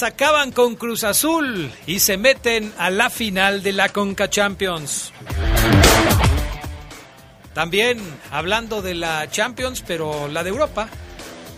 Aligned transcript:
Acaban 0.00 0.52
con 0.52 0.74
Cruz 0.76 1.04
Azul 1.04 1.70
y 1.86 2.00
se 2.00 2.16
meten 2.16 2.72
a 2.78 2.88
la 2.88 3.10
final 3.10 3.62
de 3.62 3.72
la 3.72 3.90
Conca 3.90 4.30
Champions. 4.30 5.12
También 7.52 7.98
hablando 8.30 8.80
de 8.80 8.94
la 8.94 9.30
Champions, 9.30 9.84
pero 9.86 10.28
la 10.28 10.42
de 10.44 10.48
Europa, 10.48 10.88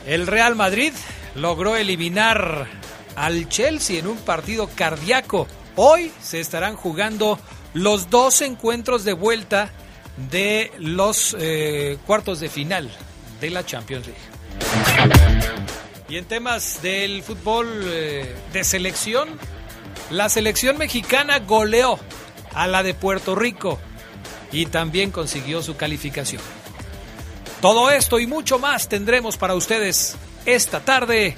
el 0.05 0.27
Real 0.27 0.57
Madrid 0.57 0.93
logró 1.37 1.77
eliminar 1.77 2.67
al 3.15 3.49
Chelsea 3.49 4.01
en 4.01 4.09
un 4.09 4.17
partido 4.17 4.69
cardíaco. 4.75 5.47
Hoy 5.77 6.11
se 6.21 6.41
estarán 6.41 6.75
jugando 6.75 7.39
los 7.73 8.11
dos 8.11 8.43
encuentros 8.43 9.05
de 9.05 9.13
vuelta 9.13 9.71
de 10.31 10.73
los 10.79 11.37
eh, 11.39 11.99
cuartos 12.05 12.41
de 12.41 12.49
final 12.49 12.91
de 13.41 13.51
la 13.51 13.65
Champions 13.65 14.09
League. 14.09 14.21
Y 16.09 16.19
en 16.19 16.27
temas 16.27 16.83
del 16.83 17.23
fútbol 17.23 17.69
eh, 17.85 18.37
de 18.53 18.65
selección, 18.65 19.29
la 20.11 20.29
selección 20.29 20.77
mexicana 20.77 21.39
goleó 21.39 21.99
a 22.53 22.67
la 22.67 22.83
de 22.83 22.95
Puerto 22.95 23.35
Rico 23.35 23.79
y 24.53 24.67
también 24.67 25.11
consiguió 25.11 25.63
su 25.63 25.77
calificación. 25.77 26.43
Todo 27.61 27.91
esto 27.91 28.19
y 28.19 28.27
mucho 28.27 28.59
más 28.59 28.89
tendremos 28.89 29.39
para 29.39 29.55
ustedes 29.55 30.17
esta 30.45 30.81
tarde 30.81 31.37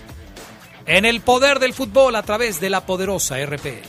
en 0.87 1.05
el 1.05 1.21
poder 1.21 1.61
del 1.61 1.73
fútbol 1.73 2.17
a 2.17 2.23
través 2.23 2.61
de 2.61 2.71
la 2.71 2.85
poderosa 2.85 3.37
RPL. 3.45 3.87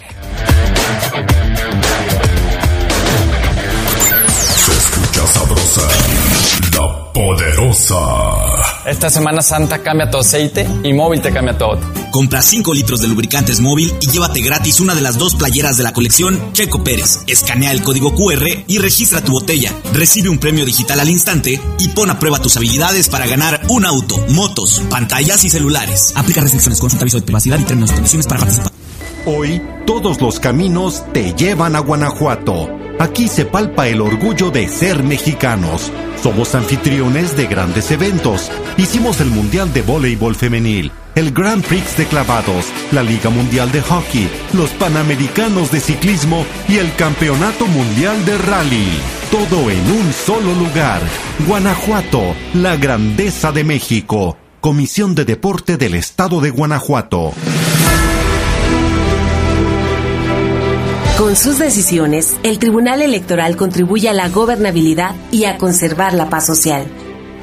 Se 4.56 4.72
escucha 4.72 5.28
sabrosa, 5.28 5.90
la 6.78 7.12
poderosa. 7.12 7.96
Esta 8.86 9.10
Semana 9.10 9.42
Santa 9.42 9.82
cambia 9.82 10.10
tu 10.12 10.18
aceite 10.18 10.68
y 10.84 10.94
móvil 10.94 11.22
te 11.22 11.34
cambia 11.34 11.58
todo. 11.58 11.80
Compra 12.12 12.42
5 12.42 12.74
litros 12.74 13.02
de 13.02 13.08
lubricantes 13.08 13.60
móvil 13.60 13.92
y 14.00 14.08
llévate 14.08 14.42
gratis 14.42 14.80
una 14.80 14.94
de 14.94 15.02
las 15.02 15.18
dos 15.18 15.36
playeras 15.36 15.78
de 15.78 15.84
la 15.84 15.94
colección 15.94 16.54
Checo 16.54 16.84
Pérez. 16.84 17.22
Escanea 17.28 17.72
el 17.72 17.82
código 17.82 18.14
QR 18.14 18.46
y 18.68 18.78
registra 18.78 19.24
tu 19.24 19.32
botella. 19.32 19.74
Recibe 19.94 20.30
un 20.30 20.38
premio 20.38 20.66
digital 20.66 21.00
al 21.00 21.10
instante 21.10 21.60
y 21.80 21.88
pon 21.90 22.12
a 22.12 22.20
prueba 22.20 22.40
tus 22.40 22.56
habilidades 22.58 23.10
para 23.10 23.26
ganar 23.26 23.62
un 23.70 23.86
auto, 23.86 24.18
motos, 24.30 24.82
pantallas 24.90 25.44
y 25.44 25.50
celulares. 25.50 26.14
Aplica 26.16 26.42
restricciones, 26.42 26.80
consulta 26.80 27.04
aviso 27.04 27.20
de 27.20 27.26
privacidad 27.26 27.60
y 27.60 27.64
términos 27.64 27.92
y 27.92 27.96
condiciones 27.96 28.28
para 28.28 28.42
participar. 28.42 28.72
Hoy, 29.26 29.62
todos 29.86 30.22
los 30.22 30.40
caminos 30.40 31.04
te 31.14 31.34
llevan 31.34 31.76
a 31.76 31.80
Guanajuato. 31.80 32.70
Aquí 33.00 33.28
se 33.28 33.46
palpa 33.46 33.88
el 33.88 34.02
orgullo 34.02 34.52
de 34.52 34.68
ser 34.70 35.04
mexicanos. 35.04 35.92
Somos 36.22 36.56
anfitriones 36.56 37.38
de 37.38 37.46
grandes 37.48 37.92
eventos. 37.92 38.52
Hicimos 38.78 39.22
el 39.22 39.30
Mundial 39.30 39.72
de 39.74 39.82
Voleibol 39.82 40.36
Femenil, 40.36 40.92
el 41.16 41.32
Grand 41.32 41.64
Prix 41.64 41.98
de 41.98 42.06
Clavados, 42.06 42.66
la 42.92 43.04
Liga 43.04 43.30
Mundial 43.30 43.72
de 43.72 43.82
Hockey, 43.82 44.30
los 44.54 44.72
Panamericanos 44.72 45.72
de 45.72 45.80
Ciclismo 45.80 46.46
y 46.68 46.78
el 46.78 46.94
Campeonato 46.96 47.68
Mundial 47.68 48.26
de 48.26 48.38
Rally. 48.38 48.88
Todo 49.32 49.70
en 49.70 49.92
un 49.92 50.14
solo 50.14 50.54
lugar. 50.54 51.02
Guanajuato, 51.48 52.36
la 52.54 52.76
grandeza 52.76 53.52
de 53.52 53.64
México. 53.64 54.38
Comisión 54.60 55.16
de 55.16 55.24
Deporte 55.24 55.78
del 55.78 55.94
Estado 55.94 56.42
de 56.42 56.50
Guanajuato. 56.50 57.34
Con 61.18 61.36
sus 61.36 61.58
decisiones, 61.58 62.38
el 62.44 62.60
Tribunal 62.60 63.02
Electoral 63.02 63.56
contribuye 63.58 64.08
a 64.08 64.14
la 64.14 64.30
gobernabilidad 64.30 65.16
y 65.32 65.46
a 65.46 65.58
conservar 65.58 66.14
la 66.14 66.30
paz 66.30 66.46
social. 66.46 66.86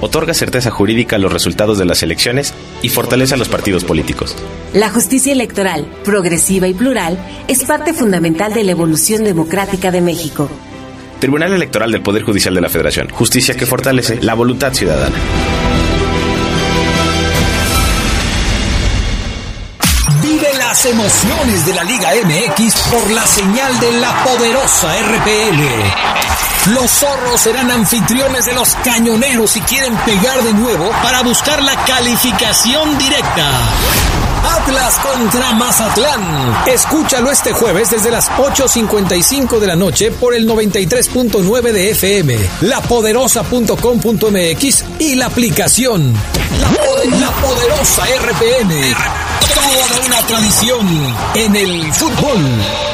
Otorga 0.00 0.32
certeza 0.32 0.70
jurídica 0.70 1.16
a 1.16 1.18
los 1.18 1.32
resultados 1.32 1.76
de 1.76 1.84
las 1.84 2.04
elecciones 2.04 2.54
y 2.82 2.88
fortalece 2.88 3.34
a 3.34 3.36
los 3.36 3.48
partidos 3.48 3.82
políticos. 3.82 4.36
La 4.74 4.90
justicia 4.90 5.32
electoral, 5.32 5.88
progresiva 6.04 6.68
y 6.68 6.74
plural, 6.74 7.18
es 7.48 7.64
parte 7.64 7.92
fundamental 7.92 8.54
de 8.54 8.62
la 8.62 8.70
evolución 8.70 9.24
democrática 9.24 9.90
de 9.90 10.02
México. 10.02 10.48
Tribunal 11.18 11.52
Electoral 11.52 11.90
del 11.90 12.02
Poder 12.02 12.22
Judicial 12.22 12.54
de 12.54 12.60
la 12.60 12.68
Federación. 12.68 13.08
Justicia 13.08 13.56
que 13.56 13.66
fortalece 13.66 14.22
la 14.22 14.34
voluntad 14.34 14.72
ciudadana. 14.72 15.16
Emociones 20.86 21.66
de 21.66 21.74
la 21.74 21.84
Liga 21.84 22.10
MX 22.24 22.74
por 22.90 23.10
la 23.10 23.26
señal 23.26 23.78
de 23.80 23.92
la 23.92 24.24
poderosa 24.24 24.94
RPL. 25.00 26.72
Los 26.72 26.90
zorros 26.90 27.40
serán 27.40 27.70
anfitriones 27.70 28.44
de 28.46 28.52
los 28.52 28.74
cañoneros 28.76 29.56
y 29.56 29.60
quieren 29.62 29.96
pegar 29.98 30.42
de 30.42 30.52
nuevo 30.52 30.90
para 31.02 31.22
buscar 31.22 31.62
la 31.62 31.74
calificación 31.84 32.98
directa. 32.98 33.50
Atlas 34.56 34.98
contra 34.98 35.52
Mazatlán. 35.52 36.64
Escúchalo 36.66 37.30
este 37.30 37.52
jueves 37.52 37.90
desde 37.90 38.10
las 38.10 38.28
8.55 38.30 39.58
de 39.58 39.66
la 39.66 39.76
noche 39.76 40.10
por 40.10 40.34
el 40.34 40.48
93.9 40.48 41.72
de 41.72 41.90
FM, 41.92 42.36
lapoderosa.com.mx 42.62 44.84
y 44.98 45.14
la 45.14 45.26
aplicación. 45.26 46.12
La, 46.60 46.68
la 47.18 47.30
poderosa 47.30 48.02
RPN. 48.20 49.23
Toda 49.54 50.06
una 50.06 50.26
tradición 50.26 50.86
en 51.34 51.56
el 51.56 51.92
fútbol. 51.92 52.94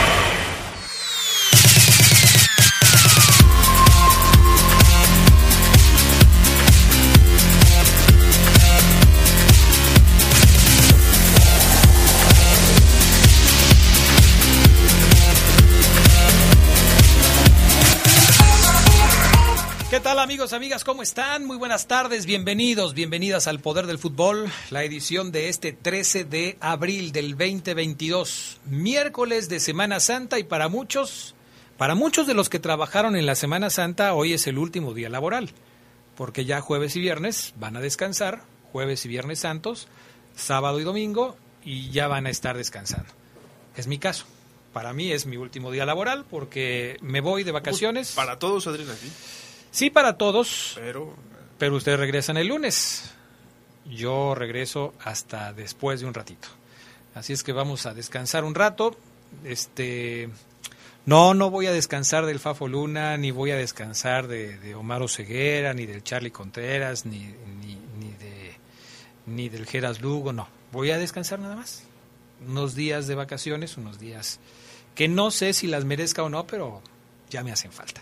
Amigos, 20.53 20.53
amigas? 20.53 20.83
¿Cómo 20.83 21.03
están? 21.03 21.45
Muy 21.45 21.57
buenas 21.57 21.87
tardes, 21.87 22.25
bienvenidos, 22.25 22.93
bienvenidas 22.93 23.47
al 23.47 23.59
Poder 23.59 23.87
del 23.87 23.99
Fútbol, 23.99 24.51
la 24.69 24.83
edición 24.83 25.31
de 25.31 25.47
este 25.47 25.71
13 25.71 26.25
de 26.25 26.57
abril 26.59 27.13
del 27.13 27.37
2022, 27.37 28.59
miércoles 28.65 29.47
de 29.47 29.59
Semana 29.61 29.99
Santa 29.99 30.39
y 30.39 30.43
para 30.43 30.67
muchos, 30.67 31.35
para 31.77 31.95
muchos 31.95 32.27
de 32.27 32.33
los 32.33 32.49
que 32.49 32.59
trabajaron 32.59 33.15
en 33.15 33.25
la 33.25 33.35
Semana 33.35 33.69
Santa, 33.69 34.13
hoy 34.13 34.33
es 34.33 34.45
el 34.47 34.57
último 34.57 34.93
día 34.93 35.09
laboral, 35.09 35.51
porque 36.15 36.43
ya 36.43 36.59
jueves 36.59 36.95
y 36.97 36.99
viernes 36.99 37.53
van 37.57 37.77
a 37.77 37.81
descansar, 37.81 38.43
jueves 38.73 39.05
y 39.05 39.09
viernes 39.09 39.39
santos, 39.39 39.87
sábado 40.35 40.81
y 40.81 40.83
domingo 40.83 41.37
y 41.63 41.91
ya 41.91 42.07
van 42.07 42.25
a 42.25 42.29
estar 42.29 42.57
descansando. 42.57 43.09
Es 43.77 43.87
mi 43.87 43.99
caso. 43.99 44.25
para 44.73 44.93
mí 44.93 45.11
es 45.11 45.25
mi 45.25 45.37
último 45.37 45.71
día 45.71 45.85
laboral 45.85 46.25
porque 46.29 46.97
me 47.01 47.21
voy 47.21 47.43
de 47.43 47.51
vacaciones. 47.51 48.11
Para 48.13 48.39
todos, 48.39 48.67
Adrián, 48.67 48.89
aquí. 48.89 49.07
Sí, 49.07 49.40
para 49.89 50.17
todos. 50.17 50.73
Pero. 50.75 51.15
Pero 51.57 51.75
ustedes 51.75 51.99
regresan 51.99 52.37
el 52.37 52.47
lunes. 52.47 53.11
Yo 53.85 54.35
regreso 54.35 54.93
hasta 55.03 55.53
después 55.53 56.01
de 56.01 56.07
un 56.07 56.13
ratito. 56.13 56.47
Así 57.13 57.33
es 57.33 57.43
que 57.43 57.51
vamos 57.51 57.85
a 57.85 57.93
descansar 57.93 58.43
un 58.43 58.55
rato. 58.55 58.95
Este. 59.43 60.29
No, 61.05 61.33
no 61.33 61.49
voy 61.49 61.65
a 61.65 61.71
descansar 61.71 62.25
del 62.25 62.39
Fafo 62.39 62.67
Luna, 62.67 63.17
ni 63.17 63.31
voy 63.31 63.51
a 63.51 63.55
descansar 63.55 64.27
de, 64.27 64.59
de 64.59 64.75
Omar 64.75 65.01
Oseguera, 65.01 65.73
ni 65.73 65.87
del 65.87 66.03
Charlie 66.03 66.29
Contreras, 66.29 67.07
ni, 67.07 67.33
ni, 67.59 67.75
ni, 67.97 68.11
de, 68.19 68.55
ni 69.25 69.49
del 69.49 69.65
Geras 69.65 69.99
Lugo, 70.01 70.31
no. 70.31 70.47
Voy 70.71 70.91
a 70.91 70.99
descansar 70.99 71.39
nada 71.39 71.55
más. 71.55 71.83
Unos 72.47 72.75
días 72.75 73.07
de 73.07 73.15
vacaciones, 73.15 73.77
unos 73.77 73.99
días 73.99 74.39
que 74.93 75.07
no 75.07 75.31
sé 75.31 75.53
si 75.53 75.67
las 75.67 75.85
merezca 75.85 76.21
o 76.23 76.29
no, 76.29 76.45
pero 76.45 76.81
ya 77.29 77.43
me 77.43 77.51
hacen 77.51 77.71
falta. 77.71 78.01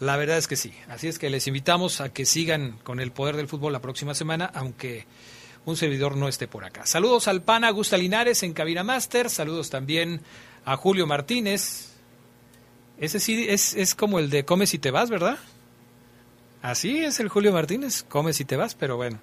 La 0.00 0.16
verdad 0.16 0.38
es 0.38 0.46
que 0.46 0.56
sí. 0.56 0.72
Así 0.88 1.08
es 1.08 1.18
que 1.18 1.30
les 1.30 1.46
invitamos 1.46 2.00
a 2.00 2.10
que 2.10 2.24
sigan 2.24 2.78
con 2.84 3.00
el 3.00 3.10
poder 3.10 3.36
del 3.36 3.48
fútbol 3.48 3.72
la 3.72 3.80
próxima 3.80 4.14
semana, 4.14 4.50
aunque 4.54 5.06
un 5.64 5.76
servidor 5.76 6.16
no 6.16 6.28
esté 6.28 6.46
por 6.46 6.64
acá. 6.64 6.86
Saludos 6.86 7.28
al 7.28 7.42
PAN 7.42 7.64
Augusta 7.64 7.96
Linares 7.96 8.42
en 8.42 8.52
Cabina 8.52 8.84
Master. 8.84 9.28
Saludos 9.28 9.70
también 9.70 10.20
a 10.64 10.76
Julio 10.76 11.06
Martínez. 11.06 11.90
Ese 12.98 13.20
sí 13.20 13.46
es, 13.48 13.74
es 13.74 13.94
como 13.94 14.18
el 14.18 14.30
de 14.30 14.44
Comes 14.44 14.74
y 14.74 14.78
te 14.78 14.90
vas, 14.90 15.10
¿verdad? 15.10 15.38
Así 16.62 16.98
es 16.98 17.20
el 17.20 17.28
Julio 17.28 17.52
Martínez, 17.52 18.02
Comes 18.02 18.40
y 18.40 18.44
te 18.44 18.56
vas, 18.56 18.74
pero 18.74 18.96
bueno. 18.96 19.18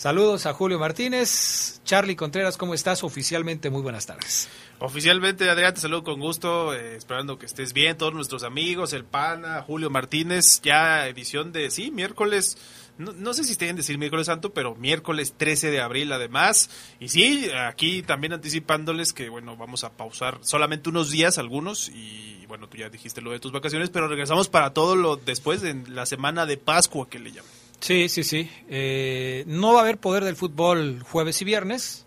Saludos 0.00 0.46
a 0.46 0.54
Julio 0.54 0.78
Martínez. 0.78 1.82
Charlie 1.84 2.16
Contreras, 2.16 2.56
¿cómo 2.56 2.72
estás? 2.72 3.04
Oficialmente, 3.04 3.68
muy 3.68 3.82
buenas 3.82 4.06
tardes. 4.06 4.48
Oficialmente, 4.78 5.50
Adrián, 5.50 5.74
te 5.74 5.82
saludo 5.82 6.04
con 6.04 6.18
gusto, 6.18 6.72
eh, 6.72 6.96
esperando 6.96 7.38
que 7.38 7.44
estés 7.44 7.74
bien, 7.74 7.98
todos 7.98 8.14
nuestros 8.14 8.42
amigos, 8.42 8.94
el 8.94 9.04
PANA, 9.04 9.60
Julio 9.60 9.90
Martínez, 9.90 10.62
ya 10.62 11.06
edición 11.06 11.52
de, 11.52 11.70
sí, 11.70 11.90
miércoles, 11.90 12.56
no, 12.96 13.12
no 13.12 13.34
sé 13.34 13.44
si 13.44 13.52
estén 13.52 13.76
decir 13.76 13.98
miércoles 13.98 14.28
santo, 14.28 14.54
pero 14.54 14.74
miércoles 14.74 15.34
13 15.36 15.70
de 15.70 15.82
abril 15.82 16.10
además, 16.14 16.70
y 16.98 17.10
sí, 17.10 17.50
aquí 17.50 18.02
también 18.02 18.32
anticipándoles 18.32 19.12
que, 19.12 19.28
bueno, 19.28 19.58
vamos 19.58 19.84
a 19.84 19.92
pausar 19.92 20.38
solamente 20.40 20.88
unos 20.88 21.10
días 21.10 21.36
algunos, 21.36 21.90
y 21.90 22.46
bueno, 22.46 22.70
tú 22.70 22.78
ya 22.78 22.88
dijiste 22.88 23.20
lo 23.20 23.32
de 23.32 23.38
tus 23.38 23.52
vacaciones, 23.52 23.90
pero 23.90 24.08
regresamos 24.08 24.48
para 24.48 24.72
todo 24.72 24.96
lo 24.96 25.16
después, 25.16 25.60
de 25.60 25.74
la 25.90 26.06
semana 26.06 26.46
de 26.46 26.56
Pascua 26.56 27.06
que 27.06 27.18
le 27.18 27.32
llaman. 27.32 27.59
Sí, 27.80 28.08
sí, 28.08 28.24
sí. 28.24 28.50
Eh, 28.68 29.44
no 29.46 29.72
va 29.72 29.80
a 29.80 29.82
haber 29.82 29.98
poder 29.98 30.24
del 30.24 30.36
fútbol 30.36 31.02
jueves 31.02 31.40
y 31.40 31.44
viernes, 31.44 32.06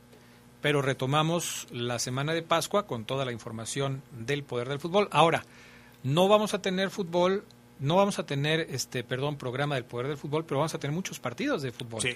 pero 0.61 0.81
retomamos 0.81 1.67
la 1.71 1.99
semana 1.99 2.33
de 2.33 2.43
Pascua 2.43 2.85
con 2.85 3.05
toda 3.05 3.25
la 3.25 3.31
información 3.31 4.03
del 4.11 4.43
poder 4.43 4.69
del 4.69 4.79
fútbol. 4.79 5.09
Ahora, 5.11 5.43
no 6.03 6.27
vamos 6.27 6.53
a 6.53 6.61
tener 6.61 6.91
fútbol, 6.91 7.43
no 7.79 7.95
vamos 7.95 8.19
a 8.19 8.25
tener, 8.25 8.67
este, 8.69 9.03
perdón, 9.03 9.37
programa 9.37 9.75
del 9.75 9.85
poder 9.85 10.07
del 10.07 10.17
fútbol, 10.17 10.45
pero 10.45 10.59
vamos 10.59 10.75
a 10.75 10.79
tener 10.79 10.93
muchos 10.93 11.19
partidos 11.19 11.63
de 11.63 11.71
fútbol. 11.71 12.01
Sí. 12.01 12.15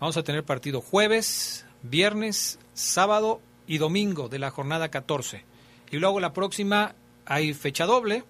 Vamos 0.00 0.16
a 0.16 0.22
tener 0.22 0.42
partido 0.44 0.80
jueves, 0.80 1.66
viernes, 1.82 2.58
sábado 2.72 3.40
y 3.66 3.78
domingo 3.78 4.28
de 4.28 4.38
la 4.38 4.50
jornada 4.50 4.90
14. 4.90 5.44
Y 5.90 5.98
luego 5.98 6.20
la 6.20 6.32
próxima 6.32 6.94
hay 7.26 7.52
fecha 7.52 7.84
doble. 7.84 8.24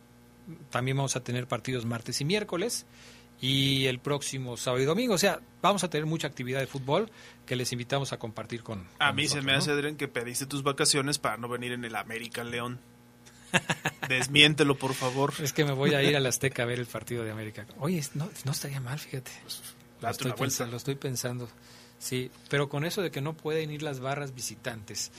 También 0.71 0.97
vamos 0.97 1.17
a 1.17 1.23
tener 1.23 1.47
partidos 1.47 1.87
martes 1.87 2.21
y 2.21 2.25
miércoles 2.25 2.87
y 3.45 3.89
el 3.89 3.99
próximo 3.99 4.57
sábado 4.57 4.83
y 4.83 4.87
domingo. 4.87 5.13
O 5.13 5.19
sea, 5.19 5.39
vamos 5.61 5.85
a 5.85 5.91
tener 5.91 6.07
mucha 6.07 6.27
actividad 6.27 6.61
de 6.61 6.67
fútbol 6.67 7.11
que 7.45 7.57
les 7.57 7.71
invitamos 7.73 8.15
a 8.15 8.19
compartir 8.19 8.63
con. 8.63 8.87
A 8.99 9.09
con 9.09 9.17
mí 9.17 9.25
nosotros, 9.25 9.43
se 9.43 9.47
me 9.47 9.53
¿no? 9.53 9.59
hace, 9.59 9.71
Adrián, 9.71 9.97
que 9.97 10.09
pediste 10.09 10.47
tus 10.47 10.63
vacaciones 10.63 11.19
para 11.19 11.37
no 11.37 11.47
venir 11.47 11.73
en 11.73 11.85
el 11.85 11.95
América 11.95 12.43
León. 12.43 12.81
Desmiéntelo, 14.09 14.79
por 14.79 14.95
favor. 14.95 15.35
Es 15.43 15.53
que 15.53 15.67
me 15.67 15.73
voy 15.73 15.93
a 15.93 16.03
ir 16.03 16.17
al 16.17 16.25
Azteca 16.25 16.63
a 16.63 16.67
ver 16.67 16.81
el 16.81 16.87
partido 16.87 17.23
de 17.23 17.33
América. 17.33 17.67
Oye, 17.81 18.03
no, 18.15 18.31
no 18.47 18.53
estaría 18.53 18.81
mal, 18.81 18.99
fíjate. 18.99 19.31
Lo 20.01 20.09
estoy, 20.09 20.33
pensando, 20.33 20.71
lo 20.71 20.77
estoy 20.79 20.95
pensando. 20.95 21.47
Sí, 21.99 22.31
pero 22.49 22.71
con 22.71 22.87
eso 22.87 23.03
de 23.03 23.11
que 23.11 23.21
no 23.21 23.35
pueden 23.35 23.71
ir 23.71 23.83
las 23.83 24.01
barras 24.01 24.35
visitantes, 24.35 25.13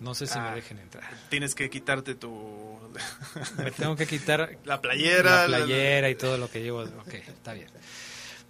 no 0.00 0.14
sé 0.14 0.26
si 0.26 0.38
Ah. 0.38 0.48
me 0.50 0.56
dejen 0.56 0.78
entrar. 0.78 1.04
Tienes 1.28 1.54
que 1.54 1.68
quitarte 1.70 2.14
tu... 2.14 2.78
Me 3.58 3.70
tengo 3.70 3.96
que 3.96 4.06
quitar 4.06 4.56
La 4.64 4.80
playera. 4.80 5.46
la 5.48 5.58
playera 5.58 6.08
y 6.10 6.14
todo 6.14 6.38
lo 6.38 6.50
que 6.50 6.62
llevo. 6.62 6.82
Ok, 6.82 7.14
está 7.14 7.52
bien. 7.52 7.68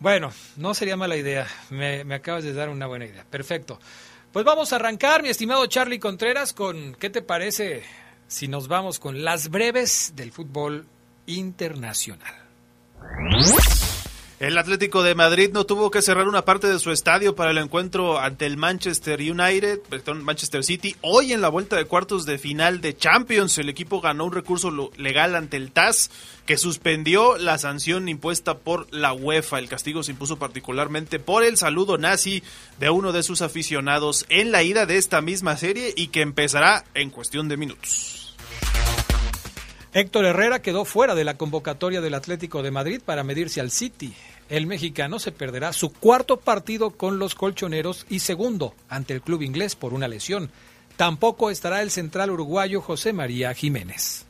Bueno, 0.01 0.33
no 0.57 0.75
sería 0.75 0.97
mala 0.97 1.17
idea. 1.17 1.47
Me, 1.71 2.05
me 2.05 2.15
acabas 2.15 2.45
de 2.45 2.53
dar 2.53 2.69
una 2.69 2.87
buena 2.87 3.07
idea. 3.07 3.25
Perfecto. 3.29 3.81
Pues 4.33 4.45
vamos 4.45 4.73
a 4.73 4.77
arrancar, 4.77 5.23
mi 5.23 5.31
estimado 5.31 5.67
Charlie 5.67 5.99
Contreras, 5.99 6.53
con 6.53 6.95
¿qué 6.95 7.11
te 7.11 7.23
parece 7.23 7.83
si 8.29 8.47
nos 8.47 8.69
vamos 8.69 8.99
con 8.99 9.25
las 9.25 9.49
breves 9.49 10.13
del 10.15 10.31
fútbol 10.33 10.87
internacional? 11.27 12.35
El 14.41 14.57
Atlético 14.57 15.03
de 15.03 15.17
Madrid 15.17 15.51
no 15.53 15.67
tuvo 15.67 15.91
que 15.91 16.01
cerrar 16.01 16.29
una 16.29 16.45
parte 16.45 16.69
de 16.69 16.79
su 16.79 16.93
estadio 16.93 17.35
para 17.35 17.51
el 17.51 17.59
encuentro 17.59 18.21
ante 18.21 18.47
el 18.47 18.57
Manchester 18.57 19.21
United, 19.21 19.81
perdón, 19.91 20.23
Manchester 20.23 20.63
City. 20.63 20.95
Hoy 21.01 21.33
en 21.33 21.41
la 21.41 21.49
vuelta 21.49 21.75
de 21.75 21.87
cuartos 21.87 22.25
de 22.25 22.39
final 22.39 22.81
de 22.81 22.97
Champions, 22.97 23.59
el 23.59 23.69
equipo 23.69 24.01
ganó 24.01 24.27
un 24.27 24.33
recurso 24.33 24.93
legal 24.97 25.35
ante 25.35 25.57
el 25.57 25.73
TAS 25.73 26.13
que 26.47 26.57
suspendió 26.57 27.37
la 27.37 27.59
sanción 27.59 28.09
impuesta 28.09 28.59
por 28.59 28.87
la 28.95 29.13
UEFA. 29.13 29.59
El 29.59 29.69
castigo 29.69 30.05
se 30.05 30.13
impuso 30.13 30.39
particularmente 30.39 31.19
por 31.19 31.43
el 31.43 31.57
saludo 31.57 31.99
nazi 31.99 32.45
de 32.79 32.91
uno 32.91 33.11
de 33.11 33.25
sus 33.25 33.43
aficionados 33.43 34.25
en 34.29 34.53
la 34.53 34.63
ida 34.63 34.87
de 34.87 34.99
esta 34.99 35.21
misma 35.21 35.57
serie 35.57 35.93
y 35.97 36.09
que 36.09 36.21
empezará 36.21 36.85
en 36.95 37.11
cuestión 37.11 37.49
de 37.49 37.57
minutos. 37.57 38.18
Héctor 39.95 40.27
Herrera 40.27 40.61
quedó 40.61 40.85
fuera 40.85 41.15
de 41.15 41.25
la 41.25 41.39
convocatoria 41.39 42.01
del 42.01 42.15
Atlético 42.15 42.63
de 42.63 42.71
Madrid 42.71 43.01
para 43.05 43.25
medirse 43.25 43.61
al 43.61 43.71
City. 43.71 44.13
El 44.51 44.67
mexicano 44.67 45.19
se 45.19 45.33
perderá 45.33 45.73
su 45.73 45.93
cuarto 45.93 46.39
partido 46.39 46.91
con 46.91 47.19
los 47.19 47.35
colchoneros 47.35 48.07
y 48.09 48.19
segundo 48.21 48.75
ante 48.89 49.15
el 49.15 49.23
club 49.23 49.43
inglés 49.43 49.77
por 49.77 49.95
una 49.95 50.09
lesión. 50.09 50.51
Tampoco 50.97 51.51
estará 51.51 51.83
el 51.83 51.91
central 51.91 52.31
uruguayo 52.31 52.81
José 52.81 53.13
María 53.13 53.55
Jiménez. 53.55 54.27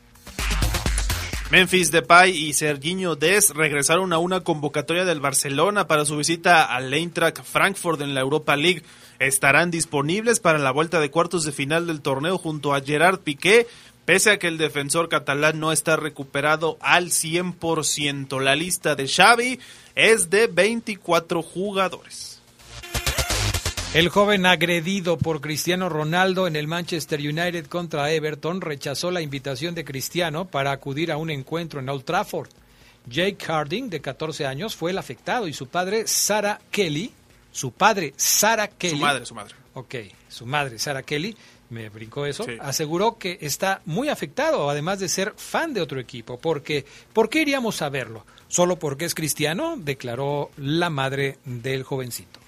Memphis 1.51 1.91
Depay 1.91 2.31
y 2.31 2.53
Serginho 2.53 3.17
Des 3.17 3.55
regresaron 3.55 4.13
a 4.13 4.19
una 4.19 4.41
convocatoria 4.41 5.07
del 5.07 5.21
Barcelona 5.21 5.87
para 5.87 6.05
su 6.05 6.19
visita 6.19 6.65
al 6.65 6.93
Eintracht 6.93 7.43
Frankfurt 7.43 8.03
en 8.03 8.13
la 8.13 8.21
Europa 8.21 8.55
League. 8.55 8.83
Estarán 9.19 9.71
disponibles 9.71 10.41
para 10.41 10.59
la 10.59 10.71
vuelta 10.73 11.01
de 11.01 11.11
cuartos 11.11 11.45
de 11.45 11.53
final 11.53 11.87
del 11.87 12.03
torneo 12.03 12.37
junto 12.37 12.75
a 12.75 12.83
Gerard 12.83 13.21
Piqué, 13.21 13.67
pese 14.09 14.31
a 14.31 14.39
que 14.39 14.47
el 14.47 14.57
defensor 14.57 15.11
catalán 15.11 15.61
no 15.61 15.71
está 15.71 15.97
recuperado 15.97 16.79
al 16.81 17.11
100%. 17.11 18.41
La 18.41 18.57
lista 18.57 18.95
de 18.95 19.07
Xavi 19.07 19.61
es 19.95 20.31
de 20.31 20.47
24 20.47 21.43
jugadores. 21.43 22.41
El 23.93 24.09
joven 24.09 24.47
agredido 24.47 25.19
por 25.19 25.43
Cristiano 25.43 25.91
Ronaldo 25.91 26.47
en 26.47 26.57
el 26.57 26.67
Manchester 26.67 27.21
United 27.21 27.67
contra 27.67 28.11
Everton 28.11 28.63
rechazó 28.63 29.11
la 29.11 29.21
invitación 29.21 29.75
de 29.75 29.85
Cristiano 29.85 30.47
para 30.47 30.73
acudir 30.73 31.13
a 31.13 31.19
un 31.19 31.29
encuentro 31.29 31.79
en 31.79 31.91
Old 31.91 32.05
Trafford. 32.05 32.49
Jake 33.05 33.45
Harding, 33.45 33.91
de 33.91 34.01
14 34.01 34.47
años, 34.47 34.75
fue 34.75 34.93
el 34.93 34.97
afectado 34.97 35.47
y 35.49 35.53
su 35.53 35.67
padre, 35.67 36.07
Sarah 36.07 36.63
Kelly, 36.71 37.13
su 37.53 37.73
padre, 37.73 38.15
Sarah 38.17 38.69
Kelly. 38.69 38.97
Su 38.97 39.03
madre, 39.03 39.27
su 39.27 39.35
madre. 39.35 39.55
Ok, 39.75 39.95
su 40.29 40.47
madre, 40.47 40.79
Sarah 40.79 41.03
Kelly, 41.03 41.37
me 41.71 41.89
brincó 41.91 42.25
eso, 42.27 42.45
Sí. 42.45 42.53
aseguró 42.61 43.19
que 43.19 43.39
está 43.41 43.83
muy 43.85 44.09
afectado, 44.09 44.71
además 44.71 45.01
de 45.01 45.09
ser 45.09 45.35
fan 45.37 45.75
de 45.75 45.81
otro 45.83 46.01
equipo, 46.01 46.39
porque 46.39 46.85
¿por 47.13 47.29
qué 47.29 47.43
iríamos 47.43 47.83
a 47.83 47.89
verlo? 47.89 48.25
¿Solo 48.49 48.79
porque 48.79 49.05
es 49.05 49.15
cristiano? 49.15 49.77
declaró 49.77 50.51
la 50.57 50.89
madre 50.91 51.39
del 51.45 51.83
jovencito. 51.83 52.41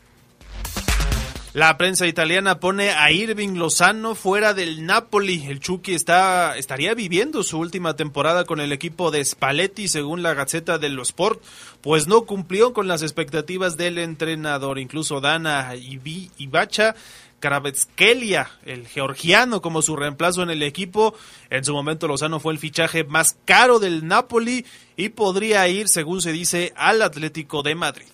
La 1.52 1.76
prensa 1.76 2.06
italiana 2.06 2.60
pone 2.60 2.90
a 2.90 3.10
Irving 3.10 3.56
Lozano 3.56 4.14
fuera 4.14 4.54
del 4.54 4.86
Napoli. 4.86 5.46
El 5.48 5.58
Chucky 5.58 5.94
está, 5.94 6.56
estaría 6.56 6.94
viviendo 6.94 7.42
su 7.42 7.58
última 7.58 7.96
temporada 7.96 8.44
con 8.44 8.60
el 8.60 8.70
equipo 8.70 9.10
de 9.10 9.24
Spalletti, 9.24 9.88
según 9.88 10.22
la 10.22 10.32
Gaceta 10.34 10.78
dello 10.78 11.02
Sport, 11.02 11.42
pues 11.82 12.06
no 12.06 12.22
cumplió 12.22 12.72
con 12.72 12.88
las 12.88 13.02
expectativas 13.02 13.76
del 13.76 13.98
entrenador. 13.98 14.78
Incluso 14.78 15.20
Dana 15.20 15.74
Ibacha 15.74 16.94
Kravetskelia, 17.40 18.50
el 18.64 18.86
georgiano, 18.86 19.60
como 19.62 19.82
su 19.82 19.96
reemplazo 19.96 20.42
en 20.42 20.50
el 20.50 20.62
equipo. 20.62 21.14
En 21.48 21.64
su 21.64 21.72
momento 21.72 22.06
Lozano 22.06 22.38
fue 22.38 22.52
el 22.52 22.58
fichaje 22.58 23.04
más 23.04 23.36
caro 23.44 23.78
del 23.78 24.06
Napoli 24.06 24.64
y 24.96 25.08
podría 25.08 25.66
ir, 25.68 25.88
según 25.88 26.20
se 26.20 26.32
dice, 26.32 26.72
al 26.76 27.02
Atlético 27.02 27.62
de 27.62 27.74
Madrid. 27.74 28.06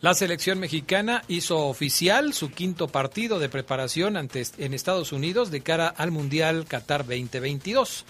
La 0.00 0.14
selección 0.14 0.58
mexicana 0.58 1.22
hizo 1.28 1.66
oficial 1.66 2.32
su 2.32 2.50
quinto 2.50 2.88
partido 2.88 3.38
de 3.38 3.50
preparación 3.50 4.16
ante, 4.16 4.46
en 4.56 4.72
Estados 4.72 5.12
Unidos 5.12 5.50
de 5.50 5.60
cara 5.60 5.88
al 5.88 6.10
Mundial 6.10 6.64
Qatar 6.64 7.04
2022. 7.04 8.06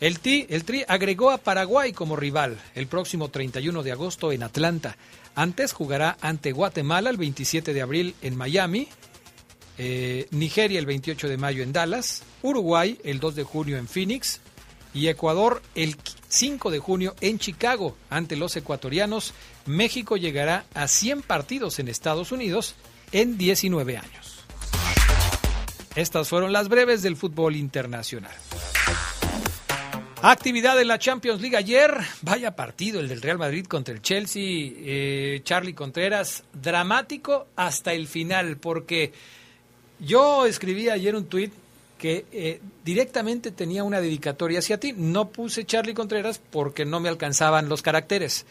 El, 0.00 0.20
Tri 0.20 0.46
agregó 0.86 1.30
a 1.30 1.38
Paraguay 1.38 1.92
como 1.92 2.14
rival 2.14 2.56
el 2.76 2.86
próximo 2.86 3.30
31 3.30 3.82
de 3.82 3.92
agosto 3.92 4.30
en 4.30 4.44
Atlanta. 4.44 4.96
Antes 5.34 5.72
jugará 5.72 6.16
ante 6.20 6.52
Guatemala 6.52 7.10
el 7.10 7.16
27 7.16 7.72
de 7.72 7.82
abril 7.82 8.14
en 8.22 8.36
Miami, 8.36 8.88
eh, 9.76 10.28
Nigeria 10.30 10.78
el 10.78 10.86
28 10.86 11.28
de 11.28 11.36
mayo 11.36 11.64
en 11.64 11.72
Dallas, 11.72 12.22
Uruguay 12.42 12.98
el 13.02 13.18
2 13.18 13.34
de 13.34 13.42
junio 13.42 13.76
en 13.76 13.88
Phoenix 13.88 14.40
y 14.94 15.08
Ecuador 15.08 15.62
el 15.74 15.96
5 16.28 16.70
de 16.70 16.78
junio 16.78 17.16
en 17.20 17.40
Chicago 17.40 17.96
ante 18.08 18.36
los 18.36 18.56
ecuatorianos. 18.56 19.34
México 19.66 20.16
llegará 20.16 20.64
a 20.74 20.86
100 20.86 21.22
partidos 21.22 21.80
en 21.80 21.88
Estados 21.88 22.30
Unidos 22.30 22.76
en 23.10 23.36
19 23.36 23.96
años. 23.96 24.44
Estas 25.96 26.28
fueron 26.28 26.52
las 26.52 26.68
breves 26.68 27.02
del 27.02 27.16
fútbol 27.16 27.56
internacional. 27.56 28.30
Actividad 30.22 30.80
en 30.80 30.88
la 30.88 30.98
Champions 30.98 31.40
League 31.40 31.56
ayer. 31.56 31.94
Vaya 32.22 32.56
partido 32.56 32.98
el 32.98 33.06
del 33.06 33.22
Real 33.22 33.38
Madrid 33.38 33.66
contra 33.66 33.94
el 33.94 34.02
Chelsea. 34.02 34.42
Eh, 34.42 35.40
Charlie 35.44 35.74
Contreras, 35.74 36.42
dramático 36.52 37.46
hasta 37.54 37.92
el 37.92 38.08
final, 38.08 38.56
porque 38.56 39.12
yo 40.00 40.44
escribí 40.44 40.88
ayer 40.88 41.14
un 41.14 41.26
tuit 41.26 41.52
que 41.98 42.26
eh, 42.32 42.60
directamente 42.84 43.52
tenía 43.52 43.84
una 43.84 44.00
dedicatoria 44.00 44.58
hacia 44.58 44.80
ti. 44.80 44.92
No 44.96 45.28
puse 45.28 45.64
Charlie 45.64 45.94
Contreras 45.94 46.40
porque 46.50 46.84
no 46.84 46.98
me 46.98 47.08
alcanzaban 47.08 47.68
los 47.68 47.82
caracteres. 47.82 48.44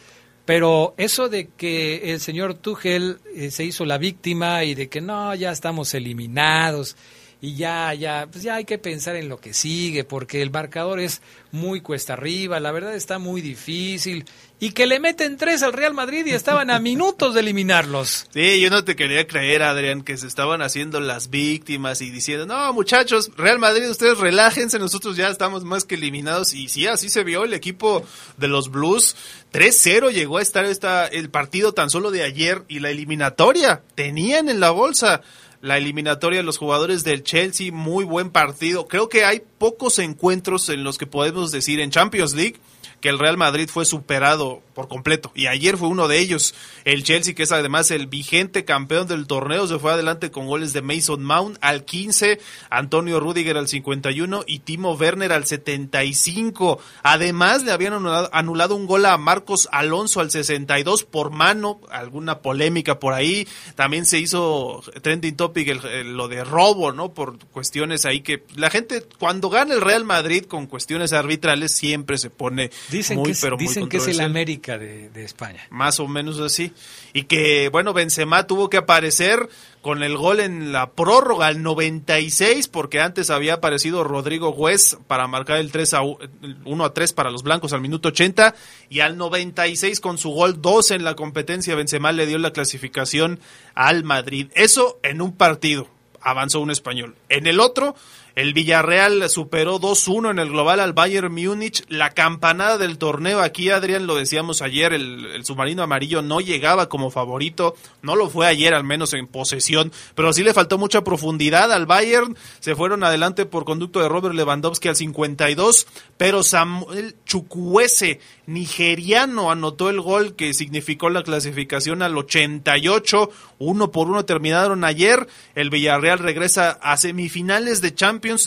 Pero 0.45 0.93
eso 0.95 1.27
de 1.27 1.49
que 1.49 2.13
el 2.13 2.21
señor 2.21 2.53
Tuchel 2.53 3.19
eh, 3.35 3.51
se 3.51 3.65
hizo 3.65 3.83
la 3.83 3.97
víctima 3.97 4.63
y 4.63 4.73
de 4.73 4.87
que 4.87 5.01
no, 5.01 5.35
ya 5.35 5.51
estamos 5.51 5.93
eliminados 5.93 6.95
y 7.39 7.55
ya, 7.55 7.93
ya, 7.93 8.27
pues 8.31 8.43
ya 8.43 8.55
hay 8.55 8.65
que 8.65 8.79
pensar 8.79 9.15
en 9.15 9.29
lo 9.29 9.39
que 9.39 9.53
sigue, 9.53 10.03
porque 10.03 10.41
el 10.41 10.49
marcador 10.49 10.99
es 10.99 11.21
muy 11.51 11.81
cuesta 11.81 12.13
arriba, 12.13 12.59
la 12.59 12.71
verdad 12.71 12.95
está 12.95 13.19
muy 13.19 13.41
difícil, 13.41 14.25
y 14.59 14.71
que 14.71 14.87
le 14.87 14.99
meten 14.99 15.37
tres 15.37 15.61
al 15.61 15.73
Real 15.73 15.93
Madrid 15.93 16.25
y 16.25 16.31
estaban 16.31 16.71
a 16.71 16.79
minutos 16.81 17.35
de 17.35 17.41
eliminarlos. 17.41 18.25
Sí, 18.33 18.59
yo 18.59 18.71
no 18.71 18.83
te 18.83 18.95
quería 18.95 19.27
creer, 19.27 19.61
Adrián, 19.61 20.01
que 20.01 20.17
se 20.17 20.25
estaban 20.25 20.63
haciendo 20.63 20.99
las 20.99 21.29
víctimas 21.29 22.01
y 22.01 22.09
diciendo, 22.09 22.47
no, 22.47 22.73
muchachos, 22.73 23.29
Real 23.37 23.59
Madrid, 23.59 23.87
ustedes 23.87 24.17
relájense, 24.17 24.79
nosotros 24.79 25.15
ya 25.15 25.29
estamos 25.29 25.63
más 25.63 25.85
que 25.85 25.93
eliminados, 25.93 26.55
y 26.55 26.69
sí, 26.69 26.87
así 26.87 27.07
se 27.07 27.23
vio 27.23 27.43
el 27.43 27.53
equipo 27.53 28.03
de 28.37 28.47
los 28.47 28.71
Blues, 28.71 29.15
3-0 29.53 30.11
llegó 30.11 30.39
a 30.39 30.41
estar 30.41 30.65
esta, 30.65 31.05
el 31.05 31.29
partido 31.29 31.73
tan 31.73 31.91
solo 31.91 32.09
de 32.09 32.23
ayer 32.23 32.63
y 32.67 32.79
la 32.79 32.89
eliminatoria, 32.89 33.83
tenían 33.93 34.49
en 34.49 34.59
la 34.59 34.71
bolsa 34.71 35.21
la 35.67 35.77
eliminatoria 35.77 36.39
de 36.39 36.43
los 36.43 36.57
jugadores 36.57 37.03
del 37.03 37.23
Chelsea, 37.23 37.73
muy 37.73 38.05
buen 38.05 38.29
partido. 38.29 38.87
Creo 38.87 39.09
que 39.09 39.25
hay 39.25 39.41
pocos 39.57 39.99
encuentros 39.99 40.69
en 40.69 40.85
los 40.85 40.97
que 40.97 41.05
podemos 41.05 41.51
decir 41.51 41.81
en 41.81 41.91
Champions 41.91 42.33
League 42.33 42.55
que 43.01 43.09
el 43.09 43.19
Real 43.19 43.37
Madrid 43.37 43.69
fue 43.71 43.85
superado 43.85 44.61
por 44.77 44.87
completo. 44.87 45.31
Y 45.33 45.47
ayer 45.47 45.75
fue 45.75 45.87
uno 45.87 46.07
de 46.07 46.19
ellos. 46.19 46.53
El 46.85 47.03
Chelsea, 47.03 47.33
que 47.33 47.41
es 47.41 47.51
además 47.51 47.89
el 47.89 48.05
vigente 48.05 48.63
campeón 48.63 49.07
del 49.07 49.25
torneo, 49.25 49.65
se 49.65 49.79
fue 49.79 49.91
adelante 49.91 50.29
con 50.29 50.45
goles 50.45 50.71
de 50.71 50.83
Mason 50.83 51.23
Mount 51.23 51.57
al 51.61 51.83
15, 51.83 52.39
Antonio 52.69 53.19
Rudiger 53.19 53.57
al 53.57 53.67
51 53.67 54.43
y 54.45 54.59
Timo 54.59 54.93
Werner 54.93 55.31
al 55.31 55.47
75. 55.47 56.79
Además, 57.01 57.63
le 57.63 57.71
habían 57.71 57.93
anulado, 57.93 58.75
un 58.75 58.85
gol 58.85 59.07
a 59.07 59.17
Marcos 59.17 59.67
Alonso 59.71 60.19
al 60.19 60.29
62 60.29 61.05
por 61.05 61.31
mano, 61.31 61.81
alguna 61.89 62.39
polémica 62.41 62.99
por 62.99 63.13
ahí. 63.13 63.47
También 63.73 64.05
se 64.05 64.19
hizo 64.19 64.83
trending 65.01 65.35
topic 65.35 65.56
lo 65.65 66.27
de 66.27 66.43
robo, 66.43 66.91
¿no? 66.91 67.13
Por 67.13 67.37
cuestiones 67.47 68.05
ahí 68.05 68.21
que 68.21 68.43
la 68.55 68.69
gente, 68.69 69.03
cuando 69.19 69.49
gana 69.49 69.73
el 69.73 69.81
Real 69.81 70.03
Madrid 70.05 70.45
con 70.45 70.67
cuestiones 70.67 71.13
arbitrales, 71.13 71.71
siempre 71.71 72.17
se 72.17 72.29
pone 72.29 72.69
Dicen, 72.89 73.23
que, 73.23 73.31
es, 73.31 73.45
dicen 73.57 73.89
que 73.89 73.97
es 73.97 74.07
el 74.07 74.19
América 74.19 74.77
de, 74.77 75.09
España. 75.23 75.65
Más 75.69 75.99
o 75.99 76.07
menos 76.07 76.39
así. 76.39 76.71
Y 77.13 77.23
que, 77.23 77.69
bueno, 77.69 77.93
Benzema 77.93 78.47
tuvo 78.47 78.69
que 78.69 78.77
aparecer 78.77 79.49
con 79.81 80.03
el 80.03 80.17
gol 80.17 80.39
en 80.39 80.71
la 80.71 80.91
prórroga 80.91 81.47
al 81.47 81.63
96, 81.63 82.67
porque 82.67 82.99
antes 82.99 83.29
había 83.29 83.55
aparecido 83.55 84.03
Rodrigo 84.03 84.51
Juez 84.51 84.97
para 85.07 85.27
marcar 85.27 85.57
el 85.57 85.71
3 85.71 85.93
a 85.93 86.01
1 86.01 86.85
a 86.85 86.93
3 86.93 87.13
para 87.13 87.31
los 87.31 87.43
blancos 87.43 87.73
al 87.73 87.81
minuto 87.81 88.09
80 88.09 88.55
y 88.89 88.99
al 88.99 89.17
96 89.17 89.99
con 89.99 90.17
su 90.17 90.31
gol 90.31 90.61
2 90.61 90.91
en 90.91 91.03
la 91.03 91.15
competencia 91.15 91.75
Benzema 91.75 92.11
le 92.11 92.25
dio 92.25 92.37
la 92.37 92.53
clasificación 92.53 93.39
al 93.75 94.03
Madrid. 94.03 94.49
Eso 94.55 94.99
en 95.03 95.21
un 95.21 95.35
partido 95.35 95.87
avanzó 96.21 96.59
un 96.59 96.71
español. 96.71 97.15
En 97.29 97.47
el 97.47 97.59
otro 97.59 97.95
el 98.37 98.53
Villarreal 98.53 99.31
superó 99.31 99.79
2-1 99.79 100.29
en 100.29 100.37
el 100.37 100.49
global 100.49 100.79
al 100.79 100.93
Bayern 100.93 101.33
Múnich. 101.33 101.83
La 101.89 102.11
campanada 102.11 102.77
del 102.77 102.99
torneo 102.99 103.39
aquí, 103.39 103.71
Adrián, 103.71 104.05
lo 104.05 104.13
decíamos 104.13 104.61
ayer, 104.61 104.93
el, 104.93 105.43
submarino 105.43 105.81
amarillo 105.81 106.21
no 106.21 106.39
llegaba 106.39 106.87
como 106.87 107.09
favorito. 107.09 107.75
No 108.03 108.15
lo 108.15 108.29
fue 108.29 108.45
ayer, 108.45 108.75
al 108.75 108.83
menos 108.83 109.15
en 109.15 109.25
posesión, 109.25 109.91
pero 110.13 110.33
sí 110.33 110.43
le 110.43 110.53
faltó 110.53 110.77
mucha 110.77 111.03
profundidad 111.03 111.71
al 111.71 111.87
Bayern. 111.87 112.37
Se 112.59 112.75
fueron 112.75 113.03
adelante 113.03 113.47
por 113.47 113.65
conducto 113.65 114.01
de 114.01 114.07
Robert 114.07 114.35
Lewandowski 114.35 114.87
al 114.87 114.95
52, 114.95 115.87
pero 116.17 116.43
Samuel 116.43 117.15
Chukwueze, 117.25 118.19
nigeriano, 118.45 119.49
anotó 119.49 119.89
el 119.89 119.99
gol 119.99 120.35
que 120.35 120.53
significó 120.53 121.09
la 121.09 121.23
clasificación 121.23 122.03
al 122.03 122.15
88. 122.15 123.31
Uno 123.57 123.89
por 123.89 124.11
uno 124.11 124.25
terminaron 124.25 124.83
ayer. 124.83 125.27
El 125.55 125.71
Villarreal 125.71 126.19
regresa 126.19 126.77
a 126.83 126.97
semifinales 126.97 127.81
de 127.81 127.95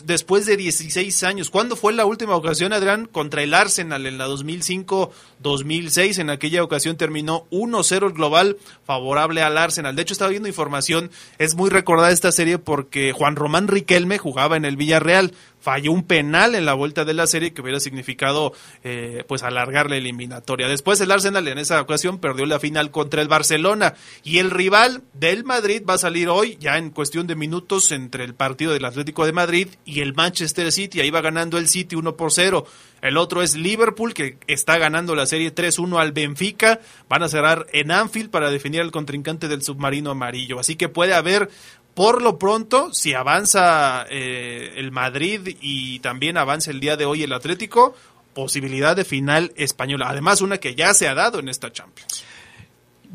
Después 0.04 0.46
de 0.46 0.56
16 0.56 1.22
años. 1.22 1.50
¿Cuándo 1.50 1.76
fue 1.76 1.92
la 1.92 2.04
última 2.04 2.36
ocasión, 2.36 2.72
Adrián, 2.72 3.06
contra 3.06 3.42
el 3.42 3.54
Arsenal 3.54 4.06
en 4.06 4.18
la 4.18 4.28
2005-2006? 4.28 6.18
En 6.18 6.30
aquella 6.30 6.62
ocasión 6.62 6.96
terminó 6.96 7.46
1-0 7.50 8.06
el 8.06 8.12
global 8.12 8.58
favorable 8.84 9.42
al 9.42 9.56
Arsenal. 9.56 9.96
De 9.96 10.02
hecho, 10.02 10.12
estaba 10.12 10.30
viendo 10.30 10.48
información, 10.48 11.10
es 11.38 11.54
muy 11.54 11.70
recordada 11.70 12.10
esta 12.10 12.32
serie 12.32 12.58
porque 12.58 13.12
Juan 13.12 13.36
Román 13.36 13.68
Riquelme 13.68 14.18
jugaba 14.18 14.56
en 14.56 14.64
el 14.64 14.76
Villarreal 14.76 15.32
falló 15.60 15.92
un 15.92 16.04
penal 16.04 16.54
en 16.54 16.64
la 16.64 16.74
vuelta 16.74 17.04
de 17.04 17.14
la 17.14 17.26
serie 17.26 17.52
que 17.52 17.62
hubiera 17.62 17.80
significado 17.80 18.52
eh, 18.82 19.24
pues 19.28 19.42
alargar 19.42 19.90
la 19.90 19.96
eliminatoria. 19.96 20.68
Después 20.68 21.00
el 21.00 21.10
Arsenal 21.10 21.46
en 21.48 21.58
esa 21.58 21.80
ocasión 21.80 22.18
perdió 22.18 22.46
la 22.46 22.60
final 22.60 22.90
contra 22.90 23.22
el 23.22 23.28
Barcelona 23.28 23.94
y 24.24 24.38
el 24.38 24.50
rival 24.50 25.02
del 25.12 25.44
Madrid 25.44 25.82
va 25.88 25.94
a 25.94 25.98
salir 25.98 26.28
hoy 26.28 26.56
ya 26.60 26.78
en 26.78 26.90
cuestión 26.90 27.26
de 27.26 27.36
minutos 27.36 27.92
entre 27.92 28.24
el 28.24 28.34
partido 28.34 28.72
del 28.72 28.84
Atlético 28.84 29.26
de 29.26 29.32
Madrid 29.32 29.68
y 29.84 30.00
el 30.00 30.14
Manchester 30.14 30.72
City. 30.72 31.00
Ahí 31.00 31.10
va 31.10 31.20
ganando 31.20 31.58
el 31.58 31.68
City 31.68 31.96
1 31.96 32.16
por 32.16 32.32
0. 32.32 32.66
El 33.02 33.16
otro 33.16 33.42
es 33.42 33.56
Liverpool 33.56 34.12
que 34.12 34.36
está 34.46 34.76
ganando 34.78 35.14
la 35.14 35.26
serie 35.26 35.54
3-1 35.54 35.98
al 36.00 36.12
Benfica. 36.12 36.80
Van 37.08 37.22
a 37.22 37.28
cerrar 37.28 37.66
en 37.72 37.90
Anfield 37.90 38.30
para 38.30 38.50
definir 38.50 38.82
al 38.82 38.90
contrincante 38.90 39.48
del 39.48 39.62
submarino 39.62 40.10
amarillo. 40.10 40.58
Así 40.58 40.76
que 40.76 40.88
puede 40.88 41.14
haber 41.14 41.48
por 41.94 42.22
lo 42.22 42.38
pronto, 42.38 42.92
si 42.94 43.14
avanza 43.14 44.06
eh, 44.08 44.74
el 44.76 44.92
Madrid 44.92 45.56
y 45.60 45.98
también 46.00 46.36
avanza 46.36 46.70
el 46.70 46.80
día 46.80 46.96
de 46.96 47.04
hoy 47.04 47.22
el 47.22 47.32
Atlético, 47.32 47.94
posibilidad 48.32 48.96
de 48.96 49.04
final 49.04 49.52
española. 49.56 50.08
Además, 50.08 50.40
una 50.40 50.58
que 50.58 50.74
ya 50.74 50.94
se 50.94 51.08
ha 51.08 51.14
dado 51.14 51.40
en 51.40 51.48
esta 51.48 51.72
Champions. 51.72 52.24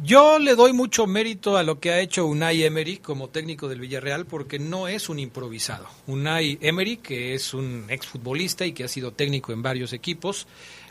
Yo 0.04 0.40
le 0.40 0.56
doy 0.56 0.74
mucho 0.74 1.08
mérito 1.08 1.56
a 1.56 1.64
lo 1.64 1.80
que 1.80 1.92
ha 1.92 2.02
hecho 2.02 2.26
Unai 2.26 2.64
Emery 2.64 2.98
como 2.98 3.30
técnico 3.30 3.70
del 3.70 3.80
Villarreal 3.80 4.26
porque 4.26 4.60
no 4.60 4.90
es 4.90 5.08
un 5.08 5.20
improvisado. 5.20 5.88
Unai 6.06 6.58
Emery, 6.60 6.98
que 6.98 7.34
es 7.34 7.54
un 7.54 7.86
exfutbolista 7.88 8.66
y 8.66 8.74
que 8.74 8.84
ha 8.84 8.90
sido 8.90 9.14
técnico 9.14 9.54
en 9.54 9.62
varios 9.62 9.94
equipos, 9.94 10.48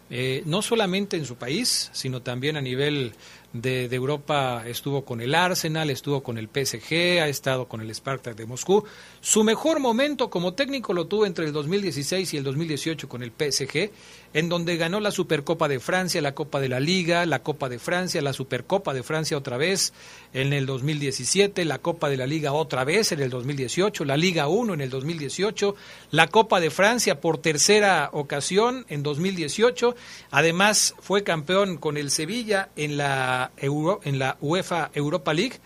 eh, 0.09 0.43
no 0.47 0.62
solamente 0.62 1.19
en 1.19 1.26
su 1.26 1.37
país, 1.37 1.91
sino 1.93 2.23
también 2.23 2.57
a 2.57 2.62
nivel 2.62 3.12
de, 3.54 3.84
Europa 3.94 4.64
estuvo 4.66 5.04
con 5.04 5.20
el 5.20 5.34
Arsenal, 5.34 5.88
estuvo 5.88 6.23
con 6.23 6.37
el 6.37 6.49
PSG, 6.49 7.23
ha 7.23 7.28
estado 7.28 7.66
con 7.66 7.80
el 7.80 7.94
Spartak 7.94 8.37
de 8.37 8.46
Moscú. 8.46 8.84
Su 9.25 9.43
mejor 9.43 9.81
momento 9.81 10.28
como 10.28 10.52
técnico 10.52 10.93
lo 10.93 11.07
tuvo 11.07 11.25
entre 11.25 11.47
el 11.47 11.52
2016 11.54 12.35
y 12.35 12.37
el 12.37 12.45
2018 12.45 13.09
con 13.09 13.23
el 13.23 13.31
PSG, 13.33 13.90
en 14.35 14.50
donde 14.50 14.76
ganó 14.76 15.00
la 15.00 15.11
Supercopa 15.11 15.66
de 15.66 15.81
Francia, 15.81 16.21
la 16.21 16.35
Copa 16.35 16.61
de 16.61 16.69
la 16.69 16.78
Liga, 16.78 17.25
la 17.25 17.43
Copa 17.43 17.71
de 17.71 17.78
Francia, 17.78 18.21
la 18.21 18.35
Supercopa 18.35 18.93
de 18.93 19.02
Francia 19.02 19.38
otra 19.38 19.57
vez 19.57 19.95
en 20.35 20.52
el 20.52 20.66
2017, 20.66 21.64
la 21.64 21.78
Copa 21.78 22.11
de 22.11 22.19
la 22.19 22.26
Liga 22.26 22.52
otra 22.52 22.85
vez 22.85 23.12
en 23.12 23.21
el 23.21 23.31
2018, 23.31 24.04
la 24.04 24.19
Liga 24.19 24.47
1 24.47 24.75
en 24.75 24.83
el 24.83 24.90
2018, 24.90 25.75
la 26.11 26.26
Copa 26.26 26.61
de 26.61 26.69
Francia 26.69 27.23
por 27.23 27.38
tercera 27.38 28.11
ocasión 28.12 28.85
en 28.90 29.02
2018. 29.02 29.97
Además 30.33 30.97
fue 31.00 31.25
campeón 31.25 31.78
con 31.78 31.97
el 31.97 32.11
Sevilla 32.11 32.69
en 32.76 32.99
la 32.99 33.52
Euro, 33.57 34.02
en 34.04 34.19
la 34.19 34.37
UEFA 34.43 34.90
Europa 34.93 35.33
League 35.33 35.61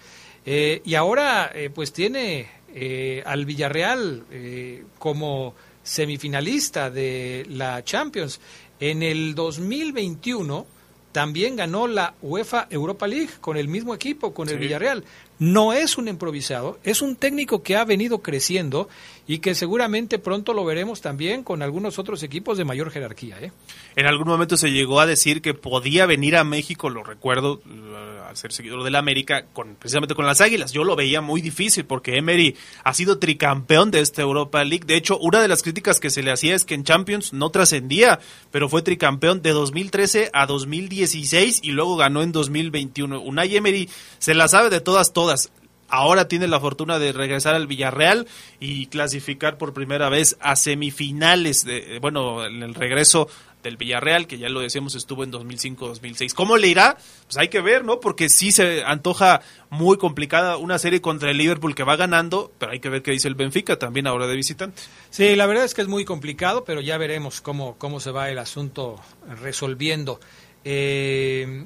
eh, 0.46 0.80
y 0.84 0.94
ahora 0.94 1.50
eh, 1.54 1.68
pues 1.68 1.92
tiene 1.92 2.57
eh, 2.74 3.22
al 3.24 3.44
Villarreal 3.44 4.24
como 4.98 5.54
semifinalista 5.82 6.90
de 6.90 7.46
la 7.48 7.82
Champions. 7.82 8.40
En 8.80 9.02
el 9.02 9.34
2021 9.34 10.66
también 11.12 11.56
ganó 11.56 11.86
la 11.86 12.14
UEFA 12.22 12.68
Europa 12.70 13.06
League 13.06 13.30
con 13.40 13.56
el 13.56 13.68
mismo 13.68 13.94
equipo, 13.94 14.34
con 14.34 14.48
el 14.48 14.58
Villarreal. 14.58 15.04
No 15.38 15.72
es 15.72 15.98
un 15.98 16.08
improvisado, 16.08 16.78
es 16.84 17.02
un 17.02 17.16
técnico 17.16 17.62
que 17.62 17.76
ha 17.76 17.84
venido 17.84 18.18
creciendo 18.22 18.88
y 19.28 19.38
que 19.40 19.54
seguramente 19.54 20.18
pronto 20.18 20.54
lo 20.54 20.64
veremos 20.64 21.02
también 21.02 21.44
con 21.44 21.62
algunos 21.62 21.98
otros 21.98 22.22
equipos 22.22 22.56
de 22.56 22.64
mayor 22.64 22.90
jerarquía. 22.90 23.38
¿eh? 23.40 23.52
En 23.94 24.06
algún 24.06 24.26
momento 24.26 24.56
se 24.56 24.70
llegó 24.70 25.00
a 25.00 25.06
decir 25.06 25.42
que 25.42 25.52
podía 25.52 26.06
venir 26.06 26.34
a 26.34 26.44
México, 26.44 26.88
lo 26.88 27.04
recuerdo, 27.04 27.60
uh, 27.66 28.26
al 28.26 28.36
ser 28.38 28.52
seguidor 28.52 28.84
del 28.84 28.96
América, 28.96 29.44
con, 29.52 29.74
precisamente 29.74 30.14
con 30.14 30.24
las 30.24 30.40
Águilas. 30.40 30.72
Yo 30.72 30.82
lo 30.82 30.96
veía 30.96 31.20
muy 31.20 31.42
difícil 31.42 31.84
porque 31.84 32.16
Emery 32.16 32.56
ha 32.84 32.94
sido 32.94 33.18
tricampeón 33.18 33.90
de 33.90 34.00
esta 34.00 34.22
Europa 34.22 34.64
League. 34.64 34.86
De 34.86 34.96
hecho, 34.96 35.18
una 35.18 35.42
de 35.42 35.48
las 35.48 35.62
críticas 35.62 36.00
que 36.00 36.10
se 36.10 36.22
le 36.22 36.32
hacía 36.32 36.54
es 36.54 36.64
que 36.64 36.74
en 36.74 36.84
Champions 36.84 37.34
no 37.34 37.50
trascendía, 37.50 38.20
pero 38.50 38.70
fue 38.70 38.80
tricampeón 38.80 39.42
de 39.42 39.50
2013 39.50 40.30
a 40.32 40.46
2016 40.46 41.60
y 41.62 41.72
luego 41.72 41.96
ganó 41.96 42.22
en 42.22 42.32
2021. 42.32 43.20
Unai 43.20 43.56
Emery 43.56 43.90
se 44.18 44.34
la 44.34 44.48
sabe 44.48 44.70
de 44.70 44.80
todas, 44.80 45.12
todas 45.12 45.27
ahora 45.88 46.28
tiene 46.28 46.48
la 46.48 46.60
fortuna 46.60 46.98
de 46.98 47.12
regresar 47.12 47.54
al 47.54 47.66
Villarreal 47.66 48.26
y 48.60 48.86
clasificar 48.86 49.58
por 49.58 49.72
primera 49.72 50.08
vez 50.08 50.36
a 50.40 50.56
semifinales, 50.56 51.64
de, 51.64 51.98
bueno, 52.00 52.44
en 52.44 52.62
el 52.62 52.74
regreso 52.74 53.28
del 53.62 53.76
Villarreal, 53.76 54.26
que 54.26 54.38
ya 54.38 54.48
lo 54.48 54.60
decíamos 54.60 54.94
estuvo 54.94 55.24
en 55.24 55.32
2005-2006. 55.32 56.32
¿Cómo 56.32 56.56
le 56.56 56.68
irá? 56.68 56.96
Pues 57.24 57.38
hay 57.38 57.48
que 57.48 57.60
ver, 57.60 57.84
¿no? 57.84 57.98
Porque 57.98 58.28
sí 58.28 58.52
se 58.52 58.84
antoja 58.84 59.40
muy 59.70 59.96
complicada 59.96 60.58
una 60.58 60.78
serie 60.78 61.00
contra 61.00 61.30
el 61.30 61.38
Liverpool 61.38 61.74
que 61.74 61.82
va 61.82 61.96
ganando, 61.96 62.52
pero 62.58 62.72
hay 62.72 62.80
que 62.80 62.88
ver 62.88 63.02
qué 63.02 63.10
dice 63.10 63.26
el 63.26 63.34
Benfica 63.34 63.76
también 63.76 64.06
ahora 64.06 64.26
de 64.26 64.36
visitante. 64.36 64.80
Sí, 65.10 65.34
la 65.34 65.46
verdad 65.46 65.64
es 65.64 65.74
que 65.74 65.82
es 65.82 65.88
muy 65.88 66.04
complicado, 66.04 66.64
pero 66.64 66.80
ya 66.80 66.98
veremos 66.98 67.40
cómo, 67.40 67.76
cómo 67.78 67.98
se 67.98 68.12
va 68.12 68.30
el 68.30 68.38
asunto 68.38 69.00
resolviendo. 69.42 70.20
Eh, 70.64 71.64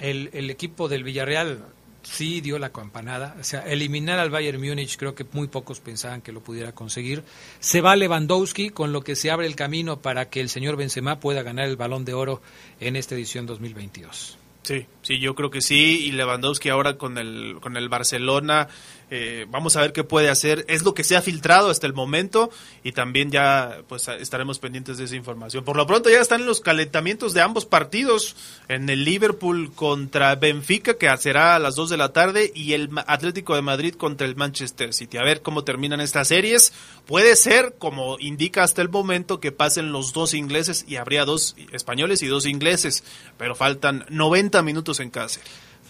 el 0.00 0.50
equipo 0.50 0.88
del 0.88 1.04
Villarreal 1.04 1.62
sí 2.02 2.40
dio 2.40 2.58
la 2.58 2.70
campanada. 2.70 3.36
O 3.40 3.44
sea, 3.44 3.60
eliminar 3.60 4.18
al 4.18 4.30
Bayern 4.30 4.60
Múnich 4.60 4.96
creo 4.96 5.14
que 5.14 5.24
muy 5.32 5.48
pocos 5.48 5.80
pensaban 5.80 6.22
que 6.22 6.32
lo 6.32 6.40
pudiera 6.40 6.72
conseguir. 6.72 7.24
Se 7.58 7.80
va 7.80 7.96
Lewandowski, 7.96 8.70
con 8.70 8.92
lo 8.92 9.02
que 9.02 9.16
se 9.16 9.30
abre 9.30 9.46
el 9.46 9.56
camino 9.56 10.00
para 10.00 10.28
que 10.28 10.40
el 10.40 10.48
señor 10.48 10.76
Benzema 10.76 11.20
pueda 11.20 11.42
ganar 11.42 11.68
el 11.68 11.76
Balón 11.76 12.04
de 12.04 12.14
Oro 12.14 12.42
en 12.80 12.96
esta 12.96 13.14
edición 13.14 13.46
2022. 13.46 14.38
Sí, 14.62 14.86
sí, 15.02 15.18
yo 15.18 15.34
creo 15.34 15.50
que 15.50 15.62
sí. 15.62 16.06
Y 16.06 16.12
Lewandowski 16.12 16.68
ahora 16.68 16.98
con 16.98 17.18
el, 17.18 17.56
con 17.60 17.76
el 17.76 17.88
Barcelona 17.88 18.68
eh, 19.10 19.46
vamos 19.50 19.76
a 19.76 19.80
ver 19.80 19.92
qué 19.92 20.04
puede 20.04 20.30
hacer. 20.30 20.64
Es 20.68 20.84
lo 20.84 20.94
que 20.94 21.04
se 21.04 21.16
ha 21.16 21.22
filtrado 21.22 21.68
hasta 21.68 21.86
el 21.86 21.92
momento 21.92 22.50
y 22.84 22.92
también 22.92 23.30
ya 23.30 23.82
pues 23.88 24.06
estaremos 24.08 24.58
pendientes 24.58 24.98
de 24.98 25.04
esa 25.04 25.16
información. 25.16 25.64
Por 25.64 25.76
lo 25.76 25.86
pronto 25.86 26.08
ya 26.08 26.20
están 26.20 26.46
los 26.46 26.60
calentamientos 26.60 27.34
de 27.34 27.40
ambos 27.40 27.66
partidos 27.66 28.36
en 28.68 28.88
el 28.88 29.04
Liverpool 29.04 29.72
contra 29.74 30.36
Benfica 30.36 30.94
que 30.94 31.10
será 31.18 31.56
a 31.56 31.58
las 31.58 31.74
2 31.74 31.90
de 31.90 31.96
la 31.96 32.12
tarde 32.12 32.52
y 32.54 32.72
el 32.74 32.90
Atlético 33.06 33.54
de 33.56 33.62
Madrid 33.62 33.94
contra 33.94 34.26
el 34.26 34.36
Manchester 34.36 34.94
City. 34.94 35.18
A 35.18 35.24
ver 35.24 35.42
cómo 35.42 35.64
terminan 35.64 36.00
estas 36.00 36.28
series. 36.28 36.72
Puede 37.06 37.34
ser, 37.34 37.74
como 37.78 38.16
indica 38.20 38.62
hasta 38.62 38.82
el 38.82 38.88
momento, 38.88 39.40
que 39.40 39.50
pasen 39.52 39.92
los 39.92 40.12
dos 40.12 40.34
ingleses 40.34 40.84
y 40.86 40.96
habría 40.96 41.24
dos 41.24 41.56
españoles 41.72 42.22
y 42.22 42.28
dos 42.28 42.46
ingleses, 42.46 43.02
pero 43.36 43.54
faltan 43.54 44.06
90 44.08 44.62
minutos 44.62 45.00
en 45.00 45.10
serie. 45.10 45.40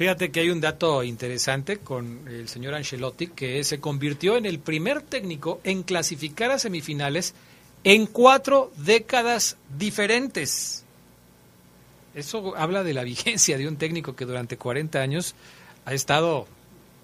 Fíjate 0.00 0.30
que 0.30 0.40
hay 0.40 0.49
un 0.49 0.62
dato 0.62 1.02
interesante 1.02 1.76
con 1.76 2.26
el 2.26 2.49
señor 2.49 2.75
Ancelotti, 2.75 3.26
que 3.26 3.62
se 3.64 3.80
convirtió 3.80 4.38
en 4.38 4.47
el 4.47 4.59
primer 4.59 5.02
técnico 5.02 5.61
en 5.62 5.83
clasificar 5.83 6.50
a 6.50 6.59
semifinales 6.59 7.35
en 7.85 8.07
cuatro 8.07 8.73
décadas 8.78 9.59
diferentes. 9.76 10.87
Eso 12.14 12.57
habla 12.57 12.83
de 12.83 12.95
la 12.95 13.04
vigencia 13.04 13.59
de 13.59 13.69
un 13.69 13.76
técnico 13.76 14.16
que 14.16 14.25
durante 14.25 14.57
40 14.57 15.02
años 15.02 15.35
ha 15.85 15.92
estado 15.92 16.49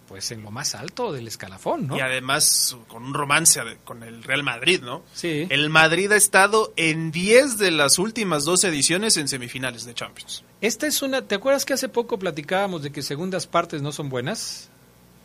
pues 0.08 0.30
en 0.30 0.42
lo 0.42 0.50
más 0.50 0.74
alto 0.74 1.12
del 1.12 1.26
escalafón, 1.28 1.86
¿no? 1.86 1.96
Y 1.96 2.00
además 2.00 2.76
con 2.88 3.04
un 3.04 3.14
romance 3.14 3.60
con 3.84 4.02
el 4.02 4.22
Real 4.22 4.42
Madrid, 4.42 4.80
¿no? 4.82 5.02
Sí. 5.14 5.46
El 5.50 5.70
Madrid 5.70 6.10
ha 6.12 6.16
estado 6.16 6.72
en 6.76 7.10
10 7.10 7.58
de 7.58 7.70
las 7.70 7.98
últimas 7.98 8.44
dos 8.44 8.64
ediciones 8.64 9.16
en 9.16 9.28
semifinales 9.28 9.84
de 9.84 9.94
Champions. 9.94 10.44
Esta 10.60 10.86
es 10.86 11.02
una, 11.02 11.22
¿te 11.22 11.34
acuerdas 11.34 11.64
que 11.64 11.74
hace 11.74 11.88
poco 11.88 12.18
platicábamos 12.18 12.82
de 12.82 12.92
que 12.92 13.02
segundas 13.02 13.46
partes 13.46 13.82
no 13.82 13.92
son 13.92 14.08
buenas? 14.08 14.70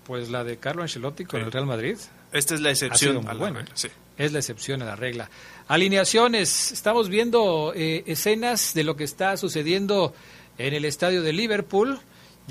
Pues 0.05 0.29
la 0.29 0.43
de 0.43 0.57
Carlo 0.57 0.81
Ancelotti 0.81 1.25
con 1.25 1.41
el 1.41 1.51
Real 1.51 1.65
Madrid. 1.65 1.97
Esta 2.31 2.55
es 2.55 2.61
la 2.61 2.71
excepción 2.71 3.27
a 3.27 3.33
la 3.33 3.49
regla, 3.49 3.65
sí. 3.75 3.89
Es 4.17 4.31
la 4.31 4.39
excepción 4.39 4.81
a 4.81 4.85
la 4.85 4.95
regla. 4.95 5.29
Alineaciones, 5.67 6.71
estamos 6.71 7.09
viendo 7.09 7.73
eh, 7.75 8.03
escenas 8.07 8.73
de 8.73 8.83
lo 8.83 8.95
que 8.95 9.03
está 9.03 9.37
sucediendo 9.37 10.13
en 10.57 10.73
el 10.73 10.85
estadio 10.85 11.21
de 11.21 11.33
Liverpool 11.33 11.99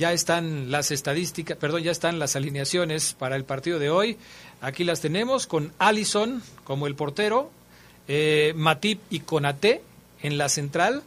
ya 0.01 0.15
están 0.15 0.71
las 0.71 0.91
estadísticas, 0.93 1.59
perdón, 1.59 1.83
ya 1.83 1.91
están 1.91 2.19
las 2.19 2.35
alineaciones 2.35 3.13
para 3.13 3.37
el 3.37 3.45
partido 3.45 3.79
de 3.79 3.91
hoy. 3.91 4.17
Aquí 4.63 4.83
las 4.83 5.03
tenemos 5.03 5.47
con 5.47 5.75
Allison 5.79 6.43
como 6.65 6.87
el 6.87 6.95
portero, 6.95 7.51
eh, 8.09 8.55
Matip 8.57 8.99
y 9.11 9.21
Conate 9.21 9.83
en 10.23 10.39
la 10.39 10.49
central, 10.49 11.03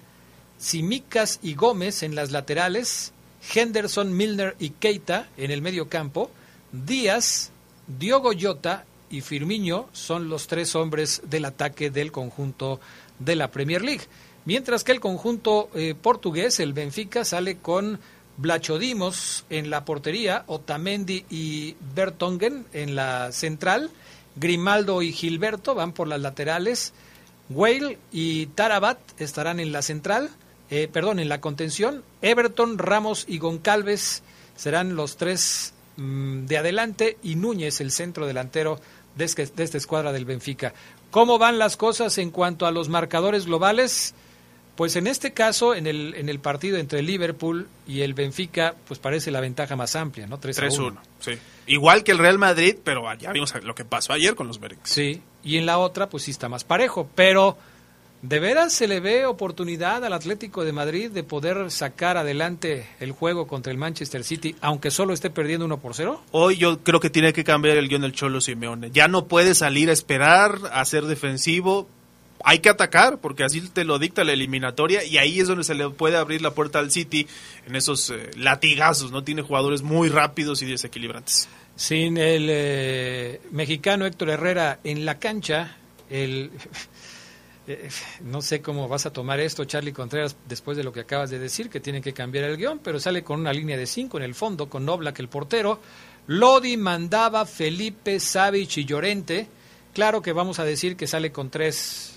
Simicas 0.60 1.40
y 1.42 1.56
Gómez 1.56 2.04
en 2.04 2.14
las 2.14 2.30
laterales, 2.30 3.14
Henderson, 3.56 4.16
Milner 4.16 4.56
y 4.60 4.70
Keita 4.70 5.28
en 5.38 5.50
el 5.50 5.64
medio 5.64 5.90
campo, 5.90 6.30
Díaz, 6.72 7.50
Diogo 7.88 8.30
Jota 8.40 8.86
y 9.10 9.22
Firmino 9.22 9.90
son 9.92 10.30
los 10.30 10.46
tres 10.46 10.76
hombres 10.76 11.24
del 11.26 11.46
ataque 11.46 11.90
del 11.90 12.12
conjunto 12.12 12.80
de 13.18 13.36
la 13.38 13.50
Premier 13.50 13.82
League. 13.82 14.04
Mientras 14.46 14.84
que 14.84 14.92
el 14.92 15.00
conjunto 15.00 15.72
eh, 15.74 15.96
portugués, 16.00 16.60
el 16.60 16.74
Benfica, 16.74 17.26
sale 17.26 17.58
con 17.58 18.00
Blachodimos 18.38 19.46
en 19.50 19.70
la 19.70 19.86
portería, 19.86 20.44
Otamendi 20.48 21.26
y 21.30 21.76
Bertongen 21.96 22.66
en 22.74 22.96
la 22.96 23.32
central, 23.32 23.92
Grimaldo 24.36 25.02
y 25.02 25.12
Gilberto 25.12 25.76
van 25.76 25.92
por 25.94 26.08
las 26.08 26.20
laterales, 26.20 26.94
Whale 27.50 28.00
y 28.12 28.48
Tarabat 28.48 28.98
estarán 29.20 29.60
en 29.60 29.72
la 29.72 29.82
central, 29.82 30.30
eh, 30.70 30.90
perdón, 30.92 31.20
en 31.20 31.30
la 31.30 31.42
contención, 31.42 32.04
Everton, 32.22 32.78
Ramos 32.80 33.26
y 33.28 33.38
Goncalves 33.38 34.24
serán 34.56 34.96
los 34.96 35.18
tres 35.18 35.74
mm, 35.98 36.46
de 36.46 36.58
adelante 36.58 37.18
y 37.22 37.36
Núñez 37.36 37.82
el 37.82 37.92
centro 37.92 38.26
delantero 38.26 38.80
de, 39.16 39.26
de 39.56 39.64
esta 39.64 39.78
escuadra 39.78 40.12
del 40.12 40.26
Benfica. 40.26 40.74
¿Cómo 41.12 41.38
van 41.38 41.60
las 41.60 41.78
cosas 41.78 42.18
en 42.18 42.32
cuanto 42.32 42.66
a 42.66 42.72
los 42.72 42.90
marcadores 42.90 43.46
globales? 43.46 44.16
Pues 44.76 44.96
en 44.96 45.06
este 45.06 45.34
caso, 45.34 45.76
en 45.76 45.86
el, 45.86 46.16
en 46.16 46.30
el 46.30 46.40
partido 46.40 46.78
entre 46.78 47.00
el 47.00 47.06
Liverpool 47.06 47.68
y 47.88 48.02
el 48.02 48.16
Benfica, 48.16 48.74
pues 48.88 49.00
parece 49.00 49.30
la 49.30 49.40
ventaja 49.40 49.76
más 49.76 49.96
amplia, 49.96 50.26
¿no? 50.26 50.42
3-1. 50.42 50.96
Sí. 51.20 51.34
Igual 51.68 52.04
que 52.04 52.12
el 52.12 52.18
Real 52.18 52.40
Madrid, 52.40 52.78
pero 52.84 53.04
ya 53.16 53.32
vimos 53.32 53.54
lo 53.64 53.76
que 53.76 53.86
pasó 53.86 54.14
ayer 54.14 54.34
con 54.34 54.48
los 54.48 54.60
merengues. 54.60 54.90
Sí, 54.90 55.22
y 55.44 55.58
en 55.58 55.68
la 55.68 55.78
otra, 55.78 56.10
pues 56.10 56.24
sí 56.24 56.32
está 56.32 56.50
más 56.50 56.64
parejo. 56.64 57.08
Pero, 57.14 57.56
¿de 58.24 58.40
veras 58.40 58.74
se 58.74 58.88
le 58.88 59.00
ve 59.00 59.28
oportunidad 59.28 60.04
al 60.04 60.14
Atlético 60.14 60.64
de 60.66 60.74
Madrid 60.74 61.12
de 61.12 61.22
poder 61.24 61.70
sacar 61.70 62.18
adelante 62.18 62.88
el 63.00 63.12
juego 63.12 63.46
contra 63.46 63.72
el 63.72 63.78
Manchester 63.78 64.24
City, 64.24 64.56
aunque 64.60 64.90
solo 64.90 65.14
esté 65.14 65.30
perdiendo 65.30 65.66
1 65.66 65.80
por 65.82 65.94
0? 65.94 66.20
Hoy 66.32 66.58
yo 66.58 66.80
creo 66.80 67.00
que 67.00 67.12
tiene 67.12 67.32
que 67.32 67.44
cambiar 67.44 67.78
el 67.78 67.90
guion 67.90 68.02
del 68.02 68.14
Cholo 68.14 68.42
Simeone. 68.42 68.90
Ya 68.90 69.08
no 69.08 69.28
puede 69.28 69.54
salir 69.54 69.92
a 69.92 69.94
esperar, 69.94 70.58
a 70.72 70.84
ser 70.84 71.04
defensivo 71.04 71.88
hay 72.44 72.60
que 72.60 72.70
atacar, 72.70 73.20
porque 73.20 73.44
así 73.44 73.62
te 73.62 73.86
lo 73.86 73.98
dicta 74.00 74.24
la 74.24 74.34
eliminatoria 74.34 75.04
y 75.04 75.18
ahí 75.18 75.40
es 75.40 75.48
donde 75.48 75.64
se 75.64 75.76
le 75.76 75.90
puede 75.90 76.18
abrir 76.18 76.42
la 76.42 76.52
puerta 76.52 76.80
al 76.80 76.92
City 76.92 77.26
en 77.66 77.76
esos 77.76 78.10
eh, 78.10 78.32
latigazos, 78.36 79.12
¿no? 79.12 79.24
Tiene 79.24 79.42
jugadores 79.42 79.82
muy 79.82 80.10
rápidos 80.10 80.62
y 80.62 80.66
desequilibrantes. 80.66 81.48
Sin 81.76 82.18
el 82.18 82.48
eh, 82.50 83.42
mexicano 83.52 84.06
Héctor 84.06 84.30
Herrera 84.30 84.80
en 84.84 85.06
la 85.06 85.18
cancha, 85.20 85.78
el... 86.10 86.52
Eh, 87.66 87.88
no 88.26 88.42
sé 88.42 88.62
cómo 88.62 88.90
vas 88.90 89.06
a 89.06 89.14
tomar 89.14 89.40
esto, 89.40 89.64
Charlie 89.64 89.94
Contreras, 89.94 90.36
después 90.50 90.76
de 90.76 90.84
lo 90.84 90.92
que 90.92 91.00
acabas 91.00 91.30
de 91.30 91.40
decir, 91.40 91.70
que 91.70 91.80
tienen 91.80 92.04
que 92.04 92.12
cambiar 92.12 92.44
el 92.44 92.58
guion, 92.58 92.80
pero 92.80 93.00
sale 93.00 93.24
con 93.24 93.40
una 93.40 93.54
línea 93.54 93.78
de 93.78 93.86
cinco 93.86 94.18
en 94.18 94.24
el 94.24 94.36
fondo, 94.36 94.68
con 94.68 94.84
Nobla 94.84 95.14
que 95.14 95.22
el 95.22 95.30
portero. 95.30 95.80
Lodi 96.28 96.76
mandaba 96.76 97.46
Felipe, 97.46 98.20
Savich 98.20 98.80
y 98.80 98.84
Llorente. 98.84 99.48
Claro 99.94 100.22
que 100.22 100.34
vamos 100.34 100.60
a 100.60 100.66
decir 100.66 100.98
que 100.98 101.08
sale 101.08 101.32
con 101.32 101.50
tres 101.50 102.13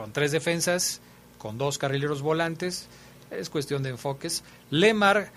con 0.00 0.14
tres 0.14 0.32
defensas, 0.32 1.02
con 1.36 1.58
dos 1.58 1.76
carrileros 1.76 2.22
volantes, 2.22 2.86
es 3.30 3.50
cuestión 3.50 3.82
de 3.82 3.90
enfoques. 3.90 4.42
Lemar 4.70 5.30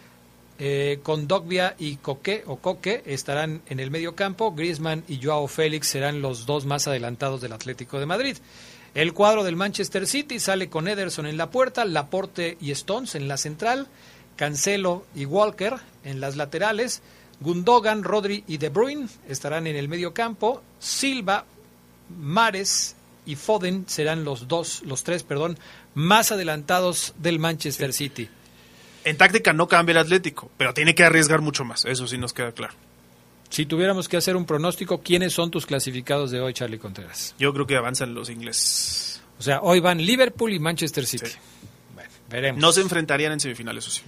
eh, 0.57 1.01
con 1.03 1.27
Dogbia 1.27 1.75
y 1.77 1.97
Coque 1.97 2.45
o 2.47 2.55
Coque 2.55 3.03
estarán 3.05 3.61
en 3.67 3.81
el 3.81 3.91
medio 3.91 4.15
campo, 4.15 4.53
Griezmann 4.53 5.03
y 5.09 5.21
Joao 5.21 5.49
Félix 5.49 5.87
serán 5.87 6.21
los 6.21 6.45
dos 6.45 6.65
más 6.65 6.87
adelantados 6.87 7.41
del 7.41 7.51
Atlético 7.51 7.99
de 7.99 8.05
Madrid. 8.05 8.37
El 8.95 9.11
cuadro 9.11 9.43
del 9.43 9.57
Manchester 9.57 10.07
City 10.07 10.39
sale 10.39 10.69
con 10.69 10.87
Ederson 10.87 11.25
en 11.25 11.35
la 11.35 11.51
puerta, 11.51 11.83
Laporte 11.83 12.57
y 12.61 12.71
Stones 12.71 13.15
en 13.15 13.27
la 13.27 13.35
central, 13.35 13.89
Cancelo 14.37 15.05
y 15.13 15.25
Walker 15.25 15.75
en 16.05 16.21
las 16.21 16.37
laterales, 16.37 17.01
Gundogan, 17.41 18.05
Rodri 18.05 18.45
y 18.47 18.59
De 18.59 18.69
Bruyne 18.69 19.09
estarán 19.27 19.67
en 19.67 19.75
el 19.75 19.89
medio 19.89 20.13
campo, 20.13 20.61
Silva, 20.79 21.43
Mares 22.17 22.95
y 23.25 23.35
Foden 23.35 23.85
serán 23.87 24.23
los 24.23 24.47
dos, 24.47 24.81
los 24.85 25.03
tres, 25.03 25.23
perdón, 25.23 25.57
más 25.93 26.31
adelantados 26.31 27.13
del 27.17 27.39
Manchester 27.39 27.93
City. 27.93 28.29
En 29.05 29.17
táctica 29.17 29.53
no 29.53 29.67
cambia 29.67 29.91
el 29.91 29.97
Atlético, 29.99 30.49
pero 30.57 30.73
tiene 30.73 30.95
que 30.95 31.03
arriesgar 31.03 31.41
mucho 31.41 31.65
más. 31.65 31.85
Eso 31.85 32.07
sí 32.07 32.17
nos 32.17 32.33
queda 32.33 32.51
claro. 32.51 32.73
Si 33.49 33.65
tuviéramos 33.65 34.07
que 34.07 34.17
hacer 34.17 34.35
un 34.35 34.45
pronóstico, 34.45 35.01
¿quiénes 35.01 35.33
son 35.33 35.51
tus 35.51 35.65
clasificados 35.65 36.31
de 36.31 36.41
hoy, 36.41 36.53
Charlie 36.53 36.79
Contreras? 36.79 37.35
Yo 37.37 37.53
creo 37.53 37.67
que 37.67 37.75
avanzan 37.75 38.15
los 38.15 38.29
ingleses. 38.29 39.21
O 39.37 39.43
sea, 39.43 39.61
hoy 39.61 39.79
van 39.79 40.03
Liverpool 40.03 40.53
y 40.53 40.59
Manchester 40.59 41.05
City. 41.05 41.29
Bueno, 41.93 42.09
veremos. 42.29 42.61
No 42.61 42.71
se 42.71 42.81
enfrentarían 42.81 43.33
en 43.33 43.39
semifinales, 43.39 43.85
eso 43.85 43.97
sí, 43.97 44.01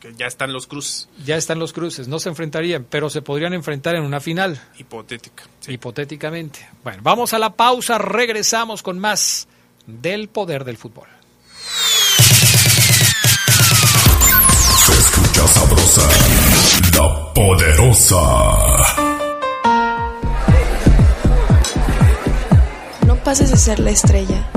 porque 0.00 0.16
ya 0.16 0.26
están 0.26 0.52
los 0.52 0.66
cruces. 0.66 1.08
Ya 1.24 1.36
están 1.36 1.58
los 1.58 1.72
cruces, 1.72 2.08
no 2.08 2.18
se 2.18 2.28
enfrentarían, 2.30 2.86
pero 2.88 3.10
se 3.10 3.22
podrían 3.22 3.52
enfrentar 3.52 3.96
en 3.96 4.02
una 4.02 4.20
final. 4.20 4.60
Hipotética. 4.78 5.44
Hipotéticamente. 5.68 6.66
Bueno, 6.82 7.00
vamos 7.02 7.34
a 7.34 7.38
la 7.38 7.54
pausa, 7.54 7.98
regresamos 7.98 8.82
con 8.82 8.98
más 8.98 9.46
del 9.86 10.28
poder 10.28 10.64
del 10.64 10.78
fútbol. 10.78 11.08
Se 14.86 14.92
escucha 14.92 15.46
sabrosa, 15.48 16.08
la 16.96 17.34
poderosa. 17.34 18.16
No 23.06 23.16
pases 23.16 23.50
de 23.50 23.56
ser 23.56 23.80
la 23.80 23.90
estrella 23.90 24.50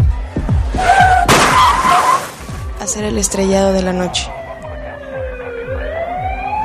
a 2.80 2.88
ser 2.88 3.04
el 3.06 3.18
estrellado 3.18 3.74
de 3.74 3.82
la 3.82 3.94
noche. 3.94 4.30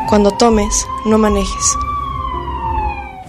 Cuando 0.08 0.30
tomes, 0.30 0.86
no 1.04 1.18
manejes. 1.18 1.76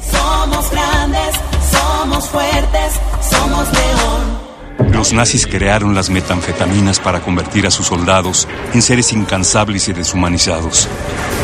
Somos 0.09 0.71
grandes, 0.71 1.35
somos 1.69 2.29
fuertes, 2.29 3.01
somos 3.29 3.67
león. 3.73 4.93
Los 4.93 5.11
nazis 5.11 5.45
crearon 5.45 5.93
las 5.93 6.09
metanfetaminas 6.09 7.01
para 7.01 7.19
convertir 7.19 7.67
a 7.67 7.71
sus 7.71 7.87
soldados 7.87 8.47
en 8.73 8.81
seres 8.81 9.11
incansables 9.11 9.89
y 9.89 9.93
deshumanizados. 9.93 10.87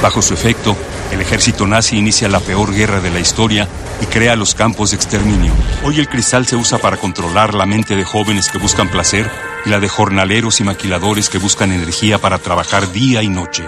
Bajo 0.01 0.21
su 0.21 0.33
efecto, 0.33 0.73
el 1.11 1.19
ejército 1.19 1.67
nazi 1.67 1.97
inicia 1.97 2.29
la 2.29 2.39
peor 2.39 2.73
guerra 2.73 3.01
de 3.01 3.11
la 3.11 3.19
historia 3.19 3.67
y 4.01 4.05
crea 4.05 4.37
los 4.37 4.55
campos 4.55 4.91
de 4.91 4.95
exterminio. 4.95 5.51
Hoy 5.83 5.99
el 5.99 6.07
cristal 6.07 6.47
se 6.47 6.55
usa 6.55 6.77
para 6.77 6.95
controlar 6.95 7.55
la 7.55 7.65
mente 7.65 7.97
de 7.97 8.05
jóvenes 8.05 8.47
que 8.47 8.57
buscan 8.57 8.89
placer 8.89 9.29
y 9.65 9.69
la 9.69 9.81
de 9.81 9.89
jornaleros 9.89 10.61
y 10.61 10.63
maquiladores 10.63 11.29
que 11.29 11.39
buscan 11.39 11.73
energía 11.73 12.19
para 12.19 12.37
trabajar 12.39 12.89
día 12.93 13.21
y 13.21 13.27
noche. 13.27 13.65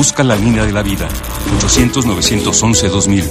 Busca 0.00 0.24
la 0.24 0.34
línea 0.34 0.64
de 0.64 0.72
la 0.72 0.82
vida. 0.82 1.06
800-911-2000. 1.60 3.22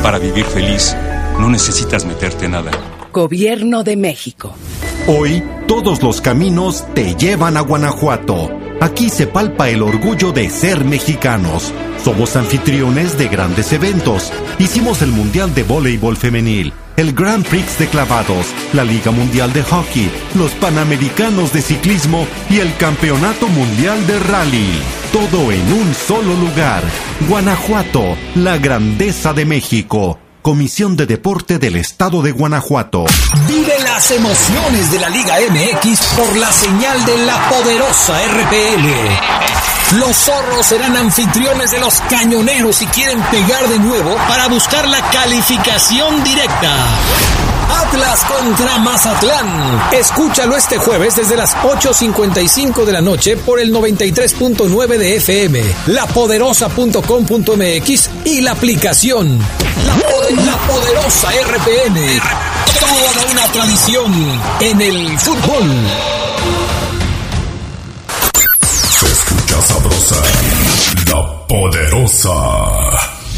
Para 0.00 0.20
vivir 0.20 0.44
feliz, 0.44 0.96
no 1.40 1.50
necesitas 1.50 2.04
meterte 2.04 2.48
nada. 2.48 2.70
Gobierno 3.12 3.82
de 3.82 3.96
México. 3.96 4.54
Hoy, 5.08 5.42
todos 5.66 6.00
los 6.00 6.20
caminos 6.20 6.84
te 6.94 7.16
llevan 7.16 7.56
a 7.56 7.62
Guanajuato. 7.62 8.48
Aquí 8.80 9.08
se 9.08 9.26
palpa 9.26 9.70
el 9.70 9.82
orgullo 9.82 10.30
de 10.30 10.48
ser 10.50 10.84
mexicanos. 10.84 11.72
Somos 12.04 12.36
anfitriones 12.36 13.18
de 13.18 13.26
grandes 13.26 13.72
eventos. 13.72 14.32
Hicimos 14.60 15.02
el 15.02 15.10
Mundial 15.10 15.52
de 15.52 15.64
Voleibol 15.64 16.16
Femenil, 16.16 16.72
el 16.98 17.12
Grand 17.12 17.46
Prix 17.46 17.78
de 17.78 17.86
Clavados, 17.86 18.46
la 18.72 18.82
Liga 18.82 19.12
Mundial 19.12 19.52
de 19.52 19.62
Hockey, 19.62 20.10
los 20.34 20.50
Panamericanos 20.52 21.52
de 21.52 21.62
Ciclismo 21.62 22.26
y 22.50 22.58
el 22.58 22.76
Campeonato 22.76 23.46
Mundial 23.46 24.04
de 24.08 24.18
Rally. 24.18 24.82
Todo 25.12 25.52
en 25.52 25.72
un 25.72 25.94
solo 25.94 26.34
lugar. 26.34 26.82
Guanajuato, 27.28 28.16
la 28.34 28.58
grandeza 28.58 29.32
de 29.32 29.44
México. 29.44 30.18
Comisión 30.42 30.96
de 30.96 31.06
Deporte 31.06 31.60
del 31.60 31.76
Estado 31.76 32.20
de 32.20 32.32
Guanajuato. 32.32 33.04
Vive 33.46 33.74
las 33.84 34.10
emociones 34.10 34.90
de 34.90 34.98
la 34.98 35.08
Liga 35.08 35.36
MX 35.50 36.00
por 36.16 36.36
la 36.36 36.50
señal 36.50 37.04
de 37.06 37.18
la 37.18 37.48
poderosa 37.48 38.18
RPL. 38.26 39.77
Los 39.96 40.16
zorros 40.16 40.66
serán 40.66 40.96
anfitriones 40.98 41.70
de 41.70 41.78
los 41.78 42.02
cañoneros 42.02 42.82
y 42.82 42.86
quieren 42.88 43.22
pegar 43.30 43.66
de 43.68 43.78
nuevo 43.78 44.14
para 44.28 44.46
buscar 44.48 44.86
la 44.86 45.00
calificación 45.10 46.22
directa. 46.22 46.74
Atlas 47.70 48.22
contra 48.24 48.76
Mazatlán. 48.78 49.88
Escúchalo 49.92 50.56
este 50.56 50.76
jueves 50.76 51.16
desde 51.16 51.36
las 51.36 51.56
8.55 51.56 52.84
de 52.84 52.92
la 52.92 53.00
noche 53.00 53.38
por 53.38 53.60
el 53.60 53.72
93.9 53.72 54.98
de 54.98 55.16
FM, 55.16 55.62
lapoderosa.com.mx 55.86 58.10
y 58.26 58.42
la 58.42 58.52
aplicación. 58.52 59.38
La, 59.86 59.96
la 60.44 60.58
poderosa 60.66 61.30
RPN. 61.30 62.20
Toda 62.78 63.10
una 63.32 63.46
tradición 63.52 64.12
en 64.60 64.82
el 64.82 65.18
fútbol. 65.18 66.17
La 70.10 71.46
poderosa. 71.46 72.30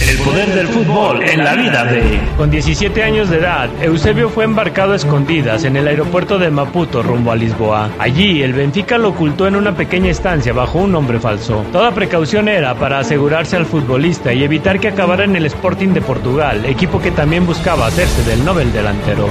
El 0.01 0.17
poder 0.19 0.49
del 0.55 0.69
fútbol 0.69 1.23
en 1.23 1.45
la 1.45 1.55
vida 1.55 1.85
de... 1.85 2.21
Con 2.37 2.51
17 2.51 3.03
años 3.03 3.29
de 3.29 3.39
edad, 3.39 3.69
Eusebio 3.83 4.31
fue 4.31 4.45
embarcado 4.45 4.93
a 4.93 4.97
escondidas 4.97 5.65
en 5.65 5.77
el 5.77 5.89
aeropuerto 5.89 6.39
de 6.39 6.51
Maputo 6.51 7.03
rumbo 7.03 7.33
a 7.33 7.37
Lisboa. 7.37 7.91
Allí, 7.99 8.43
el 8.43 8.53
Benfica 8.53 8.99
lo 8.99 9.11
ocultó 9.11 9.47
en 9.47 9.57
una 9.57 9.75
pequeña 9.75 10.11
estancia 10.11 10.53
bajo 10.53 10.79
un 10.79 10.93
nombre 10.93 11.19
falso. 11.19 11.65
Toda 11.73 11.91
precaución 11.93 12.49
era 12.49 12.75
para 12.75 13.01
asegurarse 13.01 13.57
al 13.57 13.67
futbolista 13.67 14.33
y 14.33 14.45
evitar 14.45 14.81
que 14.81 14.89
acabara 14.89 15.25
en 15.25 15.37
el 15.37 15.47
Sporting 15.47 15.89
de 15.89 16.01
Portugal, 16.01 16.65
equipo 16.65 17.01
que 17.01 17.11
también 17.11 17.47
buscaba 17.47 17.87
hacerse 17.87 18.23
del 18.23 18.45
Nobel 18.45 18.73
delantero. 18.73 19.29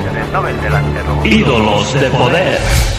Ídolos 1.23 1.93
de 1.93 2.09
poder. 2.09 2.98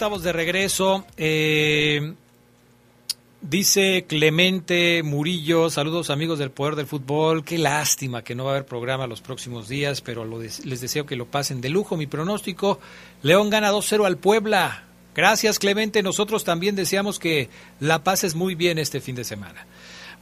Estamos 0.00 0.22
de 0.22 0.32
regreso. 0.32 1.04
Eh, 1.18 2.14
dice 3.42 4.06
Clemente 4.08 5.02
Murillo, 5.02 5.68
saludos 5.68 6.08
amigos 6.08 6.38
del 6.38 6.50
Poder 6.50 6.74
del 6.74 6.86
Fútbol. 6.86 7.44
Qué 7.44 7.58
lástima 7.58 8.24
que 8.24 8.34
no 8.34 8.44
va 8.44 8.52
a 8.52 8.54
haber 8.54 8.64
programa 8.64 9.06
los 9.06 9.20
próximos 9.20 9.68
días, 9.68 10.00
pero 10.00 10.24
les 10.24 10.80
deseo 10.80 11.04
que 11.04 11.16
lo 11.16 11.26
pasen 11.26 11.60
de 11.60 11.68
lujo. 11.68 11.98
Mi 11.98 12.06
pronóstico, 12.06 12.80
León 13.20 13.50
gana 13.50 13.70
2-0 13.70 14.06
al 14.06 14.16
Puebla. 14.16 14.84
Gracias 15.14 15.58
Clemente, 15.58 16.02
nosotros 16.02 16.44
también 16.44 16.76
deseamos 16.76 17.18
que 17.18 17.50
la 17.78 18.02
pases 18.02 18.34
muy 18.34 18.54
bien 18.54 18.78
este 18.78 19.02
fin 19.02 19.16
de 19.16 19.24
semana. 19.24 19.66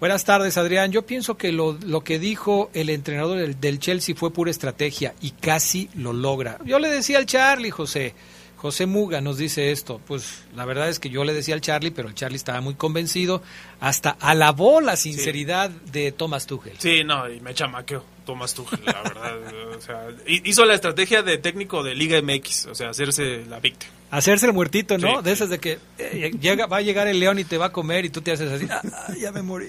Buenas 0.00 0.24
tardes, 0.24 0.56
Adrián. 0.58 0.90
Yo 0.90 1.06
pienso 1.06 1.36
que 1.36 1.52
lo, 1.52 1.78
lo 1.86 2.02
que 2.02 2.18
dijo 2.18 2.68
el 2.74 2.90
entrenador 2.90 3.38
del, 3.38 3.60
del 3.60 3.78
Chelsea 3.78 4.16
fue 4.16 4.32
pura 4.32 4.50
estrategia 4.50 5.14
y 5.20 5.30
casi 5.30 5.88
lo 5.94 6.12
logra. 6.12 6.58
Yo 6.64 6.80
le 6.80 6.88
decía 6.88 7.18
al 7.18 7.26
Charlie, 7.26 7.70
José, 7.70 8.16
José 8.58 8.86
Muga 8.86 9.20
nos 9.20 9.38
dice 9.38 9.70
esto. 9.72 10.00
Pues 10.06 10.42
la 10.54 10.64
verdad 10.64 10.88
es 10.88 10.98
que 10.98 11.08
yo 11.10 11.24
le 11.24 11.32
decía 11.32 11.54
al 11.54 11.60
Charlie, 11.60 11.90
pero 11.92 12.08
el 12.08 12.14
Charlie 12.14 12.36
estaba 12.36 12.60
muy 12.60 12.74
convencido. 12.74 13.42
Hasta 13.80 14.10
alabó 14.20 14.80
la 14.80 14.96
sinceridad 14.96 15.70
de 15.70 16.12
Thomas 16.12 16.46
Tuchel. 16.46 16.74
Sí, 16.78 17.04
no, 17.04 17.30
y 17.30 17.40
me 17.40 17.54
chamaqueó 17.54 18.04
Tomás 18.26 18.52
Tuchel, 18.54 18.80
la 18.84 19.00
verdad. 19.02 19.36
o 19.78 19.80
sea, 19.80 20.08
hi- 20.26 20.42
hizo 20.44 20.64
la 20.64 20.74
estrategia 20.74 21.22
de 21.22 21.38
técnico 21.38 21.82
de 21.82 21.94
Liga 21.94 22.20
MX, 22.20 22.66
o 22.66 22.74
sea, 22.74 22.90
hacerse 22.90 23.44
la 23.48 23.60
víctima. 23.60 23.92
Hacerse 24.10 24.46
el 24.46 24.52
muertito, 24.52 24.98
¿no? 24.98 25.18
Sí. 25.18 25.24
De 25.24 25.32
esas 25.32 25.50
de 25.50 25.58
que 25.58 25.78
eh, 25.98 26.32
llega, 26.40 26.66
va 26.66 26.78
a 26.78 26.82
llegar 26.82 27.06
el 27.08 27.20
león 27.20 27.38
y 27.38 27.44
te 27.44 27.58
va 27.58 27.66
a 27.66 27.72
comer 27.72 28.04
y 28.06 28.10
tú 28.10 28.22
te 28.22 28.32
haces 28.32 28.50
así. 28.50 28.66
"Ah, 28.70 28.82
ah, 29.08 29.14
ya 29.20 29.30
me 29.32 29.42
morí. 29.42 29.68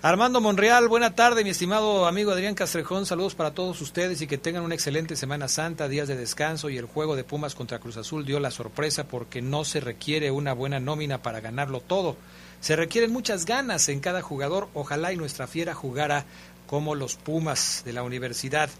Armando 0.00 0.40
Monreal, 0.40 0.86
buena 0.86 1.16
tarde, 1.16 1.42
mi 1.42 1.50
estimado 1.50 2.06
amigo 2.06 2.30
Adrián 2.30 2.54
Castrejón. 2.54 3.04
Saludos 3.04 3.34
para 3.34 3.50
todos 3.50 3.80
ustedes 3.80 4.22
y 4.22 4.28
que 4.28 4.38
tengan 4.38 4.62
una 4.62 4.76
excelente 4.76 5.16
Semana 5.16 5.48
Santa, 5.48 5.88
días 5.88 6.06
de 6.06 6.14
descanso. 6.14 6.70
Y 6.70 6.76
el 6.76 6.84
juego 6.84 7.16
de 7.16 7.24
Pumas 7.24 7.56
contra 7.56 7.80
Cruz 7.80 7.96
Azul 7.96 8.24
dio 8.24 8.38
la 8.38 8.52
sorpresa 8.52 9.08
porque 9.08 9.42
no 9.42 9.64
se 9.64 9.80
requiere 9.80 10.30
una 10.30 10.52
buena 10.52 10.78
nómina 10.78 11.20
para 11.20 11.40
ganarlo 11.40 11.80
todo. 11.80 12.16
Se 12.60 12.76
requieren 12.76 13.12
muchas 13.12 13.44
ganas 13.44 13.88
en 13.88 13.98
cada 13.98 14.22
jugador. 14.22 14.68
Ojalá 14.72 15.12
y 15.12 15.16
nuestra 15.16 15.48
fiera 15.48 15.74
jugara 15.74 16.26
como 16.68 16.94
los 16.94 17.16
Pumas 17.16 17.82
de 17.84 17.92
la 17.92 18.04
universidad. 18.04 18.70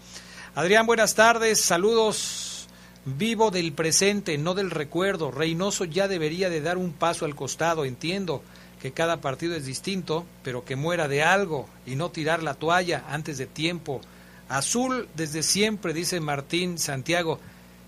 Adrián, 0.55 0.85
buenas 0.85 1.15
tardes, 1.15 1.59
saludos. 1.59 2.69
Vivo 3.03 3.51
del 3.51 3.73
presente, 3.73 4.37
no 4.37 4.53
del 4.53 4.71
recuerdo. 4.71 5.31
Reynoso 5.31 5.83
ya 5.83 6.07
debería 6.07 6.49
de 6.49 6.61
dar 6.61 6.77
un 6.77 6.93
paso 6.93 7.25
al 7.25 7.35
costado, 7.35 7.83
entiendo 7.83 8.41
que 8.81 8.91
cada 8.91 9.17
partido 9.17 9.55
es 9.55 9.65
distinto, 9.65 10.25
pero 10.43 10.63
que 10.63 10.75
muera 10.75 11.07
de 11.07 11.23
algo 11.23 11.67
y 11.85 11.95
no 11.95 12.09
tirar 12.11 12.43
la 12.43 12.53
toalla 12.53 13.03
antes 13.09 13.37
de 13.37 13.45
tiempo. 13.45 14.01
Azul 14.47 15.07
desde 15.15 15.43
siempre, 15.43 15.93
dice 15.93 16.19
Martín 16.19 16.79
Santiago. 16.79 17.39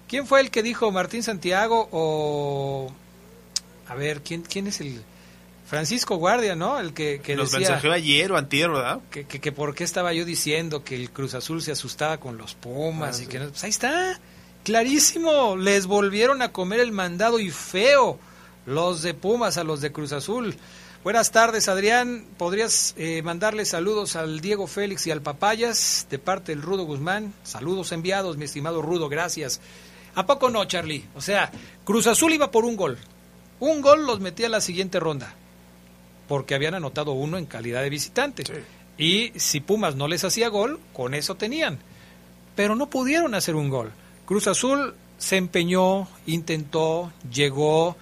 ¿Quién 0.07 0.27
fue 0.27 0.41
el 0.41 0.51
que 0.51 0.61
dijo 0.63 0.91
Martín 0.91 1.23
Santiago 1.23 1.87
o... 1.91 2.91
A 3.87 3.95
ver, 3.95 4.21
¿quién, 4.21 4.41
quién 4.41 4.67
es 4.67 4.81
el... 4.81 5.01
Francisco 5.65 6.17
Guardia, 6.17 6.53
¿no? 6.53 6.79
El 6.81 6.93
que, 6.93 7.19
decía 7.19 7.37
mensajeó 7.59 7.93
ayer 7.93 8.29
o 8.33 8.37
antier, 8.37 8.69
¿verdad? 8.69 8.99
que, 9.09 9.25
que, 9.25 9.39
que 9.39 9.53
por 9.53 9.73
qué 9.73 9.85
estaba 9.85 10.11
yo 10.11 10.25
diciendo 10.25 10.83
que 10.83 10.95
el 10.95 11.11
Cruz 11.11 11.33
Azul 11.33 11.61
se 11.61 11.71
asustaba 11.71 12.17
con 12.17 12.37
los 12.37 12.55
Pumas 12.55 13.19
Ah, 13.19 13.21
y 13.21 13.25
sí. 13.25 13.29
que 13.31 13.39
no- 13.39 13.47
pues 13.47 13.63
ahí 13.63 13.69
está, 13.69 14.19
clarísimo, 14.65 15.55
les 15.55 15.85
volvieron 15.87 16.41
a 16.41 16.51
comer 16.51 16.81
el 16.81 16.91
mandado 16.91 17.39
y 17.39 17.51
feo 17.51 18.19
los 18.71 19.01
de 19.01 19.13
Pumas 19.13 19.57
a 19.57 19.63
los 19.63 19.81
de 19.81 19.91
Cruz 19.91 20.13
Azul. 20.13 20.55
Buenas 21.03 21.31
tardes, 21.31 21.67
Adrián. 21.67 22.25
¿Podrías 22.37 22.95
eh, 22.97 23.21
mandarle 23.21 23.65
saludos 23.65 24.15
al 24.15 24.39
Diego 24.39 24.65
Félix 24.65 25.05
y 25.07 25.11
al 25.11 25.21
Papayas 25.21 26.07
de 26.09 26.17
parte 26.17 26.53
del 26.53 26.61
Rudo 26.61 26.85
Guzmán? 26.85 27.33
Saludos 27.43 27.91
enviados, 27.91 28.37
mi 28.37 28.45
estimado 28.45 28.81
Rudo, 28.81 29.09
gracias. 29.09 29.61
¿A 30.15 30.25
poco 30.25 30.49
no, 30.49 30.65
Charlie? 30.65 31.05
O 31.15 31.21
sea, 31.21 31.51
Cruz 31.83 32.07
Azul 32.07 32.33
iba 32.33 32.49
por 32.49 32.65
un 32.65 32.75
gol. 32.75 32.97
Un 33.59 33.81
gol 33.81 34.05
los 34.05 34.19
metía 34.19 34.47
a 34.47 34.49
la 34.49 34.61
siguiente 34.61 34.99
ronda 34.99 35.35
porque 36.31 36.55
habían 36.55 36.75
anotado 36.75 37.11
uno 37.11 37.37
en 37.37 37.45
calidad 37.45 37.81
de 37.81 37.89
visitante. 37.89 38.43
Y 38.97 39.33
si 39.35 39.59
Pumas 39.59 39.97
no 39.97 40.07
les 40.07 40.23
hacía 40.23 40.47
gol, 40.47 40.79
con 40.93 41.13
eso 41.13 41.35
tenían. 41.35 41.77
Pero 42.55 42.73
no 42.75 42.89
pudieron 42.89 43.35
hacer 43.35 43.55
un 43.55 43.69
gol. 43.69 43.91
Cruz 44.25 44.47
Azul 44.47 44.95
se 45.17 45.35
empeñó, 45.35 46.07
intentó, 46.25 47.11
llegó, 47.29 47.97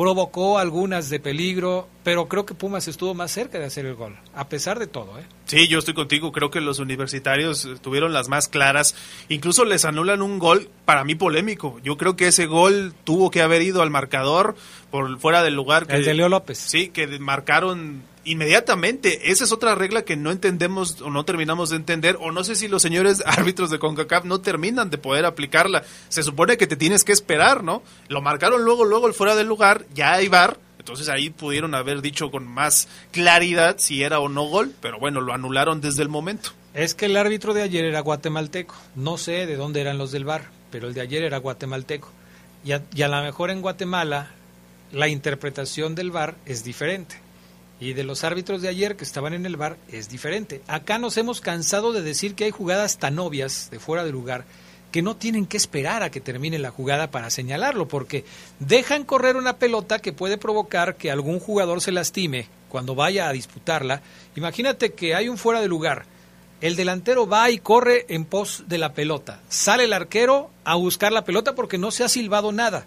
provocó 0.00 0.58
algunas 0.58 1.10
de 1.10 1.20
peligro, 1.20 1.86
pero 2.04 2.26
creo 2.26 2.46
que 2.46 2.54
Pumas 2.54 2.88
estuvo 2.88 3.12
más 3.12 3.32
cerca 3.32 3.58
de 3.58 3.66
hacer 3.66 3.84
el 3.84 3.96
gol, 3.96 4.16
a 4.34 4.48
pesar 4.48 4.78
de 4.78 4.86
todo. 4.86 5.18
¿eh? 5.18 5.24
Sí, 5.44 5.68
yo 5.68 5.78
estoy 5.78 5.92
contigo. 5.92 6.32
Creo 6.32 6.50
que 6.50 6.62
los 6.62 6.78
universitarios 6.78 7.66
eh, 7.66 7.74
tuvieron 7.78 8.14
las 8.14 8.30
más 8.30 8.48
claras. 8.48 8.94
Incluso 9.28 9.66
les 9.66 9.84
anulan 9.84 10.22
un 10.22 10.38
gol 10.38 10.70
para 10.86 11.04
mí 11.04 11.16
polémico. 11.16 11.78
Yo 11.84 11.98
creo 11.98 12.16
que 12.16 12.28
ese 12.28 12.46
gol 12.46 12.94
tuvo 13.04 13.30
que 13.30 13.42
haber 13.42 13.60
ido 13.60 13.82
al 13.82 13.90
marcador 13.90 14.56
por 14.90 15.18
fuera 15.18 15.42
del 15.42 15.52
lugar. 15.52 15.86
Que, 15.86 15.96
El 15.96 16.06
de 16.06 16.14
Leo 16.14 16.30
López. 16.30 16.56
Sí, 16.56 16.88
que 16.88 17.06
marcaron 17.18 18.02
inmediatamente. 18.24 19.30
Esa 19.30 19.44
es 19.44 19.52
otra 19.52 19.74
regla 19.74 20.02
que 20.02 20.16
no 20.16 20.30
entendemos 20.30 21.00
o 21.00 21.10
no 21.10 21.24
terminamos 21.24 21.70
de 21.70 21.76
entender. 21.76 22.16
O 22.20 22.32
no 22.32 22.44
sé 22.44 22.54
si 22.54 22.68
los 22.68 22.82
señores 22.82 23.22
árbitros 23.26 23.70
de 23.70 23.78
CONCACAF 23.78 24.24
no 24.24 24.40
terminan 24.40 24.90
de 24.90 24.98
poder 24.98 25.24
aplicarla. 25.24 25.84
Se 26.08 26.22
supone 26.22 26.56
que 26.56 26.66
te 26.66 26.76
tienes 26.76 27.04
que 27.04 27.12
esperar, 27.12 27.64
¿no? 27.64 27.82
Lo 28.08 28.20
marcaron 28.20 28.64
luego, 28.64 28.84
luego 28.84 29.06
el 29.06 29.14
fuera 29.14 29.36
del 29.36 29.46
lugar. 29.46 29.86
Ya 29.94 30.14
hay 30.14 30.28
bar. 30.28 30.58
Entonces 30.78 31.08
ahí 31.08 31.28
pudieron 31.30 31.74
haber 31.74 32.00
dicho 32.00 32.30
con 32.30 32.46
más 32.46 32.88
claridad 33.12 33.76
si 33.78 34.02
era 34.02 34.18
o 34.18 34.30
no 34.30 34.44
gol, 34.44 34.72
pero 34.80 34.98
bueno, 34.98 35.20
lo 35.20 35.34
anularon 35.34 35.82
desde 35.82 36.02
el 36.02 36.08
momento. 36.08 36.50
Es 36.72 36.94
que 36.94 37.06
el 37.06 37.16
árbitro 37.16 37.52
de 37.52 37.62
ayer 37.62 37.84
era 37.84 38.00
guatemalteco. 38.00 38.74
No 38.94 39.18
sé 39.18 39.46
de 39.46 39.56
dónde 39.56 39.82
eran 39.82 39.98
los 39.98 40.10
del 40.10 40.24
bar, 40.24 40.44
pero 40.70 40.88
el 40.88 40.94
de 40.94 41.02
ayer 41.02 41.22
era 41.22 41.36
guatemalteco. 41.36 42.10
Y 42.64 42.72
a, 42.72 42.82
y 42.94 43.02
a 43.02 43.08
lo 43.08 43.22
mejor 43.22 43.50
en 43.50 43.60
Guatemala 43.60 44.30
la 44.92 45.08
interpretación 45.08 45.94
del 45.94 46.10
bar 46.10 46.36
es 46.46 46.64
diferente. 46.64 47.16
Y 47.80 47.94
de 47.94 48.04
los 48.04 48.24
árbitros 48.24 48.60
de 48.60 48.68
ayer 48.68 48.96
que 48.96 49.04
estaban 49.04 49.32
en 49.32 49.46
el 49.46 49.56
bar 49.56 49.78
es 49.90 50.08
diferente. 50.08 50.60
Acá 50.66 50.98
nos 50.98 51.16
hemos 51.16 51.40
cansado 51.40 51.92
de 51.92 52.02
decir 52.02 52.34
que 52.34 52.44
hay 52.44 52.50
jugadas 52.50 52.98
tan 52.98 53.18
obvias 53.18 53.68
de 53.70 53.80
fuera 53.80 54.04
de 54.04 54.12
lugar 54.12 54.44
que 54.90 55.02
no 55.02 55.16
tienen 55.16 55.46
que 55.46 55.56
esperar 55.56 56.02
a 56.02 56.10
que 56.10 56.20
termine 56.20 56.58
la 56.58 56.70
jugada 56.70 57.10
para 57.10 57.30
señalarlo, 57.30 57.88
porque 57.88 58.24
dejan 58.58 59.04
correr 59.04 59.36
una 59.36 59.56
pelota 59.56 60.00
que 60.00 60.12
puede 60.12 60.36
provocar 60.36 60.96
que 60.96 61.10
algún 61.10 61.40
jugador 61.40 61.80
se 61.80 61.92
lastime 61.92 62.48
cuando 62.68 62.94
vaya 62.94 63.28
a 63.28 63.32
disputarla. 63.32 64.02
Imagínate 64.36 64.92
que 64.92 65.14
hay 65.14 65.28
un 65.28 65.38
fuera 65.38 65.60
de 65.60 65.68
lugar, 65.68 66.06
el 66.60 66.76
delantero 66.76 67.26
va 67.26 67.50
y 67.50 67.58
corre 67.58 68.04
en 68.08 68.24
pos 68.24 68.64
de 68.66 68.78
la 68.78 68.92
pelota, 68.92 69.40
sale 69.48 69.84
el 69.84 69.92
arquero 69.92 70.50
a 70.64 70.74
buscar 70.74 71.12
la 71.12 71.24
pelota 71.24 71.54
porque 71.54 71.78
no 71.78 71.90
se 71.90 72.04
ha 72.04 72.08
silbado 72.08 72.52
nada. 72.52 72.84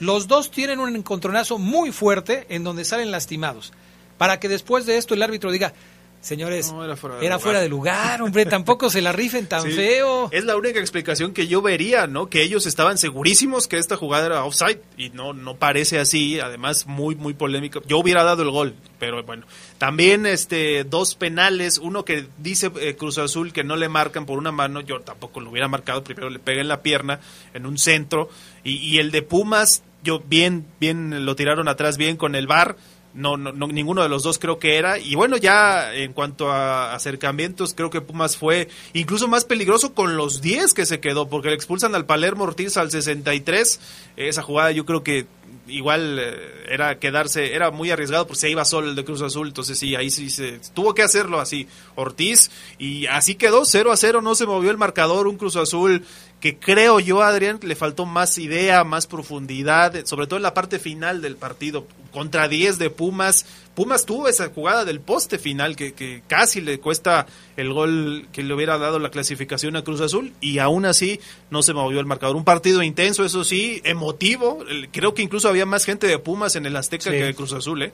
Los 0.00 0.26
dos 0.26 0.50
tienen 0.50 0.80
un 0.80 0.96
encontronazo 0.96 1.58
muy 1.58 1.92
fuerte 1.92 2.46
en 2.48 2.64
donde 2.64 2.84
salen 2.84 3.12
lastimados, 3.12 3.72
para 4.18 4.40
que 4.40 4.48
después 4.48 4.86
de 4.86 4.96
esto 4.96 5.14
el 5.14 5.22
árbitro 5.22 5.50
diga, 5.50 5.72
señores, 6.20 6.72
No, 6.72 6.82
era 6.82 6.96
fuera 6.96 7.16
de 7.16 7.26
era 7.26 7.34
lugar". 7.34 7.42
fuera 7.42 7.60
de 7.60 7.68
lugar, 7.68 8.22
hombre, 8.22 8.46
tampoco 8.46 8.88
se 8.88 9.02
la 9.02 9.12
rifen 9.12 9.46
tan 9.46 9.62
Sí. 9.68 9.72
feo. 9.72 10.28
Es 10.32 10.44
la 10.44 10.56
única 10.56 10.80
explicación 10.80 11.34
que 11.34 11.46
yo 11.48 11.60
vería, 11.60 12.06
¿no? 12.06 12.30
Que 12.30 12.42
ellos 12.42 12.64
estaban 12.64 12.96
segurísimos 12.96 13.68
que 13.68 13.76
esta 13.76 13.96
jugada 13.96 14.24
era 14.26 14.44
offside 14.44 14.80
y 14.96 15.10
no 15.10 15.34
no 15.34 15.56
parece 15.56 15.98
así, 15.98 16.40
además 16.40 16.86
muy 16.86 17.14
muy 17.14 17.34
polémico. 17.34 17.82
Yo 17.86 17.98
hubiera 17.98 18.24
dado 18.24 18.42
el 18.42 18.50
gol, 18.50 18.74
pero 18.98 19.22
bueno. 19.22 19.44
También 19.76 20.24
este 20.24 20.84
dos 20.84 21.14
penales, 21.14 21.76
uno 21.76 22.06
que 22.06 22.26
dice 22.38 22.70
eh, 22.80 22.96
Cruz 22.96 23.18
Azul 23.18 23.52
que 23.52 23.62
no 23.64 23.76
le 23.76 23.90
marcan 23.90 24.24
por 24.24 24.38
una 24.38 24.50
mano, 24.52 24.80
yo 24.80 25.00
tampoco 25.00 25.40
lo 25.40 25.50
hubiera 25.50 25.68
marcado, 25.68 26.02
primero 26.04 26.30
le 26.30 26.38
pega 26.38 26.62
en 26.62 26.68
la 26.68 26.80
pierna 26.80 27.20
en 27.52 27.66
un 27.66 27.76
centro 27.76 28.30
y, 28.62 28.76
y 28.76 28.98
el 28.98 29.10
de 29.10 29.20
Pumas, 29.20 29.82
yo 30.02 30.20
bien 30.20 30.64
bien 30.80 31.26
lo 31.26 31.36
tiraron 31.36 31.68
atrás 31.68 31.98
bien 31.98 32.16
con 32.16 32.34
el 32.34 32.46
VAR. 32.46 32.76
No, 33.14 33.36
no, 33.36 33.52
no, 33.52 33.68
ninguno 33.68 34.02
de 34.02 34.08
los 34.08 34.24
dos 34.24 34.38
creo 34.38 34.58
que 34.58 34.76
era. 34.76 34.98
Y 34.98 35.14
bueno, 35.14 35.36
ya 35.36 35.94
en 35.94 36.12
cuanto 36.12 36.50
a 36.50 36.94
acercamientos, 36.94 37.72
creo 37.72 37.88
que 37.88 38.00
Pumas 38.00 38.36
fue 38.36 38.68
incluso 38.92 39.28
más 39.28 39.44
peligroso 39.44 39.94
con 39.94 40.16
los 40.16 40.40
10 40.40 40.74
que 40.74 40.84
se 40.84 41.00
quedó, 41.00 41.28
porque 41.28 41.48
le 41.48 41.54
expulsan 41.54 41.94
al 41.94 42.06
Palermo 42.06 42.44
Ortiz 42.44 42.76
al 42.76 42.90
63. 42.90 43.80
Esa 44.16 44.42
jugada 44.42 44.72
yo 44.72 44.84
creo 44.84 45.04
que 45.04 45.26
igual 45.66 46.18
eh, 46.18 46.66
era 46.68 46.98
quedarse, 46.98 47.54
era 47.54 47.70
muy 47.70 47.90
arriesgado 47.90 48.26
porque 48.26 48.40
se 48.40 48.50
iba 48.50 48.64
solo 48.64 48.88
el 48.88 48.96
de 48.96 49.04
Cruz 49.04 49.22
Azul, 49.22 49.48
entonces 49.48 49.78
sí, 49.78 49.94
ahí 49.94 50.10
sí 50.10 50.30
se 50.30 50.60
tuvo 50.74 50.94
que 50.94 51.02
hacerlo 51.02 51.40
así, 51.40 51.68
Ortiz, 51.94 52.50
y 52.78 53.06
así 53.06 53.34
quedó 53.34 53.64
0 53.64 53.92
a 53.92 53.96
0, 53.96 54.20
no 54.22 54.34
se 54.34 54.46
movió 54.46 54.70
el 54.70 54.76
marcador, 54.76 55.26
un 55.26 55.36
Cruz 55.36 55.56
Azul 55.56 56.04
que 56.40 56.58
creo 56.58 57.00
yo, 57.00 57.22
Adrián, 57.22 57.58
le 57.62 57.74
faltó 57.74 58.04
más 58.04 58.36
idea, 58.36 58.84
más 58.84 59.06
profundidad, 59.06 60.04
sobre 60.04 60.26
todo 60.26 60.36
en 60.36 60.42
la 60.42 60.52
parte 60.52 60.78
final 60.78 61.22
del 61.22 61.36
partido, 61.36 61.86
contra 62.14 62.48
10 62.48 62.78
de 62.78 62.88
Pumas. 62.88 63.44
Pumas 63.74 64.06
tuvo 64.06 64.28
esa 64.28 64.48
jugada 64.48 64.84
del 64.86 65.00
poste 65.00 65.36
final 65.38 65.74
que, 65.76 65.92
que 65.92 66.22
casi 66.28 66.60
le 66.62 66.78
cuesta 66.78 67.26
el 67.56 67.72
gol 67.72 68.28
que 68.32 68.42
le 68.44 68.54
hubiera 68.54 68.78
dado 68.78 68.98
la 69.00 69.10
clasificación 69.10 69.76
a 69.76 69.82
Cruz 69.82 70.00
Azul 70.00 70.32
y 70.40 70.60
aún 70.60 70.86
así 70.86 71.20
no 71.50 71.62
se 71.62 71.74
movió 71.74 72.00
el 72.00 72.06
marcador. 72.06 72.36
Un 72.36 72.44
partido 72.44 72.82
intenso, 72.82 73.24
eso 73.24 73.44
sí, 73.44 73.82
emotivo. 73.84 74.60
Creo 74.92 75.12
que 75.12 75.22
incluso 75.22 75.48
había 75.48 75.66
más 75.66 75.84
gente 75.84 76.06
de 76.06 76.18
Pumas 76.18 76.56
en 76.56 76.64
el 76.64 76.76
Azteca 76.76 77.10
Sí. 77.10 77.10
que 77.10 77.24
de 77.24 77.34
Cruz 77.34 77.52
Azul, 77.52 77.82
¿eh? 77.82 77.92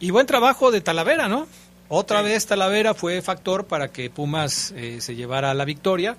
Y 0.00 0.10
buen 0.10 0.26
trabajo 0.26 0.70
de 0.72 0.80
Talavera, 0.80 1.28
¿no? 1.28 1.46
Otra 1.88 2.20
vez 2.22 2.46
Talavera 2.46 2.92
fue 2.94 3.22
factor 3.22 3.66
para 3.66 3.88
que 3.92 4.10
Pumas 4.10 4.72
eh, 4.76 5.00
se 5.00 5.14
llevara 5.14 5.54
la 5.54 5.64
victoria. 5.64 6.16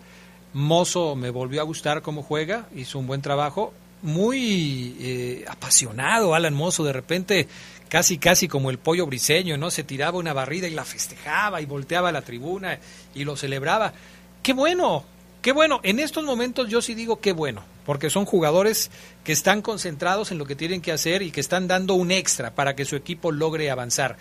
Mozo 0.54 1.16
me 1.16 1.30
volvió 1.32 1.62
a 1.62 1.64
gustar 1.66 2.02
cómo 2.02 2.24
juega, 2.24 2.68
hizo 2.76 3.00
un 3.00 3.08
buen 3.08 3.22
trabajo. 3.22 3.74
Muy 4.04 4.96
eh, 5.00 5.46
apasionado 5.48 6.36
Alan 6.36 6.54
Mozo, 6.54 6.84
de 6.84 6.94
repente 6.94 7.48
casi 7.90 8.18
casi 8.18 8.48
como 8.48 8.70
el 8.70 8.80
pollo 8.80 9.06
briseño, 9.06 9.58
¿no? 9.58 9.72
Se 9.72 9.84
tiraba 9.84 10.18
una 10.18 10.34
barrida 10.34 10.68
y 10.68 10.74
la 10.74 10.86
festejaba 10.86 11.62
y 11.62 11.66
volteaba 11.66 12.12
la 12.12 12.22
tribuna 12.22 12.80
y 13.16 13.24
lo 13.24 13.36
celebraba. 13.36 13.94
¡Qué 14.42 14.54
bueno! 14.54 15.06
¡Qué 15.44 15.52
bueno! 15.52 15.80
En 15.84 16.00
estos 16.00 16.24
momentos 16.24 16.70
yo 16.70 16.82
sí 16.82 16.96
digo 16.96 17.20
qué 17.20 17.34
bueno, 17.34 17.64
porque 17.86 18.10
son 18.10 18.26
jugadores 18.26 18.92
que 19.24 19.32
están 19.32 19.62
concentrados 19.62 20.32
en 20.32 20.38
lo 20.38 20.46
que 20.46 20.56
tienen 20.56 20.82
que 20.82 20.92
hacer 20.92 21.22
y 21.22 21.32
que 21.32 21.40
están 21.40 21.68
dando 21.68 21.94
un 21.94 22.12
extra 22.12 22.56
para 22.56 22.76
que 22.76 22.86
su 22.86 22.96
equipo 22.96 23.32
logre 23.32 23.70
avanzar. 23.70 24.18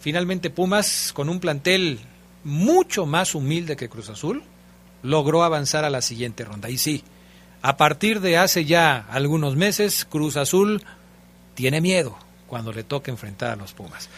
Finalmente 0.00 0.50
Pumas, 0.50 1.12
con 1.14 1.28
un 1.28 1.40
plantel 1.40 2.00
mucho 2.44 3.06
más 3.06 3.34
humilde 3.34 3.76
que 3.76 3.88
Cruz 3.88 4.10
Azul, 4.10 4.42
logró 5.02 5.44
avanzar 5.44 5.84
a 5.84 5.90
la 5.90 6.02
siguiente 6.02 6.44
ronda. 6.44 6.68
Y 6.68 6.78
sí, 6.78 7.04
a 7.64 7.78
partir 7.78 8.20
de 8.20 8.36
hace 8.36 8.66
ya 8.66 9.06
algunos 9.08 9.56
meses, 9.56 10.04
Cruz 10.04 10.36
Azul 10.36 10.82
tiene 11.54 11.80
miedo 11.80 12.14
cuando 12.46 12.74
le 12.74 12.84
toca 12.84 13.10
enfrentar 13.10 13.52
a 13.52 13.56
los 13.56 13.72
Pumas. 13.72 14.10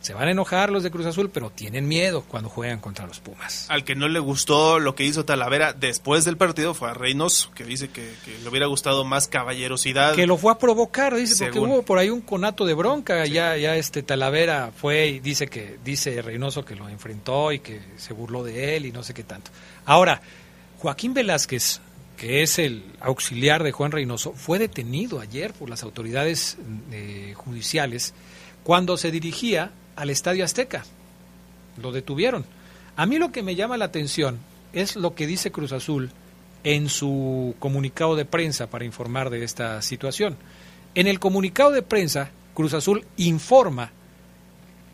Se 0.00 0.14
van 0.14 0.28
a 0.28 0.30
enojar 0.30 0.70
los 0.70 0.82
de 0.82 0.90
Cruz 0.90 1.04
Azul, 1.04 1.28
pero 1.28 1.50
tienen 1.50 1.86
miedo 1.86 2.24
cuando 2.26 2.48
juegan 2.48 2.80
contra 2.80 3.06
los 3.06 3.20
Pumas. 3.20 3.66
Al 3.68 3.84
que 3.84 3.94
no 3.94 4.08
le 4.08 4.20
gustó 4.20 4.78
lo 4.78 4.94
que 4.94 5.04
hizo 5.04 5.26
Talavera 5.26 5.74
después 5.74 6.24
del 6.24 6.38
partido 6.38 6.72
fue 6.72 6.88
a 6.88 6.94
Reynoso, 6.94 7.50
que 7.54 7.64
dice 7.64 7.90
que, 7.90 8.14
que 8.24 8.38
le 8.38 8.48
hubiera 8.48 8.68
gustado 8.68 9.04
más 9.04 9.28
caballerosidad. 9.28 10.14
Que 10.14 10.26
lo 10.26 10.38
fue 10.38 10.50
a 10.50 10.56
provocar, 10.56 11.14
dice, 11.14 11.44
porque 11.44 11.58
hubo 11.58 11.82
por 11.82 11.98
ahí 11.98 12.08
un 12.08 12.22
conato 12.22 12.64
de 12.64 12.72
bronca. 12.72 13.26
Ya, 13.26 13.54
ya 13.58 13.76
este 13.76 14.02
Talavera 14.02 14.72
fue 14.74 15.08
y 15.08 15.20
dice 15.20 15.46
que, 15.46 15.78
dice 15.84 16.22
Reynoso 16.22 16.64
que 16.64 16.74
lo 16.74 16.88
enfrentó 16.88 17.52
y 17.52 17.58
que 17.58 17.82
se 17.98 18.14
burló 18.14 18.42
de 18.42 18.76
él 18.76 18.86
y 18.86 18.92
no 18.92 19.02
sé 19.02 19.12
qué 19.12 19.24
tanto. 19.24 19.50
Ahora, 19.84 20.22
Joaquín 20.78 21.12
Velázquez, 21.12 21.82
que 22.22 22.44
es 22.44 22.60
el 22.60 22.84
auxiliar 23.00 23.64
de 23.64 23.72
Juan 23.72 23.90
Reynoso, 23.90 24.32
fue 24.32 24.60
detenido 24.60 25.18
ayer 25.18 25.52
por 25.52 25.68
las 25.68 25.82
autoridades 25.82 26.56
eh, 26.92 27.34
judiciales 27.36 28.14
cuando 28.62 28.96
se 28.96 29.10
dirigía 29.10 29.72
al 29.96 30.08
Estadio 30.08 30.44
Azteca. 30.44 30.84
Lo 31.82 31.90
detuvieron. 31.90 32.44
A 32.94 33.06
mí 33.06 33.18
lo 33.18 33.32
que 33.32 33.42
me 33.42 33.56
llama 33.56 33.76
la 33.76 33.86
atención 33.86 34.38
es 34.72 34.94
lo 34.94 35.16
que 35.16 35.26
dice 35.26 35.50
Cruz 35.50 35.72
Azul 35.72 36.12
en 36.62 36.88
su 36.88 37.56
comunicado 37.58 38.14
de 38.14 38.24
prensa 38.24 38.68
para 38.68 38.84
informar 38.84 39.28
de 39.28 39.42
esta 39.42 39.82
situación. 39.82 40.36
En 40.94 41.08
el 41.08 41.18
comunicado 41.18 41.72
de 41.72 41.82
prensa, 41.82 42.30
Cruz 42.54 42.72
Azul 42.72 43.04
informa 43.16 43.90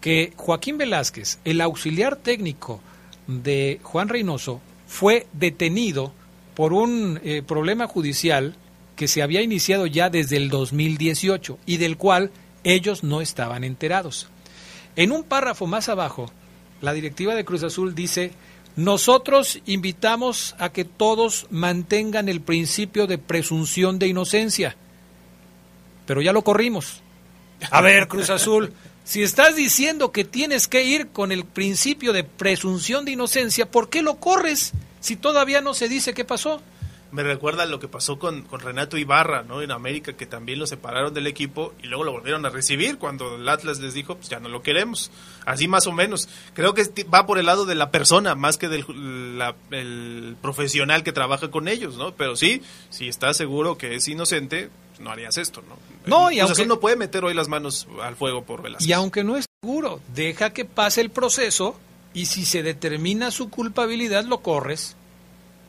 que 0.01 0.33
Joaquín 0.35 0.79
Velázquez, 0.79 1.41
el 1.45 1.61
auxiliar 1.61 2.17
técnico 2.17 2.81
de 3.27 3.81
Juan 3.83 4.09
Reynoso, 4.09 4.63
fue 4.87 5.27
detenido 5.35 6.15
por 6.59 6.73
un 6.73 7.21
eh, 7.23 7.45
problema 7.47 7.87
judicial 7.87 8.57
que 8.97 9.07
se 9.07 9.23
había 9.23 9.43
iniciado 9.43 9.87
ya 9.87 10.11
desde 10.11 10.37
el 10.37 10.51
2018 10.51 11.57
y 11.67 11.77
del 11.77 11.97
cual 11.97 12.33
ellos 12.65 13.05
no 13.05 13.21
estaban 13.21 13.63
enterados. 13.63 14.29
En 14.97 15.13
un 15.13 15.23
párrafo 15.23 15.69
más 15.69 15.89
abajo, 15.89 16.33
la 16.81 16.93
directiva 16.93 17.37
de 17.37 17.45
Cruz 17.45 17.63
Azul 17.63 17.95
dice, 17.95 18.33
nosotros 18.75 19.61
invitamos 19.67 20.57
a 20.59 20.71
que 20.71 20.85
todos 20.85 21.47
mantengan 21.51 22.29
el 22.29 22.41
principio 22.41 23.07
de 23.07 23.19
presunción 23.19 24.01
de 24.01 24.09
inocencia, 24.09 24.75
pero 26.07 26.23
ya 26.23 26.33
lo 26.33 26.43
corrimos. 26.43 27.05
A 27.71 27.81
ver, 27.83 28.09
Cruz 28.09 28.31
Azul, 28.31 28.73
si 29.05 29.23
estás 29.23 29.55
diciendo 29.55 30.11
que 30.11 30.25
tienes 30.25 30.67
que 30.67 30.83
ir 30.83 31.11
con 31.11 31.31
el 31.31 31.45
principio 31.45 32.13
de 32.13 32.25
presunción 32.25 33.05
de 33.05 33.13
inocencia, 33.13 33.71
¿por 33.71 33.89
qué 33.89 34.03
lo 34.03 34.17
corres 34.17 34.73
si 35.09 35.17
todavía 35.17 35.61
no 35.63 35.73
se 35.73 35.89
dice 35.89 36.13
qué 36.13 36.25
pasó? 36.25 36.61
me 37.11 37.23
recuerda 37.23 37.65
lo 37.65 37.81
que 37.81 37.89
pasó 37.89 38.19
con, 38.19 38.43
con, 38.43 38.61
Renato 38.61 38.99
Ibarra, 38.99 39.43
¿no? 39.43 39.63
En 39.63 39.71
América, 39.71 40.13
que 40.13 40.27
también 40.27 40.59
lo 40.59 40.67
separaron 40.67 41.15
del 41.15 41.27
equipo 41.27 41.73
y 41.83 41.87
luego 41.87 42.05
lo 42.05 42.13
volvieron 42.13 42.45
a 42.45 42.51
recibir 42.51 42.99
cuando 42.99 43.37
el 43.37 43.49
Atlas 43.49 43.79
les 43.79 43.95
dijo, 43.95 44.17
pues 44.17 44.29
ya 44.29 44.41
no 44.41 44.49
lo 44.49 44.63
queremos. 44.63 45.11
Así 45.47 45.69
más 45.69 45.87
o 45.87 45.93
menos. 45.93 46.29
Creo 46.53 46.75
que 46.75 46.85
va 47.13 47.27
por 47.27 47.39
el 47.39 47.47
lado 47.47 47.65
de 47.65 47.75
la 47.75 47.91
persona 47.91 48.35
más 48.35 48.59
que 48.59 48.69
del 48.69 48.85
el 49.71 50.37
profesional 50.43 51.03
que 51.03 51.13
trabaja 51.13 51.51
con 51.51 51.69
ellos, 51.69 51.97
¿no? 51.97 52.15
Pero 52.15 52.37
sí, 52.37 52.63
si 52.91 53.09
estás 53.09 53.37
seguro 53.37 53.79
que 53.79 53.95
es 53.95 54.07
inocente, 54.09 54.69
pues 54.91 55.01
no 55.01 55.11
harías 55.11 55.39
esto, 55.39 55.63
¿no? 55.67 55.79
No, 56.05 56.31
y 56.31 56.41
aunque 56.41 56.67
no 56.67 56.79
puede 56.79 56.97
meter 56.97 57.25
hoy 57.25 57.33
las 57.33 57.49
manos 57.49 57.89
al 58.03 58.17
fuego 58.17 58.45
por 58.45 58.63
Velázquez. 58.63 58.87
Y 58.87 58.93
aunque 58.93 59.25
no 59.25 59.37
es 59.37 59.47
seguro, 59.63 60.01
deja 60.15 60.53
que 60.53 60.67
pase 60.67 61.01
el 61.01 61.11
proceso 61.11 61.79
y 62.13 62.27
si 62.27 62.45
se 62.45 62.63
determina 62.63 63.31
su 63.31 63.49
culpabilidad, 63.49 64.25
lo 64.25 64.41
corres 64.41 64.98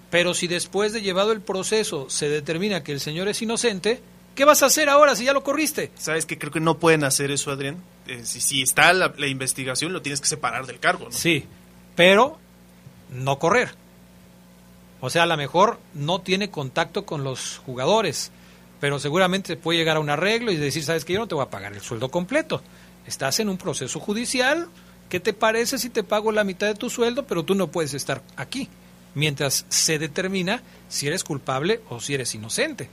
pero 0.09 0.33
si 0.33 0.47
después 0.47 0.93
de 0.93 1.01
llevado 1.01 1.31
el 1.31 1.41
proceso 1.41 2.09
se 2.09 2.29
determina 2.29 2.83
que 2.83 2.91
el 2.91 2.99
señor 2.99 3.27
es 3.27 3.41
inocente, 3.41 4.01
¿qué 4.35 4.45
vas 4.45 4.63
a 4.63 4.67
hacer 4.67 4.89
ahora 4.89 5.15
si 5.15 5.25
ya 5.25 5.33
lo 5.33 5.43
corriste? 5.43 5.91
Sabes 5.97 6.25
que 6.25 6.37
creo 6.37 6.51
que 6.51 6.59
no 6.59 6.77
pueden 6.79 7.03
hacer 7.03 7.31
eso, 7.31 7.51
Adrián. 7.51 7.77
Eh, 8.07 8.21
si, 8.23 8.41
si, 8.41 8.61
está 8.61 8.91
la, 8.93 9.13
la, 9.17 9.27
investigación, 9.27 9.93
lo 9.93 10.01
tienes 10.01 10.21
que 10.21 10.27
separar 10.27 10.65
del 10.65 10.79
cargo, 10.79 11.05
¿no? 11.05 11.11
Sí, 11.11 11.45
pero 11.95 12.39
no 13.11 13.37
correr. 13.37 13.71
O 15.01 15.09
sea, 15.09 15.23
a 15.23 15.27
lo 15.27 15.37
mejor 15.37 15.79
no 15.93 16.19
tiene 16.21 16.49
contacto 16.49 17.05
con 17.05 17.23
los 17.23 17.61
jugadores, 17.65 18.31
pero 18.79 18.99
seguramente 18.99 19.55
puede 19.57 19.79
llegar 19.79 19.97
a 19.97 19.99
un 19.99 20.09
arreglo 20.09 20.51
y 20.51 20.57
decir, 20.57 20.83
sabes 20.83 21.05
que 21.05 21.13
yo 21.13 21.19
no 21.19 21.27
te 21.27 21.35
voy 21.35 21.43
a 21.43 21.49
pagar 21.49 21.73
el 21.73 21.81
sueldo 21.81 22.09
completo. 22.09 22.61
Estás 23.05 23.39
en 23.39 23.49
un 23.49 23.57
proceso 23.57 23.99
judicial. 23.99 24.67
¿Qué 25.09 25.19
te 25.19 25.33
parece 25.33 25.77
si 25.77 25.89
te 25.89 26.03
pago 26.03 26.31
la 26.31 26.43
mitad 26.43 26.67
de 26.67 26.75
tu 26.75 26.89
sueldo, 26.89 27.25
pero 27.25 27.43
tú 27.43 27.55
no 27.55 27.67
puedes 27.67 27.93
estar 27.93 28.21
aquí? 28.35 28.69
Mientras 29.15 29.65
se 29.69 29.99
determina 29.99 30.61
si 30.87 31.07
eres 31.07 31.23
culpable 31.23 31.81
o 31.89 31.99
si 31.99 32.13
eres 32.13 32.33
inocente. 32.35 32.89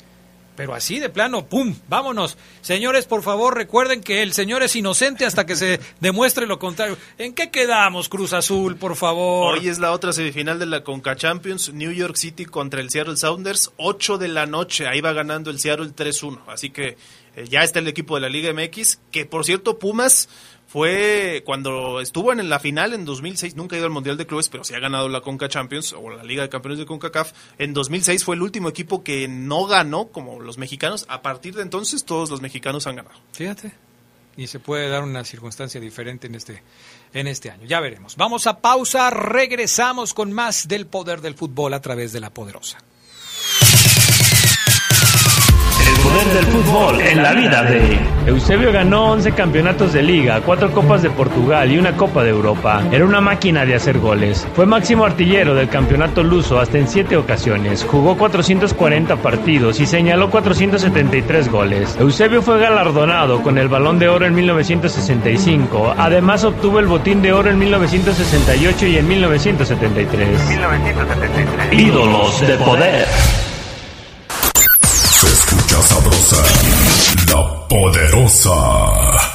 Pero 0.57 0.75
así 0.75 0.99
de 0.99 1.11
plano, 1.11 1.47
¡pum! 1.47 1.75
¡Vámonos! 1.87 2.39
Señores, 2.63 3.05
por 3.05 3.23
favor, 3.23 3.55
recuerden 3.55 4.01
que 4.01 4.23
el 4.23 4.33
señor 4.33 4.63
es 4.63 4.75
inocente 4.75 5.27
hasta 5.27 5.45
que 5.45 5.55
se 5.55 5.79
demuestre 6.01 6.47
lo 6.47 6.59
contrario. 6.59 6.97
¿En 7.19 7.35
qué 7.35 7.51
quedamos, 7.51 8.09
Cruz 8.09 8.33
Azul, 8.33 8.77
por 8.77 8.97
favor? 8.97 9.59
Hoy 9.59 9.69
es 9.69 9.79
la 9.79 9.93
otra 9.93 10.15
semifinal 10.15 10.59
de 10.59 10.65
la 10.65 10.83
Conca 10.83 11.15
Champions, 11.15 11.75
New 11.75 11.93
York 11.93 12.17
City 12.17 12.47
contra 12.47 12.81
el 12.81 12.89
Seattle 12.89 13.19
Sounders, 13.19 13.73
8 13.77 14.17
de 14.17 14.29
la 14.29 14.47
noche. 14.47 14.89
Ahí 14.89 15.03
va 15.03 15.13
ganando 15.13 15.51
el 15.51 15.61
Seattle 15.61 15.91
3-1. 15.95 16.41
Así 16.49 16.71
que 16.71 16.97
eh, 17.37 17.45
ya 17.49 17.63
está 17.63 17.81
el 17.81 17.89
equipo 17.89 18.15
de 18.15 18.23
la 18.23 18.31
Liga 18.31 18.51
MX, 18.55 18.99
que 19.13 19.27
por 19.27 19.45
cierto, 19.45 19.79
Pumas 19.79 20.31
fue 20.67 21.43
cuando 21.47 22.01
estuvo 22.01 22.33
en 22.33 22.49
la 22.49 22.59
final 22.59 22.93
en 22.93 23.05
2006, 23.05 23.55
nunca 23.55 23.77
ha 23.77 23.79
ido 23.79 23.87
al 23.87 23.93
Mundial 23.93 24.17
de 24.17 24.27
Clubes, 24.27 24.49
pero 24.49 24.65
sí 24.65 24.75
ha 24.75 24.81
ganado 24.81 25.09
la 25.09 25.21
Conca 25.21 25.49
Champions 25.49 25.93
o 25.93 26.11
la 26.11 26.25
Liga 26.25 26.43
de 26.43 26.49
Campeones 26.49 26.79
de 26.79 26.87
CONCACAF. 26.87 27.33
En 27.59 27.73
2006 27.73 28.25
fue 28.25 28.35
el 28.35 28.43
último 28.43 28.69
equipo 28.69 29.05
que 29.05 29.29
no 29.29 29.67
ganó 29.67 30.09
como 30.09 30.41
los 30.41 30.59
mexicanos. 30.59 31.07
A 31.09 31.23
partir 31.23 31.55
de 31.55 31.63
entonces 31.63 32.05
todos 32.05 32.31
los 32.31 32.41
mexicanos 32.41 32.87
han 32.87 32.97
ganado. 32.97 33.17
Fíjate. 33.33 33.73
Y 34.37 34.49
se 34.49 34.59
puede 34.59 34.89
dar 34.89 35.03
una 35.03 35.25
circunstancia 35.25 35.81
diferente 35.81 36.27
en 36.27 36.35
este, 36.35 36.63
en 37.15 37.27
este 37.27 37.51
año. 37.51 37.65
Ya 37.67 37.81
veremos. 37.81 38.17
Vamos 38.17 38.47
a 38.47 38.61
pausa, 38.61 39.09
regresamos 39.11 40.13
con 40.13 40.33
más 40.33 40.69
del 40.69 40.87
poder 40.87 41.21
del 41.23 41.37
fútbol 41.37 41.73
a 41.75 41.81
través 41.81 42.13
de 42.13 42.21
la 42.21 42.31
poderosa. 42.31 42.79
Poder 46.07 46.27
del 46.27 46.45
fútbol 46.47 47.01
en 47.01 47.23
la 47.23 47.33
vida 47.33 47.63
de 47.63 47.99
Eusebio 48.27 48.73
ganó 48.73 49.13
11 49.13 49.33
campeonatos 49.33 49.93
de 49.93 50.03
liga, 50.03 50.41
4 50.45 50.73
copas 50.73 51.03
de 51.03 51.11
Portugal 51.11 51.71
y 51.71 51.79
una 51.79 51.97
copa 51.97 52.23
de 52.23 52.31
Europa. 52.31 52.83
Era 52.93 53.05
una 53.05 53.21
máquina 53.21 53.65
de 53.65 53.75
hacer 53.75 53.99
goles. 53.99 54.47
Fue 54.55 54.67
máximo 54.67 55.05
artillero 55.05 55.55
del 55.55 55.69
campeonato 55.69 56.23
luso 56.23 56.59
hasta 56.59 56.79
en 56.79 56.89
7 56.89 57.17
ocasiones. 57.17 57.85
Jugó 57.85 58.17
440 58.17 59.17
partidos 59.17 59.81
y 59.81 59.87
señaló 59.87 60.31
473 60.31 61.51
goles. 61.51 61.97
Eusebio 61.99 62.43
fue 62.43 62.59
galardonado 62.59 63.43
con 63.43 63.59
el 63.59 63.69
Balón 63.69 63.99
de 63.99 64.09
Oro 64.09 64.27
en 64.27 64.35
1965. 64.35 65.95
Además 65.97 66.45
obtuvo 66.45 66.79
el 66.79 66.87
Botín 66.87 67.23
de 67.23 67.33
Oro 67.33 67.51
en 67.51 67.59
1968 67.59 68.87
y 68.87 68.99
en 68.99 69.09
1973. 69.09 70.49
1973. 70.49 71.81
Ídolos 71.81 72.41
de 72.41 72.57
poder. 72.59 73.07
Poderosa. 77.69 78.55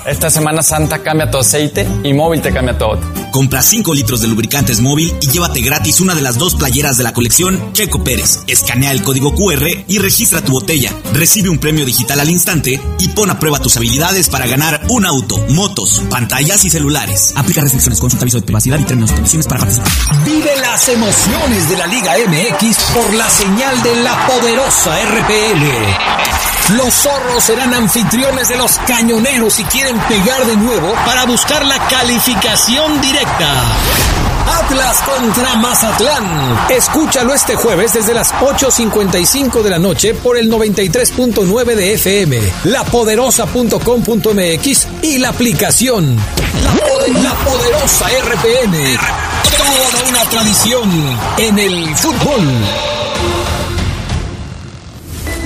Esta 0.05 0.29
Semana 0.29 0.63
Santa 0.63 1.03
cambia 1.03 1.29
tu 1.29 1.37
aceite 1.37 1.87
y 2.03 2.13
móvil 2.13 2.41
te 2.41 2.51
cambia 2.53 2.77
todo. 2.77 2.99
Compra 3.31 3.61
5 3.61 3.93
litros 3.93 4.21
de 4.21 4.27
lubricantes 4.27 4.81
móvil 4.81 5.13
y 5.21 5.27
llévate 5.27 5.61
gratis 5.61 6.01
una 6.01 6.15
de 6.15 6.21
las 6.21 6.37
dos 6.37 6.55
playeras 6.55 6.97
de 6.97 7.03
la 7.03 7.13
colección 7.13 7.73
Checo 7.73 8.03
Pérez. 8.03 8.39
Escanea 8.47 8.91
el 8.91 9.03
código 9.03 9.33
QR 9.35 9.67
y 9.87 9.99
registra 9.99 10.41
tu 10.41 10.53
botella. 10.53 10.91
Recibe 11.13 11.49
un 11.49 11.59
premio 11.59 11.85
digital 11.85 12.19
al 12.19 12.29
instante 12.29 12.81
y 12.99 13.07
pon 13.09 13.29
a 13.29 13.39
prueba 13.39 13.59
tus 13.59 13.77
habilidades 13.77 14.29
para 14.29 14.47
ganar 14.47 14.81
un 14.89 15.05
auto, 15.05 15.37
motos, 15.49 16.01
pantallas 16.09 16.65
y 16.65 16.69
celulares. 16.69 17.33
Aplica 17.35 17.61
restricciones, 17.61 17.99
consulta 17.99 18.23
aviso 18.23 18.39
de 18.39 18.45
privacidad 18.45 18.79
y 18.79 18.83
términos 18.83 19.11
y 19.11 19.15
condiciones 19.15 19.47
para 19.47 19.61
participar. 19.61 19.91
Vive 20.25 20.51
las 20.61 20.89
emociones 20.89 21.69
de 21.69 21.77
la 21.77 21.87
Liga 21.87 22.13
MX 22.27 22.77
por 22.93 23.13
la 23.13 23.29
señal 23.29 23.81
de 23.83 23.95
la 24.03 24.27
poderosa 24.27 24.97
RPL. 25.05 26.50
Los 26.75 26.93
zorros 26.93 27.43
serán 27.43 27.73
anfitriones 27.73 28.47
de 28.47 28.55
los 28.55 28.77
cañoneros 28.87 29.59
y 29.59 29.63
quieren 29.65 29.99
pegar 30.07 30.45
de 30.45 30.55
nuevo 30.55 30.93
para 31.05 31.25
buscar 31.25 31.65
la 31.65 31.77
calificación 31.87 33.01
directa. 33.01 33.51
Atlas 34.47 35.01
contra 35.01 35.55
Mazatlán. 35.55 36.67
Escúchalo 36.69 37.33
este 37.33 37.55
jueves 37.55 37.91
desde 37.93 38.13
las 38.13 38.31
8.55 38.33 39.63
de 39.63 39.69
la 39.69 39.79
noche 39.79 40.13
por 40.13 40.37
el 40.37 40.49
93.9 40.49 41.75
de 41.75 41.95
FM, 41.95 42.39
lapoderosa.com.mx 42.65 44.87
y 45.01 45.17
la 45.17 45.27
aplicación. 45.29 46.15
La, 46.15 47.21
la 47.21 47.33
poderosa 47.35 48.07
RPN. 48.07 48.97
Toda 49.57 50.09
una 50.09 50.23
tradición 50.29 50.89
en 51.37 51.59
el 51.59 51.93
fútbol. 51.97 52.47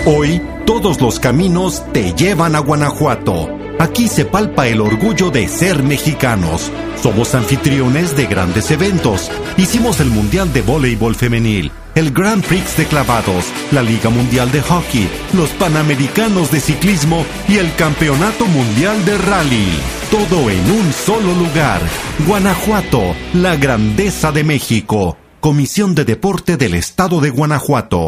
Hoy 0.06 0.40
todos 0.66 1.00
los 1.00 1.20
caminos 1.20 1.84
te 1.94 2.14
llevan 2.14 2.56
a 2.56 2.60
Guanajuato. 2.60 3.50
Aquí 3.80 4.08
se 4.08 4.26
palpa 4.26 4.68
el 4.68 4.82
orgullo 4.82 5.30
de 5.30 5.48
ser 5.48 5.84
mexicanos. 5.84 6.72
Somos 7.02 7.36
anfitriones 7.36 8.16
de 8.18 8.26
grandes 8.26 8.72
eventos. 8.72 9.30
Hicimos 9.58 10.00
el 10.00 10.10
Mundial 10.10 10.52
de 10.54 10.62
Voleibol 10.64 11.16
Femenil, 11.16 11.72
el 11.94 12.12
Grand 12.12 12.44
Prix 12.44 12.78
de 12.78 12.86
Clavados, 12.86 13.46
la 13.72 13.84
Liga 13.84 14.10
Mundial 14.10 14.52
de 14.52 14.62
Hockey, 14.62 15.08
los 15.34 15.50
Panamericanos 15.52 16.52
de 16.52 16.60
Ciclismo 16.60 17.26
y 17.48 17.58
el 17.58 17.74
Campeonato 17.76 18.46
Mundial 18.48 19.06
de 19.06 19.18
Rally. 19.20 19.68
Todo 20.10 20.50
en 20.50 20.72
un 20.72 20.94
solo 20.94 21.34
lugar. 21.34 21.82
Guanajuato, 22.26 23.02
la 23.34 23.56
grandeza 23.56 24.32
de 24.32 24.44
México. 24.44 25.18
Comisión 25.42 25.94
de 25.94 26.06
Deporte 26.06 26.58
del 26.58 26.74
Estado 26.74 27.22
de 27.22 27.30
Guanajuato. 27.30 28.08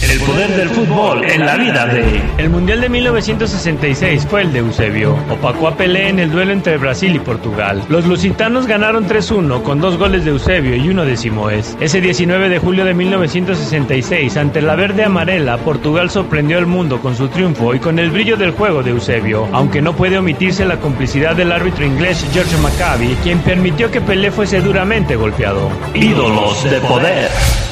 El 0.00 0.20
poder 0.20 0.48
del 0.56 0.68
fútbol 0.70 1.24
en 1.24 1.44
la 1.44 1.56
vida 1.56 1.86
de... 1.86 2.22
El 2.38 2.50
Mundial 2.50 2.80
de 2.80 2.88
1966 2.88 4.26
fue 4.30 4.42
el 4.42 4.52
de 4.52 4.60
Eusebio. 4.60 5.16
Opacó 5.28 5.68
a 5.68 5.76
Pelé 5.76 6.08
en 6.08 6.20
el 6.20 6.30
duelo 6.30 6.52
entre 6.52 6.76
Brasil 6.78 7.16
y 7.16 7.18
Portugal. 7.18 7.84
Los 7.88 8.06
lusitanos 8.06 8.66
ganaron 8.66 9.08
3-1 9.08 9.62
con 9.62 9.80
dos 9.80 9.98
goles 9.98 10.24
de 10.24 10.30
Eusebio 10.30 10.76
y 10.76 10.88
uno 10.88 11.04
de 11.04 11.16
Simoes. 11.16 11.76
Ese 11.80 12.00
19 12.00 12.48
de 12.48 12.58
julio 12.60 12.84
de 12.84 12.94
1966, 12.94 14.36
ante 14.36 14.62
la 14.62 14.76
verde 14.76 15.04
amarela, 15.04 15.58
Portugal 15.58 16.10
sorprendió 16.10 16.58
al 16.58 16.66
mundo 16.66 17.00
con 17.00 17.16
su 17.16 17.28
triunfo 17.28 17.74
y 17.74 17.80
con 17.80 17.98
el 17.98 18.10
brillo 18.10 18.36
del 18.36 18.52
juego 18.52 18.84
de 18.84 18.90
Eusebio, 18.90 19.48
aunque 19.52 19.82
no 19.82 19.94
puede 19.94 20.16
omitirse 20.16 20.64
la 20.64 20.78
complicidad 20.78 21.34
del 21.34 21.50
árbitro 21.50 21.84
inglés 21.84 22.24
George 22.32 22.56
Maccabi, 22.58 23.16
quien 23.24 23.40
permitió 23.40 23.90
que 23.90 24.00
Pelé 24.00 24.30
fuese 24.30 24.60
duramente 24.60 25.16
golpeado. 25.16 25.68
Ídolos 25.92 26.62
de 26.64 26.80
poder. 26.80 27.67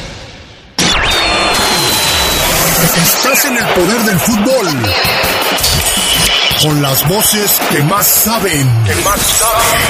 En 3.44 3.56
el 3.56 3.64
poder 3.74 4.00
del 4.00 4.18
fútbol. 4.18 4.66
Con 6.62 6.80
las 6.80 7.06
voces 7.06 7.60
que 7.70 7.82
más 7.82 8.06
saben. 8.06 8.66
Que 8.84 8.94
más 9.04 9.20
saben. 9.20 9.80